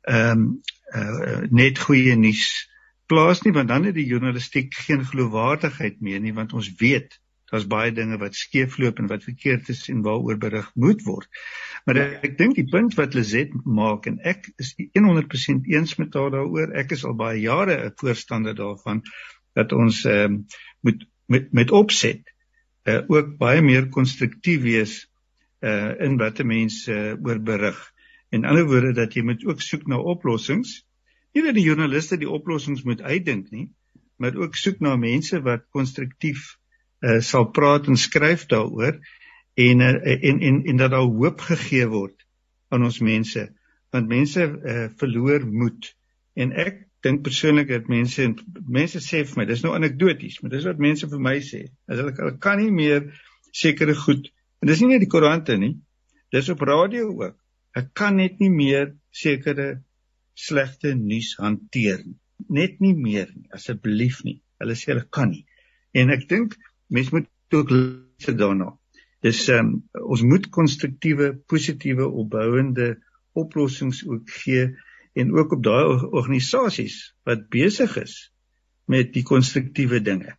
ehm 0.07 0.32
um, 0.32 0.62
uh, 0.95 1.41
net 1.51 1.80
goeie 1.80 2.16
nuus 2.16 2.45
plaas 3.10 3.41
nie 3.45 3.53
want 3.53 3.70
dan 3.70 3.86
het 3.89 3.97
die 3.97 4.07
journalistiek 4.10 4.74
geen 4.88 5.05
geloofwaardigheid 5.05 6.01
meer 6.01 6.22
nie 6.24 6.34
want 6.34 6.53
ons 6.53 6.72
weet 6.80 7.20
daar's 7.49 7.67
baie 7.69 7.91
dinge 7.95 8.17
wat 8.21 8.37
skeefloop 8.37 8.99
en 8.99 9.09
wat 9.09 9.25
verkeerd 9.25 9.69
is 9.73 9.87
en 9.89 10.01
waaroor 10.05 10.37
berig 10.37 10.69
moet 10.75 11.03
word. 11.05 11.27
Maar 11.85 12.01
ek, 12.03 12.15
ek 12.29 12.37
dink 12.37 12.57
die 12.59 12.67
punt 12.69 12.95
wat 12.99 13.17
Lizet 13.17 13.53
maak 13.65 14.07
en 14.09 14.19
ek 14.27 14.51
is 14.61 14.75
100% 14.77 15.69
eens 15.73 15.95
met 16.01 16.17
haar 16.17 16.33
daaroor. 16.35 16.73
Ek 16.77 16.93
is 16.95 17.05
al 17.05 17.17
baie 17.19 17.39
jare 17.41 17.77
'n 17.85 17.95
voorstander 18.01 18.55
daarvan 18.55 19.03
dat 19.57 19.73
ons 19.73 20.03
ehm 20.05 20.33
um, 20.33 20.45
moet 20.81 21.07
met 21.29 21.51
met 21.53 21.71
opset 21.71 22.21
uh, 22.85 23.01
ook 23.07 23.37
baie 23.37 23.61
meer 23.61 23.89
konstruktief 23.89 24.61
wees 24.61 24.93
uh 25.61 25.93
in 25.99 26.17
wat 26.17 26.43
mense 26.43 26.91
uh, 26.91 27.17
oor 27.25 27.39
berig. 27.39 27.79
En 28.29 28.43
in 28.43 28.45
ander 28.45 28.65
woorde 28.65 28.93
dat 28.93 29.13
jy 29.13 29.23
moet 29.25 29.45
ook 29.45 29.61
soek 29.61 29.87
na 29.87 29.97
oplossings. 29.97 30.85
Nie 31.33 31.43
dat 31.43 31.57
die 31.57 31.65
joernaliste 31.65 32.17
die 32.17 32.29
oplossings 32.29 32.83
moet 32.83 33.01
uitdink 33.01 33.49
nie, 33.51 33.69
maar 34.17 34.35
ook 34.35 34.55
soek 34.55 34.79
na 34.79 34.95
mense 34.95 35.41
wat 35.41 35.67
konstruktief 35.75 36.55
uh, 37.05 37.19
sal 37.25 37.49
praat 37.55 37.87
en 37.87 37.97
skryf 37.97 38.45
daaroor 38.51 38.99
en, 39.59 39.81
uh, 39.85 39.93
en 40.29 40.41
en 40.49 40.61
en 40.65 40.77
dat 40.77 40.91
daar 40.91 41.07
hoop 41.07 41.41
gegee 41.51 41.87
word 41.87 42.25
aan 42.69 42.85
ons 42.87 42.99
mense 42.99 43.47
want 43.89 44.07
mense 44.07 44.43
uh, 44.45 44.85
verloor 45.01 45.47
moed. 45.49 45.87
En 46.37 46.51
ek 46.53 46.83
dink 47.01 47.23
persoonlik 47.25 47.71
dat 47.71 47.87
mense 47.89 48.27
mense 48.67 49.01
sê 49.03 49.23
vir 49.25 49.41
my 49.41 49.45
dis 49.49 49.63
nou 49.63 49.73
anekdoties 49.75 50.39
maar 50.41 50.53
dis 50.53 50.67
wat 50.67 50.81
mense 50.83 51.07
vir 51.09 51.21
my 51.27 51.37
sê 51.43 51.61
as 51.87 51.97
hulle, 51.97 52.13
hulle 52.17 52.37
kan 52.43 52.59
nie 52.59 52.71
meer 52.75 53.05
sekere 53.55 53.95
goed 53.95 54.27
en 54.59 54.71
dis 54.71 54.81
nie 54.83 54.91
net 54.93 55.05
die 55.05 55.11
koerante 55.11 55.55
nie 55.57 55.77
dis 56.35 56.51
op 56.51 56.65
radio 56.67 57.07
ook 57.13 57.37
ek 57.79 57.93
kan 57.95 58.19
net 58.19 58.43
nie 58.43 58.51
meer 58.51 58.91
sekere 59.15 59.69
slegte 60.35 60.91
nuus 60.99 61.37
hanteer 61.39 62.03
nie 62.03 62.19
net 62.47 62.83
nie 62.83 62.93
meer 62.95 63.31
nie 63.31 63.47
asseblief 63.55 64.23
nie 64.27 64.41
hulle 64.59 64.75
sê 64.75 64.91
hulle 64.91 65.07
kan 65.15 65.31
nie. 65.31 65.45
En 65.95 66.11
ek 66.13 66.27
dink 66.29 66.55
mens 66.89 67.09
moet 67.13 67.27
ook 67.55 67.69
luister 67.69 68.37
daarna. 68.37 68.73
Dis 69.25 69.47
ehm 69.47 69.65
um, 69.65 69.71
ons 70.15 70.21
moet 70.23 70.49
konstruktiewe, 70.49 71.33
positiewe, 71.51 72.07
opbouende 72.07 72.97
oplossings 73.37 74.03
ook 74.07 74.29
gee 74.43 74.69
en 75.13 75.33
ook 75.35 75.51
op 75.57 75.63
daai 75.63 75.85
organisasies 76.21 76.99
wat 77.27 77.49
besig 77.49 77.97
is 78.01 78.15
met 78.85 79.13
die 79.13 79.23
konstruktiewe 79.23 80.01
dinge. 80.01 80.35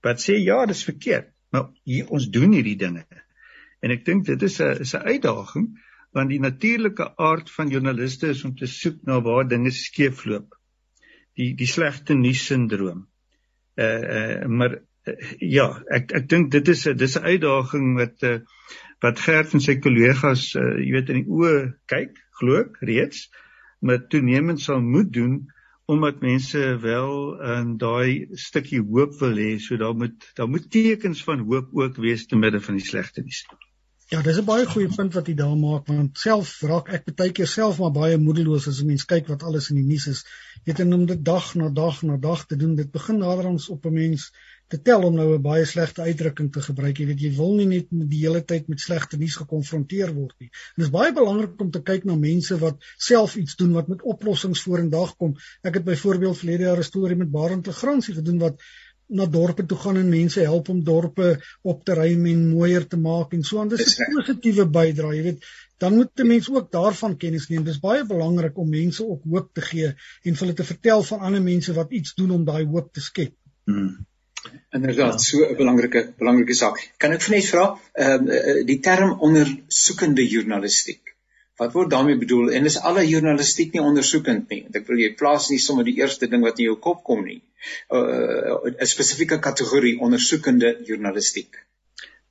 Wat 0.00 0.22
sê 0.22 0.38
ja, 0.40 0.62
dis 0.66 0.84
verkeerd, 0.86 1.32
maar 1.52 1.68
hier 1.84 2.08
ons 2.08 2.30
doen 2.32 2.54
hierdie 2.56 2.78
dinge. 2.80 3.04
En 3.80 3.92
ek 3.92 4.04
dink 4.06 4.26
dit 4.28 4.42
is 4.42 4.60
'n 4.60 4.80
is 4.86 4.94
'n 4.94 5.06
uitdaging 5.12 5.68
want 6.12 6.30
die 6.30 6.40
natuurlike 6.40 7.06
aard 7.16 7.50
van 7.50 7.68
joernaliste 7.70 8.28
is 8.34 8.44
om 8.44 8.54
te 8.56 8.66
soek 8.66 9.02
na 9.06 9.20
waar 9.22 9.46
dinge 9.48 9.70
skeefloop. 9.70 10.56
Die 11.38 11.54
die 11.54 11.66
slegte 11.66 12.14
nuus 12.14 12.46
sindroom. 12.46 13.06
Uh 13.76 14.02
uh 14.18 14.46
maar 14.46 14.80
ja, 15.38 15.68
ek 15.98 16.12
ek 16.20 16.28
dink 16.28 16.50
dit 16.54 16.68
is 16.68 16.86
'n 16.86 16.96
dis 16.96 17.16
'n 17.18 17.28
uitdaging 17.32 17.94
wat 17.98 18.22
uh, 18.22 18.38
wat 19.02 19.22
Gert 19.26 19.54
en 19.54 19.60
sy 19.60 19.78
kollegas 19.80 20.54
uh, 20.56 20.76
jy 20.78 20.90
weet 20.96 21.12
in 21.14 21.22
die 21.22 21.30
oë 21.38 21.54
kyk, 21.86 22.18
glo 22.40 22.60
ek 22.64 22.76
reeds, 22.80 23.28
maar 23.80 24.06
toenemend 24.08 24.60
sal 24.60 24.80
moet 24.80 25.12
doen 25.12 25.40
omdat 25.90 26.20
mense 26.22 26.60
wel 26.84 27.14
in 27.58 27.72
daai 27.82 28.28
stukkie 28.38 28.78
hoop 28.78 29.16
wil 29.18 29.34
hê, 29.42 29.56
so 29.58 29.76
daar 29.76 29.96
moet 29.96 30.28
daar 30.38 30.48
moet 30.48 30.70
tekens 30.70 31.24
van 31.26 31.42
hoop 31.48 31.72
ook 31.74 31.98
wees 32.04 32.26
te 32.26 32.38
midde 32.38 32.60
van 32.60 32.78
die 32.78 32.86
slegte 32.86 33.24
nuus. 33.26 33.42
Ja, 34.10 34.22
dis 34.26 34.38
'n 34.38 34.44
baie 34.44 34.66
goeie 34.66 34.90
punt 34.90 35.14
wat 35.14 35.28
jy 35.30 35.34
daar 35.38 35.56
maak 35.58 35.86
want 35.86 36.18
self 36.18 36.48
raak 36.70 36.88
ek 36.96 37.10
baie 37.18 37.32
keer 37.32 37.50
self 37.50 37.78
maar 37.78 37.92
baie 37.94 38.16
moedeloos 38.18 38.66
as 38.70 38.80
'n 38.82 38.86
mens 38.86 39.04
kyk 39.12 39.28
wat 39.32 39.42
alles 39.42 39.70
in 39.70 39.76
die 39.76 39.86
nuus 39.90 40.06
is. 40.12 40.24
Jy 40.54 40.72
weet 40.72 40.80
en 40.84 40.96
om 40.96 41.04
dit 41.06 41.24
dag 41.24 41.54
na 41.54 41.68
dag 41.68 42.02
na 42.02 42.16
dag 42.16 42.46
te 42.46 42.56
doen, 42.56 42.74
dit 42.74 42.90
begin 42.90 43.18
naderhand 43.18 43.68
op 43.68 43.86
'n 43.86 43.92
mens 43.94 44.32
te 44.70 44.78
tel 44.86 45.02
om 45.06 45.14
nou 45.18 45.28
'n 45.34 45.42
baie 45.42 45.64
slegte 45.66 46.02
uitdrukking 46.02 46.50
te 46.52 46.60
gebruik. 46.62 46.98
Jy 46.98 47.06
weet 47.06 47.22
jy 47.24 47.30
wil 47.36 47.54
nie 47.56 47.66
net 47.66 47.86
die 47.90 48.20
hele 48.24 48.42
tyd 48.52 48.68
met 48.68 48.80
slegte 48.80 49.18
nuus 49.18 49.36
gekonfronteer 49.36 50.12
word 50.14 50.36
nie. 50.38 50.50
En 50.50 50.82
dit 50.82 50.86
is 50.86 50.92
baie 50.94 51.12
belangrik 51.12 51.60
om 51.60 51.70
te 51.70 51.82
kyk 51.82 52.04
na 52.04 52.14
mense 52.14 52.58
wat 52.58 52.78
self 52.96 53.36
iets 53.36 53.56
doen 53.56 53.72
wat 53.72 53.88
met 53.88 54.02
oplossings 54.02 54.62
vorendag 54.62 55.16
kom. 55.16 55.34
Ek 55.62 55.80
het 55.80 55.84
byvoorbeeld 55.84 56.38
verlede 56.38 56.68
jaar 56.68 56.78
'n 56.78 56.90
storie 56.92 57.16
met 57.16 57.30
Barend 57.30 57.66
Legrandsie 57.66 58.14
gedoen 58.14 58.38
wat 58.38 58.62
na 59.10 59.26
dorpe 59.26 59.66
toe 59.66 59.78
gaan 59.78 59.96
en 59.96 60.08
mense 60.08 60.40
help 60.40 60.68
om 60.68 60.84
dorpe 60.84 61.30
op 61.62 61.84
te 61.84 61.94
ruim 61.98 62.26
en 62.26 62.44
mooier 62.50 62.86
te 62.86 62.96
maak 62.96 63.32
en 63.32 63.42
so 63.42 63.58
aan. 63.60 63.68
Dis 63.68 63.98
'n 63.98 64.14
positiewe 64.14 64.66
bydrae, 64.66 65.16
jy 65.16 65.22
weet. 65.22 65.48
Dan 65.78 65.94
moet 65.94 66.10
die 66.14 66.24
mense 66.24 66.52
ook 66.52 66.70
daarvan 66.72 67.16
kennis 67.16 67.48
neem. 67.48 67.64
Dis 67.64 67.80
baie 67.80 68.04
belangrik 68.06 68.58
om 68.58 68.68
mense 68.68 69.06
ook 69.06 69.24
hoop 69.24 69.50
te 69.54 69.60
gee 69.60 69.88
en 69.88 70.34
vir 70.36 70.44
hulle 70.44 70.54
te 70.54 70.64
vertel 70.64 71.02
van 71.02 71.20
ander 71.20 71.42
mense 71.42 71.72
wat 71.72 71.90
iets 71.90 72.14
doen 72.14 72.30
om 72.30 72.44
daai 72.44 72.64
hoop 72.66 72.92
te 72.92 73.00
skep. 73.00 73.34
Hmm. 73.64 74.06
Inderdaad, 74.76 75.20
so 75.22 75.44
'n 75.44 75.56
belangrike 75.56 76.02
belangrike 76.18 76.54
saak. 76.54 76.80
Kan 76.96 77.12
ek 77.12 77.28
net 77.28 77.46
vra, 77.52 77.64
ehm 78.04 78.28
uh, 78.28 78.54
die 78.70 78.78
term 78.80 79.12
ondersoekende 79.28 80.24
journalistiek. 80.34 81.14
Wat 81.60 81.72
word 81.76 81.90
daarmee 81.92 82.16
bedoel? 82.16 82.52
En 82.56 82.64
is 82.64 82.78
alle 82.90 83.02
journalistiek 83.08 83.72
nie 83.72 83.82
ondersoekend 83.84 84.48
nie? 84.48 84.62
Ek 84.72 84.86
wil 84.88 85.02
jy 85.02 85.10
plaas 85.22 85.50
nie 85.50 85.58
sommer 85.58 85.84
die 85.84 85.98
eerste 86.00 86.28
ding 86.32 86.46
wat 86.46 86.58
in 86.58 86.70
jou 86.70 86.76
kop 86.86 87.02
kom 87.04 87.24
nie. 87.24 87.42
Uh, 87.92 88.00
'n 88.00 88.80
uh, 88.80 88.88
spesifieke 88.94 89.38
kategorie 89.48 89.98
ondersoekende 90.00 90.78
journalistiek. 90.88 91.60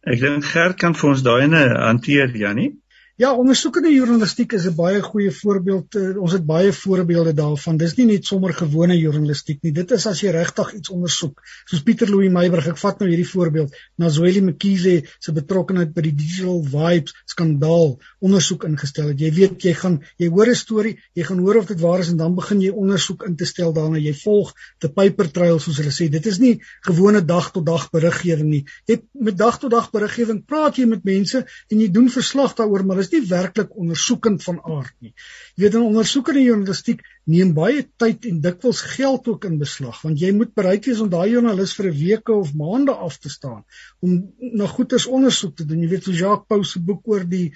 Ek 0.02 0.20
dink 0.20 0.46
Gert 0.54 0.80
kan 0.82 0.96
vir 0.96 1.10
ons 1.10 1.22
daai 1.22 1.44
ene 1.44 1.64
hanteer, 1.78 2.34
Jannie. 2.44 2.72
Ja, 3.20 3.34
ondersoekende 3.36 3.90
journalistiek 3.92 4.54
is 4.56 4.66
'n 4.66 4.76
baie 4.76 5.02
goeie 5.02 5.32
voorbeeld. 5.32 5.96
Eh, 5.96 6.22
ons 6.22 6.32
het 6.32 6.46
baie 6.46 6.74
voorbeelde 6.74 7.34
daarvan. 7.34 7.78
Dis 7.78 7.96
nie 7.96 8.06
net 8.06 8.26
sommer 8.26 8.54
gewone 8.54 8.98
journalistiek 8.98 9.62
nie. 9.62 9.72
Dit 9.72 9.92
is 9.92 10.06
as 10.08 10.22
jy 10.22 10.30
regtig 10.32 10.74
iets 10.74 10.90
ondersoek. 10.90 11.42
Soos 11.66 11.82
Pieter 11.84 12.10
Louw 12.10 12.30
Meyburg, 12.32 12.68
ek 12.68 12.78
vat 12.78 13.00
nou 13.00 13.10
hierdie 13.10 13.28
voorbeeld, 13.28 13.76
Nazweli 13.96 14.42
Mkhize 14.42 15.04
se 15.20 15.32
betrokkeheid 15.32 15.94
by 15.94 16.02
die 16.02 16.16
Digital 16.16 16.64
Vibes 16.64 17.14
skandaal 17.26 18.00
ondersoek 18.20 18.64
ingestel 18.64 19.08
het. 19.08 19.20
Jy 19.20 19.32
weet 19.34 19.64
jy 19.64 19.74
gaan 19.74 20.00
jy 20.18 20.30
hoor 20.30 20.48
'n 20.48 20.56
storie, 20.56 20.96
jy 21.14 21.24
gaan 21.24 21.40
hoor 21.40 21.58
of 21.58 21.66
dit 21.66 21.80
waar 21.80 22.00
is 22.00 22.10
en 22.10 22.18
dan 22.18 22.36
begin 22.36 22.62
jy 22.62 22.70
ondersoek 22.70 23.24
in 23.24 23.36
te 23.36 23.46
stel 23.46 23.74
daarna. 23.74 23.98
Jy 23.98 24.14
volg 24.14 24.54
the 24.80 24.88
paper 24.90 25.28
trail 25.32 25.60
soos 25.60 25.78
hulle 25.78 25.92
sê. 25.92 26.10
Dit 26.10 26.26
is 26.26 26.40
nie 26.40 26.62
gewone 26.88 27.26
dag 27.26 27.52
tot 27.52 27.66
dag 27.66 27.90
beriggewing 27.92 28.50
nie. 28.50 28.66
Jy 28.86 29.02
met 29.12 29.38
dag 29.38 29.60
tot 29.60 29.72
dag 29.72 29.92
beriggewing 29.92 30.46
praat 30.46 30.78
jy 30.78 30.86
met 30.86 31.04
mense 31.04 31.46
en 31.68 31.80
jy 31.80 31.92
doen 31.92 32.10
verslag 32.10 32.56
daaroor, 32.56 32.86
maar 32.86 33.09
is 33.10 33.16
nie 33.16 33.30
werklik 33.30 33.76
ondersoekend 33.76 34.44
van 34.46 34.60
aard 34.64 34.94
nie. 35.02 35.14
Jy 35.56 35.64
weet 35.64 35.76
'n 35.80 35.90
ondersoekende 35.90 36.44
journalistiek 36.44 37.02
neem 37.26 37.54
baie 37.54 37.84
tyd 37.98 38.26
en 38.30 38.42
dikwels 38.42 38.82
geld 38.96 39.28
ook 39.28 39.46
in 39.50 39.58
beslag 39.58 40.02
want 40.06 40.20
jy 40.20 40.32
moet 40.32 40.54
bereid 40.54 40.86
wees 40.86 41.02
om 41.04 41.10
daai 41.10 41.30
joernalis 41.32 41.76
vir 41.78 41.92
'n 41.92 42.00
week 42.00 42.30
of 42.30 42.54
maande 42.54 42.94
af 42.94 43.18
te 43.18 43.30
staan 43.30 43.64
om 44.00 44.34
na 44.40 44.68
goeders 44.68 45.06
ondersoek 45.06 45.56
te 45.56 45.66
doen. 45.66 45.82
Jy 45.82 45.90
weet 45.90 46.04
so 46.04 46.12
Jacques 46.12 46.48
Pau 46.48 46.64
se 46.64 46.80
boek 46.80 47.08
oor 47.08 47.26
die 47.26 47.54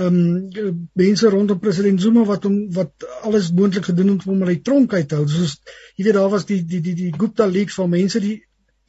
ehm 0.00 0.16
um, 0.56 0.88
mense 0.94 1.28
rondom 1.28 1.58
president 1.58 2.00
Zuma 2.00 2.24
wat 2.24 2.44
hom 2.44 2.70
wat 2.72 2.92
alles 3.22 3.50
moontlik 3.52 3.84
gedoen 3.84 4.08
het 4.14 4.26
om 4.26 4.32
hom 4.32 4.48
uit 4.48 4.54
die 4.56 4.62
tronk 4.62 4.94
uit 4.94 5.08
te 5.08 5.18
hou. 5.18 5.26
Soos 5.28 5.58
jy 5.96 6.04
weet 6.04 6.14
daar 6.14 6.30
was 6.30 6.46
die 6.46 6.64
die 6.64 6.80
die 6.80 6.94
die 6.94 7.12
Gupta 7.12 7.46
leaks 7.46 7.74
van 7.74 7.90
mense 7.90 8.20
die 8.20 8.38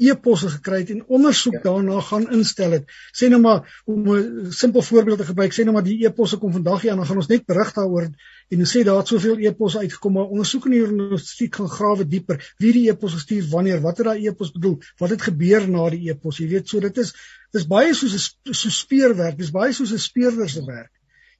e-posse 0.01 0.49
gekry 0.55 0.81
het 0.81 0.91
en 0.93 1.03
ondersoek 1.07 1.59
ja. 1.59 1.63
daarna 1.69 2.01
gaan 2.01 2.27
instel 2.33 2.75
het. 2.77 2.91
Sê 3.13 3.29
nou 3.29 3.41
maar 3.41 3.81
om 3.85 4.07
'n 4.09 4.51
simpel 4.51 4.81
voorbeeld 4.81 5.17
te 5.17 5.25
gebruik, 5.25 5.53
sê 5.53 5.63
nou 5.63 5.73
maar 5.73 5.85
die 5.85 6.05
e-posse 6.05 6.37
kom 6.37 6.51
vandag 6.51 6.81
hier 6.81 6.91
en 6.91 6.97
dan 6.97 7.05
gaan 7.05 7.21
ons 7.21 7.27
net 7.27 7.45
berig 7.45 7.73
daaroor 7.73 8.07
en 8.51 8.65
sê 8.67 8.83
daar 8.83 8.97
het 8.97 9.07
soveel 9.07 9.37
e-posse 9.39 9.79
uitgekom, 9.79 10.13
maar 10.13 10.31
ondersoek 10.33 10.65
in 10.65 10.71
die 10.71 10.79
journalistiek 10.79 11.55
gaan 11.55 11.69
grawe 11.69 12.07
dieper. 12.07 12.53
Wie 12.57 12.73
die 12.73 12.89
e-pos 12.89 13.13
gestuur, 13.13 13.45
wanneer, 13.49 13.81
wat 13.81 13.97
het 13.97 14.05
daai 14.05 14.27
e-pos 14.27 14.51
bedoel, 14.51 14.79
wat 14.97 15.09
het 15.09 15.21
gebeur 15.21 15.69
na 15.69 15.89
die 15.89 16.09
e-pos? 16.09 16.37
Jy 16.37 16.47
weet, 16.47 16.67
so 16.67 16.79
dit 16.79 16.97
is 16.97 17.13
dis 17.51 17.67
baie 17.67 17.93
soos 17.93 18.13
'n 18.15 18.53
so 18.53 18.69
speurwerk, 18.69 19.37
dis 19.37 19.51
baie 19.51 19.73
soos 19.73 19.93
'n 19.93 19.99
speurder 19.99 20.49
se 20.49 20.65
werk. 20.65 20.91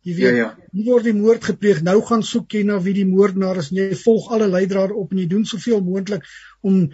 Jy 0.02 0.16
weet, 0.16 0.36
ja, 0.36 0.36
ja. 0.36 0.58
nie 0.74 0.86
word 0.86 1.04
die 1.04 1.14
moord 1.14 1.44
gepleeg, 1.46 1.84
nou 1.86 2.02
gaan 2.02 2.24
soek 2.24 2.54
jy 2.54 2.64
na 2.66 2.80
wie 2.82 2.94
die 2.94 3.06
moordenaar 3.06 3.60
is 3.62 3.70
en 3.72 3.78
jy 3.78 3.96
volg 3.96 4.32
alle 4.34 4.48
leidrade 4.50 4.98
op 4.98 5.12
en 5.12 5.20
jy 5.22 5.28
doen 5.28 5.46
soveel 5.46 5.84
moontlik 5.86 6.26
om 6.62 6.88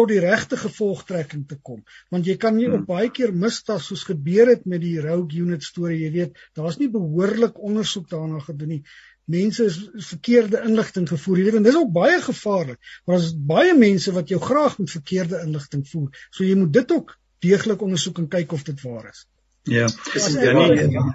tot 0.00 0.10
die 0.10 0.20
regte 0.22 0.56
gevolgtrekking 0.60 1.44
te 1.48 1.58
kom. 1.62 1.82
Want 2.12 2.28
jy 2.28 2.36
kan 2.40 2.56
nie 2.56 2.68
hmm. 2.68 2.82
op 2.82 2.90
baie 2.90 3.10
keer 3.14 3.32
mistas 3.36 3.88
soos 3.90 4.06
gebeur 4.08 4.50
het 4.52 4.66
met 4.70 4.82
die 4.84 4.96
Rogue 5.04 5.44
Unit 5.44 5.64
storie 5.66 6.00
jy 6.00 6.10
weet 6.16 6.42
daar's 6.58 6.80
nie 6.80 6.90
behoorlik 6.92 7.60
ondersoek 7.60 8.08
daarna 8.10 8.40
gedoen 8.44 8.76
nie. 8.76 8.82
Mense 9.30 9.68
is 9.68 9.78
verkeerde 10.08 10.64
inligting 10.66 11.06
gevoer. 11.08 11.38
Jy 11.38 11.48
weet 11.48 11.58
en 11.60 11.66
dis 11.68 11.78
ook 11.78 11.92
baie 11.94 12.18
gevaarlik 12.24 12.78
want 13.04 13.18
daar's 13.18 13.32
baie 13.52 13.74
mense 13.78 14.14
wat 14.16 14.32
jou 14.32 14.40
graag 14.42 14.78
met 14.80 14.94
verkeerde 14.96 15.42
inligting 15.44 15.84
voer. 15.88 16.22
So 16.30 16.46
jy 16.48 16.56
moet 16.58 16.72
dit 16.80 16.96
ook 16.96 17.16
deeglik 17.44 17.82
ondersoek 17.82 18.22
en 18.22 18.30
kyk 18.32 18.52
of 18.56 18.64
dit 18.68 18.86
waar 18.86 19.10
is. 19.10 19.26
Ja. 19.68 19.88
Is 20.16 20.32
dit 20.32 20.48
Janie 20.48 20.88
ja. 20.96 21.08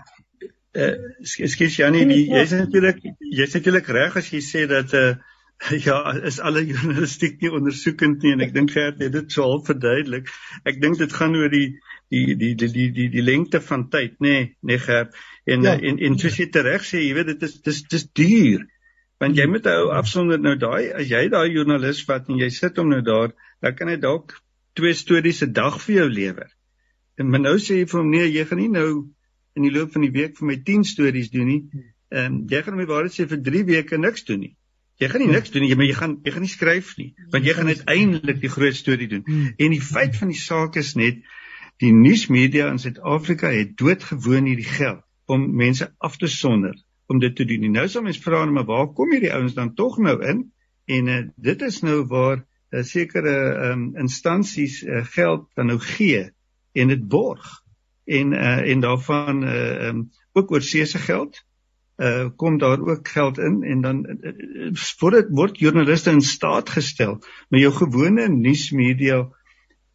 Uh, 0.76 0.92
ekskuus 1.24 1.78
Janie 1.80 2.04
jy's 2.28 2.52
natuurlik 2.52 2.98
jy's 3.32 3.54
natuurlik 3.56 3.88
reg 3.96 4.18
as 4.20 4.28
jy 4.34 4.42
sê 4.44 4.66
dat 4.68 4.92
'n 4.92 4.98
uh, 5.00 5.10
eh, 5.10 5.35
Ja, 5.88 6.14
is 6.14 6.40
alle 6.40 6.66
journalistiek 6.66 7.42
nie 7.42 7.52
ondersoekend 7.52 8.24
nie 8.24 8.34
en 8.36 8.44
ek 8.46 8.54
dink 8.56 8.74
Gert 8.76 9.00
het 9.02 9.14
dit 9.14 9.32
so 9.32 9.48
half 9.48 9.66
verduidelik. 9.70 10.30
Ek 10.68 10.82
dink 10.82 11.00
dit 11.00 11.14
gaan 11.14 11.36
oor 11.40 11.50
die 11.50 11.80
die 12.14 12.36
die 12.36 12.54
die 12.60 12.70
die 12.74 12.90
die, 12.94 13.10
die 13.14 13.24
lengte 13.26 13.62
van 13.64 13.88
tyd, 13.90 14.20
nê, 14.20 14.34
nee, 14.36 14.50
nee 14.62 14.82
Gert. 14.84 15.16
En, 15.46 15.66
ja. 15.66 15.76
en 15.80 16.00
en 16.00 16.18
soos 16.22 16.38
jy 16.40 16.50
reg 16.66 16.86
sê, 16.86 17.02
jy 17.02 17.14
weet 17.18 17.34
dit 17.34 17.48
is 17.48 17.60
dis 17.66 17.82
dis 17.96 18.08
duur. 18.22 18.66
Want 19.24 19.40
jy 19.40 19.46
moet 19.48 19.68
hou 19.72 19.92
afsonder 19.96 20.42
nou 20.44 20.58
daai 20.60 20.92
as 20.92 21.08
jy 21.10 21.28
daai 21.32 21.48
joernalis 21.54 22.04
vat 22.08 22.28
en 22.30 22.42
jy 22.42 22.52
sit 22.52 22.78
hom 22.82 22.92
nou 22.92 23.02
daar, 23.06 23.32
dan 23.64 23.76
kan 23.78 23.90
hy 23.90 23.96
dalk 24.02 24.36
twee 24.76 24.94
stories 24.94 25.42
'n 25.44 25.54
dag 25.56 25.80
vir 25.82 25.96
jou 25.96 26.10
lewer. 26.12 26.50
En 27.18 27.30
maar 27.32 27.40
nou 27.40 27.56
sê 27.58 27.80
jy 27.80 27.88
vir 27.88 28.00
hom 28.02 28.12
nee, 28.12 28.28
jy 28.28 28.44
gaan 28.46 28.60
nie 28.60 28.74
nou 28.76 28.90
in 29.56 29.64
die 29.64 29.72
loop 29.72 29.94
van 29.96 30.04
die 30.04 30.12
week 30.12 30.36
vir 30.38 30.48
my 30.52 30.58
10 30.68 30.84
stories 30.84 31.32
doen 31.32 31.48
nie. 31.48 31.62
Ehm 32.12 32.26
um, 32.26 32.48
jy 32.52 32.62
gaan 32.62 32.76
my 32.76 32.86
waarheid 32.86 33.16
sê 33.16 33.26
vir 33.32 33.40
3 33.42 33.64
weke 33.72 33.98
niks 33.98 34.28
doen 34.28 34.44
nie. 34.44 34.56
Jy 35.02 35.10
gaan 35.12 35.26
nie 35.26 35.34
niks 35.34 35.52
doen 35.52 35.66
nie, 35.66 35.70
jy 35.74 35.76
maar 35.80 35.90
jy 35.90 35.96
gaan 35.98 36.14
jy 36.24 36.32
gaan 36.32 36.46
nie 36.46 36.52
skryf 36.52 36.94
nie, 37.00 37.10
want 37.34 37.48
jy 37.48 37.56
gaan 37.58 37.68
uiteindelik 37.68 38.38
die 38.40 38.52
groot 38.52 38.78
storie 38.78 39.10
doen. 39.12 39.26
En 39.60 39.74
die 39.76 39.82
feit 39.84 40.16
van 40.16 40.32
die 40.32 40.40
saak 40.40 40.78
is 40.80 40.94
net 40.96 41.20
die 41.84 41.92
nuusmedia 41.92 42.70
in 42.72 42.80
Suid-Afrika 42.80 43.52
het 43.52 43.76
doodgewoon 43.78 44.48
hierdie 44.48 44.70
geld 44.70 45.04
om 45.28 45.48
mense 45.56 45.90
af 45.98 46.16
te 46.18 46.30
sonder 46.32 46.76
om 47.12 47.20
dit 47.20 47.36
te 47.36 47.46
doen. 47.46 47.68
Nou 47.72 47.88
sal 47.92 48.06
mense 48.06 48.22
vra 48.24 48.46
maar 48.46 48.68
waar 48.70 48.94
kom 48.94 49.12
hierdie 49.12 49.34
ouens 49.34 49.54
dan 49.54 49.74
tog 49.76 49.98
nou 49.98 50.16
in? 50.24 50.46
En 50.86 51.08
uh, 51.08 51.22
dit 51.36 51.62
is 51.62 51.82
nou 51.82 52.06
waar 52.08 52.38
uh, 52.38 52.80
eh, 52.80 52.84
sekere 52.86 53.36
um, 53.72 53.96
instansies 53.98 54.82
uh, 54.84 55.04
geld 55.06 55.48
dan 55.56 55.70
nou 55.72 55.80
gee 55.80 56.32
en 56.74 56.88
dit 56.88 57.08
borg 57.08 57.64
en 58.06 58.34
uh, 58.34 58.72
en 58.72 58.80
daarvan 58.80 59.44
uh, 59.44 59.88
um, 59.88 60.10
ook 60.34 60.52
oorsee 60.52 60.86
se 60.86 60.98
geld 60.98 61.44
uh 61.96 62.28
kom 62.36 62.58
daar 62.60 62.80
ook 62.80 63.08
geld 63.08 63.38
in 63.38 63.64
en 63.64 63.82
dan 63.82 64.04
uh, 64.06 64.72
word 65.00 65.30
word 65.30 65.60
joernaliste 65.60 66.12
in 66.12 66.22
staat 66.22 66.70
gestel 66.70 67.22
maar 67.50 67.60
jou 67.60 67.72
gewone 67.74 68.28
nuusmedia 68.28 69.22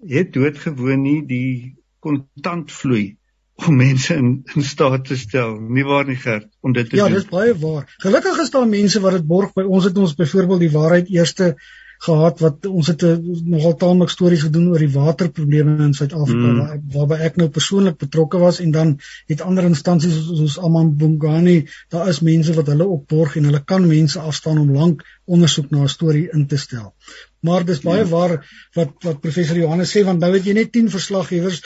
het 0.08 0.32
doodgewoon 0.32 1.02
nie 1.02 1.20
die 1.26 1.76
kontantvloei 2.00 3.20
om 3.66 3.76
mense 3.76 4.14
in, 4.14 4.30
in 4.54 4.64
staat 4.64 5.04
te 5.04 5.16
stel. 5.16 5.58
Nie 5.60 5.84
waar 5.84 6.06
nie 6.08 6.16
gerd 6.16 6.48
om 6.60 6.72
dit 6.72 6.88
te 6.90 6.96
ja, 6.96 7.08
doen? 7.08 7.18
dis 7.18 7.28
baie 7.28 7.54
waar. 7.60 7.84
Gelukkig 8.02 8.40
is 8.44 8.52
daar 8.54 8.68
mense 8.68 9.02
wat 9.04 9.18
dit 9.18 9.26
borg 9.28 9.52
by 9.56 9.66
ons 9.66 9.88
het 9.88 9.98
ons 10.00 10.16
byvoorbeeld 10.16 10.64
die 10.64 10.72
waarheid 10.72 11.12
eerste 11.12 11.52
gehad 12.00 12.40
wat 12.40 12.66
ons 12.66 12.88
het 12.88 13.02
eh, 13.04 13.16
nogal 13.44 13.74
taamlik 13.80 14.12
stories 14.12 14.46
gedoen 14.46 14.70
oor 14.72 14.80
die 14.80 14.92
waterprobleme 14.94 15.74
in 15.84 15.92
Suid-Afrika 15.96 16.48
mm. 16.48 16.60
waar, 16.60 16.78
waarby 16.94 17.18
ek 17.26 17.36
nou 17.40 17.48
persoonlik 17.52 17.98
betrokke 18.00 18.40
was 18.40 18.60
en 18.64 18.72
dan 18.76 18.94
het 19.28 19.44
ander 19.44 19.68
instansies 19.68 20.14
soos, 20.16 20.38
soos 20.38 20.56
Aman 20.64 20.94
Bongani 21.00 21.58
daar 21.92 22.08
is 22.12 22.22
mense 22.24 22.56
wat 22.56 22.72
hulle 22.72 22.86
opborg 22.96 23.36
en 23.36 23.50
hulle 23.50 23.60
kan 23.72 23.84
mense 23.88 24.20
afstaan 24.32 24.62
om 24.62 24.72
lank 24.76 25.04
ondersoek 25.28 25.68
na 25.70 25.84
'n 25.84 25.92
storie 25.92 26.28
in 26.32 26.46
te 26.46 26.56
stel. 26.56 26.94
Maar 27.44 27.68
dis 27.68 27.84
baie 27.84 28.04
mm. 28.04 28.10
waar 28.10 28.38
wat 28.74 28.96
wat 29.04 29.20
professor 29.20 29.60
Johannes 29.60 29.92
sê 29.96 30.04
want 30.04 30.24
nou 30.24 30.32
het 30.32 30.48
jy 30.48 30.56
net 30.56 30.72
10 30.72 30.88
verslaggewers 30.96 31.60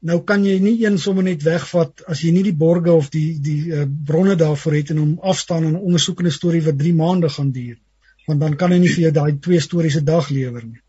nou 0.00 0.22
kan 0.24 0.44
jy 0.44 0.58
nie 0.60 0.76
een 0.84 0.98
sommer 0.98 1.24
net 1.24 1.42
wegvat 1.42 2.00
as 2.08 2.22
jy 2.24 2.32
nie 2.32 2.48
die 2.48 2.56
borge 2.56 2.92
of 2.92 3.10
die 3.10 3.38
die 3.40 3.72
uh, 3.72 3.84
bronne 3.84 4.36
daarvoor 4.36 4.72
het 4.72 4.90
en 4.90 5.00
om 5.00 5.18
afstaan 5.20 5.64
en 5.64 5.72
'n 5.72 5.84
ondersoekende 5.84 6.30
storie 6.30 6.62
wat 6.62 6.78
3 6.78 6.94
maande 6.94 7.28
gaan 7.28 7.52
duur 7.52 7.76
want 8.26 8.40
dan 8.40 8.56
kan 8.56 8.72
hy 8.72 8.78
nie 8.82 8.90
vir 8.90 9.08
jou 9.08 9.12
daai 9.12 9.38
twee 9.40 9.60
stories 9.60 9.96
'n 9.96 10.04
dag 10.04 10.30
lewer 10.30 10.64
nie. 10.64 10.80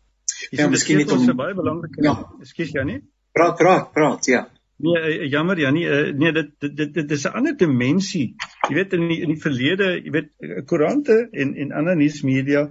Ja, 0.50 0.68
miskien 0.68 0.98
net 0.98 1.12
om 1.12 1.26
baie 1.36 1.54
belangrike. 1.54 2.02
Ja, 2.02 2.14
ekskuus 2.40 2.70
Janie. 2.72 3.02
Praat, 3.32 3.56
praat, 3.56 3.92
praat, 3.92 4.26
ja. 4.26 4.48
Nee, 4.78 4.96
eh, 4.96 5.22
eh, 5.24 5.30
jammer 5.30 5.58
Janie, 5.58 5.88
eh, 5.88 6.12
nee, 6.14 6.32
dit 6.32 6.50
dit 6.60 6.94
dit 6.94 7.10
is 7.10 7.24
'n 7.26 7.34
ander 7.34 7.56
dimensie. 7.56 8.34
Jy 8.68 8.74
weet 8.74 8.92
in 8.92 9.08
die, 9.08 9.20
in 9.20 9.28
die 9.28 9.40
verlede, 9.40 10.00
jy 10.04 10.10
weet 10.10 10.30
koerante 10.66 11.28
en 11.32 11.54
en 11.54 11.72
ander 11.72 11.96
nuusmedia, 11.96 12.68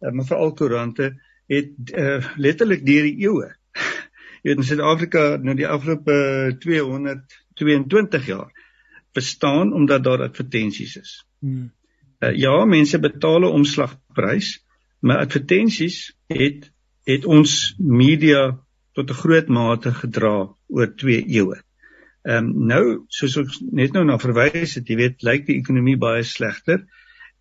maar 0.00 0.24
veral 0.24 0.52
koerante 0.52 1.20
het 1.50 1.92
uh, 1.98 2.24
letterlik 2.36 2.86
deur 2.86 3.02
die 3.02 3.26
eeue. 3.26 3.50
Jy 4.42 4.52
weet 4.52 4.62
in 4.62 4.68
Suid-Afrika 4.68 5.36
nou 5.42 5.54
die 5.58 5.66
afgelope 5.68 6.56
222 6.62 8.26
jaar 8.26 8.52
bestaan 9.12 9.72
omdat 9.72 10.04
daar 10.04 10.22
advertensies 10.22 10.96
is. 10.96 11.26
Hmm. 11.40 11.72
Uh, 12.20 12.34
ja, 12.36 12.64
mense 12.64 12.98
betaal 13.00 13.40
'n 13.40 13.54
omslagprys, 13.60 14.64
maar 15.00 15.24
advertensies 15.24 16.12
het 16.28 16.70
het 17.08 17.24
ons 17.24 17.74
media 17.78 18.60
tot 18.92 19.10
'n 19.10 19.20
groot 19.22 19.48
mate 19.48 19.92
gedra 19.92 20.54
oor 20.68 20.94
2 20.94 21.24
eeue. 21.26 21.60
Ehm 22.22 22.44
um, 22.44 22.66
nou 22.66 22.84
soos 23.08 23.36
ons 23.40 23.62
net 23.72 23.92
nou 23.96 24.04
na 24.04 24.18
verwys 24.18 24.74
het, 24.76 24.88
jy 24.88 24.96
weet, 24.96 25.22
lyk 25.22 25.46
die 25.46 25.56
ekonomie 25.56 25.96
baie 25.96 26.22
slegter 26.22 26.84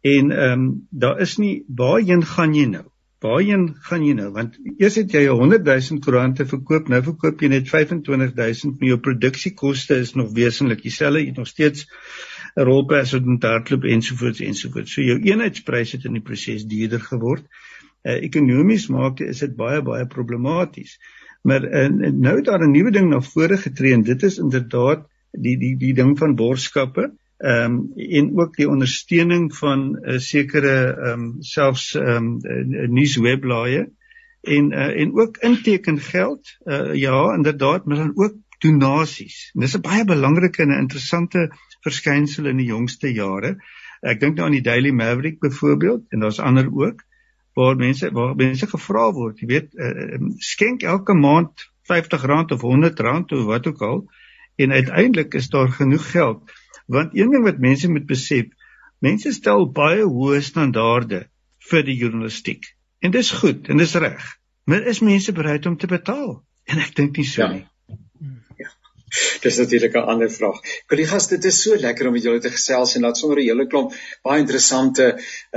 en 0.02 0.32
ehm 0.32 0.54
um, 0.54 0.88
daar 0.92 1.20
is 1.20 1.38
nie 1.38 1.66
waarheen 1.68 2.24
gaan 2.24 2.56
jy 2.56 2.66
nou? 2.66 2.86
Waarheen 3.20 3.76
gaan 3.84 4.06
jy 4.08 4.14
nou? 4.16 4.30
Want 4.32 4.56
eers 4.78 4.96
het 4.96 5.12
jy 5.12 5.26
100 5.28 5.66
000 5.68 6.00
koerante 6.06 6.46
verkoop, 6.48 6.88
nou 6.88 7.02
verkoop 7.04 7.42
jy 7.44 7.50
net 7.52 7.68
25 7.68 8.32
000, 8.38 8.78
maar 8.80 8.88
jou 8.94 9.00
produksiekoste 9.10 10.00
is 10.00 10.14
nog 10.16 10.32
wesentlik 10.38 10.86
dieselfde. 10.86 11.20
Jy 11.20 11.34
het 11.34 11.42
nog 11.44 11.52
steeds 11.52 11.84
rolpers 12.56 13.12
wat 13.12 13.26
moet 13.26 13.44
hardloop 13.44 13.84
ensovoorts 13.84 14.42
ensovoorts. 14.42 14.94
So 14.94 15.02
jou 15.02 15.20
eenheidsprys 15.20 15.92
het 15.92 16.06
in 16.06 16.14
die 16.14 16.26
proses 16.26 16.66
duurder 16.66 17.02
geword. 17.02 17.46
Uh, 18.04 18.16
ekonomies 18.24 18.88
maak 18.88 19.20
is 19.20 19.40
dit 19.40 19.56
baie 19.56 19.82
baie 19.82 20.08
problematies. 20.08 20.98
Maar 21.42 21.64
uh, 21.64 21.88
nou 22.12 22.36
het 22.36 22.46
daar 22.46 22.64
'n 22.68 22.72
nuwe 22.72 22.92
ding 22.92 23.10
na 23.10 23.22
vore 23.22 23.58
getree 23.58 23.94
en 23.94 24.04
dit 24.04 24.24
is 24.24 24.38
inderdaad 24.38 25.08
die 25.32 25.58
die 25.58 25.76
die 25.78 25.94
ding 25.94 26.18
van 26.18 26.36
borgskappe 26.36 27.12
ehm 27.38 27.72
um, 27.72 27.92
en 27.96 28.40
ook 28.40 28.56
die 28.56 28.70
ondersteuning 28.70 29.56
van 29.56 29.80
'n 29.80 30.12
uh, 30.12 30.18
sekere 30.20 30.76
ehm 30.92 31.22
um, 31.22 31.36
selfs 31.40 31.96
ehm 31.96 32.40
um, 32.44 32.92
nuusweblaaie 32.94 33.90
en 34.42 34.72
uh, 34.72 35.02
en 35.02 35.14
ook 35.14 35.38
intekengeld 35.38 36.58
uh, 36.66 36.94
ja 36.94 37.34
inderdaad 37.36 37.86
maar 37.86 37.98
dan 37.98 38.12
ook 38.16 38.36
donasies. 38.60 39.52
En 39.54 39.62
dis 39.62 39.78
'n 39.78 39.82
baie 39.82 40.06
belangrike 40.06 40.62
en 40.62 40.72
interessante 40.72 41.52
verskynsel 41.86 42.50
in 42.52 42.60
die 42.62 42.70
jongste 42.70 43.12
jare. 43.14 43.56
Ek 44.02 44.20
dink 44.20 44.38
nou 44.38 44.48
aan 44.48 44.56
die 44.58 44.66
Daily 44.66 44.92
Maverick 44.96 45.40
byvoorbeeld 45.44 46.06
en 46.14 46.26
daar's 46.26 46.40
ander 46.40 46.70
ook 46.72 47.04
waar 47.58 47.76
mense 47.76 48.12
waar 48.16 48.36
mense 48.40 48.68
gevra 48.68 49.10
word, 49.12 49.42
jy 49.42 49.48
weet, 49.50 49.74
uh, 49.76 50.20
skenk 50.40 50.84
elke 50.88 51.14
maand 51.18 51.68
R50 51.90 52.54
of 52.56 52.64
R100 52.64 53.36
of 53.36 53.46
wat 53.50 53.68
ook 53.68 53.82
al 53.82 54.02
en 54.56 54.72
uiteindelik 54.72 55.34
is 55.34 55.50
daar 55.50 55.72
genoeg 55.72 56.12
geld 56.12 56.52
Want 56.90 57.14
een 57.14 57.30
ding 57.30 57.44
wat 57.44 57.60
mense 57.62 57.90
moet 57.90 58.06
besef, 58.10 58.46
mense 58.98 59.32
stel 59.32 59.68
baie 59.78 60.08
hoë 60.10 60.40
standaarde 60.42 61.20
vir 61.70 61.84
die 61.86 61.96
journalistiek. 62.00 62.66
En 63.06 63.14
dis 63.14 63.30
goed 63.42 63.70
en 63.70 63.78
dis 63.78 63.94
reg. 64.02 64.24
Maar 64.66 64.88
is 64.90 65.04
mense 65.06 65.36
bereid 65.38 65.68
om 65.70 65.78
te 65.78 65.88
betaal? 65.88 66.32
En 66.66 66.82
ek 66.82 66.96
dink 66.98 67.20
nie 67.22 67.28
so 67.30 67.46
ja. 67.46 67.62
Dis 69.44 69.58
natuurlik 69.58 69.96
'n 69.96 70.10
ander 70.14 70.32
vraag. 70.32 70.60
Kollegas, 70.88 71.28
dit 71.28 71.46
is 71.46 71.62
so 71.62 71.76
lekker 71.76 72.08
om 72.08 72.14
met 72.14 72.24
julle 72.24 72.40
te 72.40 72.52
gesels 72.54 72.96
en 72.96 73.02
laat 73.02 73.18
sommer 73.18 73.40
'n 73.40 73.48
hele 73.48 73.68
klomp 73.68 73.94
baie 74.24 74.40
interessante 74.40 75.06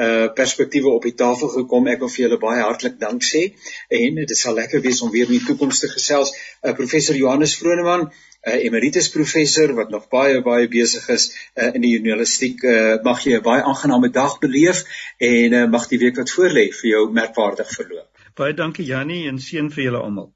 uh 0.04 0.26
perspektiewe 0.40 0.88
op 0.88 1.02
die 1.02 1.14
tafel 1.14 1.48
gekom. 1.48 1.88
Ek 1.88 1.98
wil 1.98 2.08
vir 2.08 2.24
julle 2.24 2.38
baie 2.38 2.62
hartlik 2.62 2.98
dank 2.98 3.22
sê 3.22 3.42
en 3.88 4.14
dit 4.14 4.36
sal 4.38 4.54
lekker 4.54 4.80
wees 4.80 5.02
om 5.02 5.10
weer 5.10 5.26
in 5.26 5.38
die 5.38 5.46
toekoms 5.46 5.80
te 5.80 5.88
gesels. 5.88 6.34
Uh 6.62 6.72
professor 6.72 7.16
Johannes 7.16 7.56
Vroneman, 7.56 8.10
'n 8.42 8.50
uh, 8.50 8.64
emeritus 8.64 9.08
professor 9.10 9.74
wat 9.74 9.90
nog 9.90 10.08
baie 10.08 10.42
baie 10.42 10.68
besig 10.68 11.08
is 11.08 11.28
uh, 11.54 11.74
in 11.74 11.80
die 11.80 11.92
journalistiek. 11.94 12.62
Uh, 12.62 13.02
mag 13.02 13.22
jy 13.24 13.36
'n 13.38 13.42
baie 13.42 13.62
aangename 13.62 14.10
dag 14.10 14.38
beleef 14.38 14.84
en 15.18 15.52
uh, 15.52 15.66
mag 15.70 15.88
die 15.88 15.98
week 15.98 16.16
wat 16.16 16.30
voorlê 16.30 16.70
vir 16.80 16.90
jou 16.90 17.10
merkwaardig 17.12 17.70
verloop. 17.78 18.08
Baie 18.34 18.54
dankie 18.54 18.86
Jannie 18.86 19.28
en 19.28 19.38
seën 19.38 19.70
vir 19.70 19.84
julle 19.84 20.02
almal. 20.02 20.32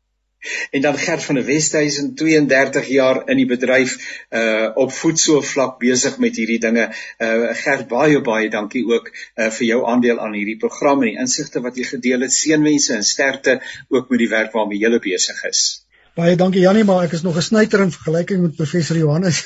En 0.71 0.85
dan 0.85 0.99
Gert 0.99 1.25
van 1.25 1.41
der 1.41 1.47
Westhuizen 1.47 2.15
32 2.15 2.89
jaar 2.89 3.23
in 3.31 3.37
die 3.37 3.47
bedryf 3.47 3.97
uh 4.31 4.69
op 4.75 4.93
voetsoevlak 4.93 5.79
besig 5.79 6.19
met 6.19 6.37
hierdie 6.37 6.61
dinge. 6.61 6.91
Uh 7.19 7.55
Gert 7.63 7.89
baie 7.89 8.21
baie 8.21 8.51
dankie 8.51 8.85
ook 8.87 9.11
uh 9.11 9.51
vir 9.51 9.67
jou 9.67 9.81
aandeel 9.87 10.21
aan 10.21 10.37
hierdie 10.37 10.59
program 10.61 11.03
en 11.03 11.13
die 11.13 11.19
insigte 11.27 11.61
wat 11.61 11.77
jy 11.77 11.89
gedeel 11.95 12.27
het. 12.27 12.33
Seënwense 12.33 12.95
en 12.95 13.05
sterkte 13.05 13.61
ook 13.89 14.11
met 14.11 14.25
die 14.25 14.33
werk 14.33 14.53
waarmee 14.53 14.79
jy 14.79 14.99
besig 14.99 15.45
is. 15.45 15.65
Baie 16.17 16.37
dankie 16.41 16.63
Jannie, 16.63 16.85
maar 16.89 17.03
ek 17.05 17.13
is 17.13 17.23
nog 17.23 17.37
'n 17.37 17.45
snyter 17.45 17.83
in 17.85 17.91
vergelyking 17.93 18.41
met 18.43 18.57
professor 18.57 18.97
Johannes. 18.97 19.43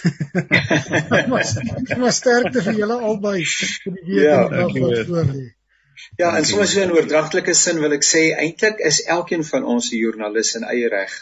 maar, 1.30 1.46
maar 1.98 2.12
sterkte 2.12 2.62
vir 2.62 2.76
julle 2.84 2.98
albei 3.12 3.40
vir 3.44 3.96
die 3.96 4.05
week 4.07 4.22
ja, 4.22 4.44
wat 4.48 5.07
voor 5.09 5.32
lê. 5.32 5.48
Ja, 6.16 6.36
en 6.36 6.44
soms 6.44 6.72
so 6.72 6.82
in 6.82 6.92
oordragtelike 6.92 7.55
sin 7.55 7.80
wil 7.80 7.94
ek 7.96 8.05
sê 8.07 8.22
eintlik 8.44 8.80
is 8.90 9.03
elkeen 9.16 9.44
van 9.48 9.64
ons 9.74 9.90
'n 9.92 10.01
joernalis 10.03 10.55
in 10.59 10.66
eie 10.74 10.88
reg. 10.88 11.14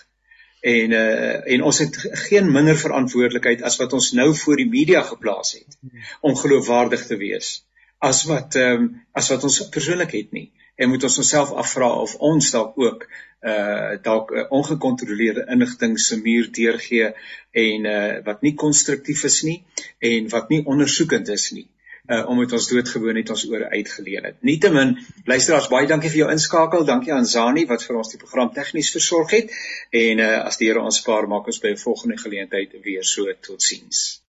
En 0.60 0.94
uh 0.98 1.54
en 1.54 1.62
ons 1.70 1.78
het 1.78 1.96
geen 2.26 2.52
minder 2.52 2.78
verantwoordelikheid 2.78 3.62
as 3.62 3.78
wat 3.82 3.92
ons 3.92 4.12
nou 4.20 4.34
voor 4.34 4.56
die 4.56 4.68
media 4.68 5.02
geplaas 5.02 5.52
het 5.58 5.78
om 6.20 6.36
geloofwaardig 6.36 7.06
te 7.06 7.16
wees 7.16 7.52
as 7.98 8.24
wat 8.30 8.54
ehm 8.54 8.82
um, 8.82 8.88
as 9.12 9.28
wat 9.34 9.44
ons 9.44 9.68
persoonlik 9.68 10.12
het 10.12 10.32
nie. 10.32 10.50
En 10.76 10.88
moet 10.88 11.02
ons 11.02 11.18
onsself 11.18 11.50
afvra 11.62 11.88
of 12.02 12.14
ons 12.32 12.50
dalk 12.50 12.78
ook 12.78 13.06
uh 13.42 13.94
dalk 14.02 14.30
uh, 14.30 14.44
ongekontroleerde 14.50 15.46
inligting 15.54 15.98
se 16.00 16.20
muur 16.20 16.52
deurgee 16.52 17.12
en 17.50 17.84
uh 17.94 18.18
wat 18.24 18.42
nie 18.42 18.54
konstruktief 18.54 19.24
is 19.24 19.42
nie 19.42 19.58
en 19.98 20.28
wat 20.28 20.48
nie 20.48 20.64
ondersoekend 20.64 21.28
is 21.28 21.50
nie 21.50 21.68
uh 22.08 22.28
omdat 22.28 22.52
ons 22.52 22.68
doodgewoon 22.68 23.16
het 23.20 23.30
ons 23.30 23.44
oor 23.50 23.64
uitgeleen 23.68 24.24
het. 24.24 24.36
Nietemin, 24.40 24.94
luisteraars, 25.24 25.68
baie 25.68 25.86
dankie 25.86 26.10
vir 26.10 26.22
jou 26.22 26.30
inskakel. 26.32 26.84
Dankie 26.84 27.12
aan 27.12 27.26
Zani 27.26 27.66
wat 27.66 27.84
vir 27.84 28.00
ons 28.00 28.14
die 28.14 28.22
program 28.22 28.52
tegnies 28.52 28.92
versorg 28.94 29.34
het 29.36 29.52
en 29.90 30.24
uh 30.24 30.30
as 30.44 30.56
die 30.60 30.70
Here 30.70 30.84
ons 30.84 31.02
spaar 31.02 31.28
maak 31.28 31.46
ons 31.46 31.60
by 31.64 31.74
'n 31.74 31.84
volgende 31.84 32.18
geleentheid 32.24 32.80
weer 32.84 33.04
so 33.04 33.32
totsiens. 33.40 34.27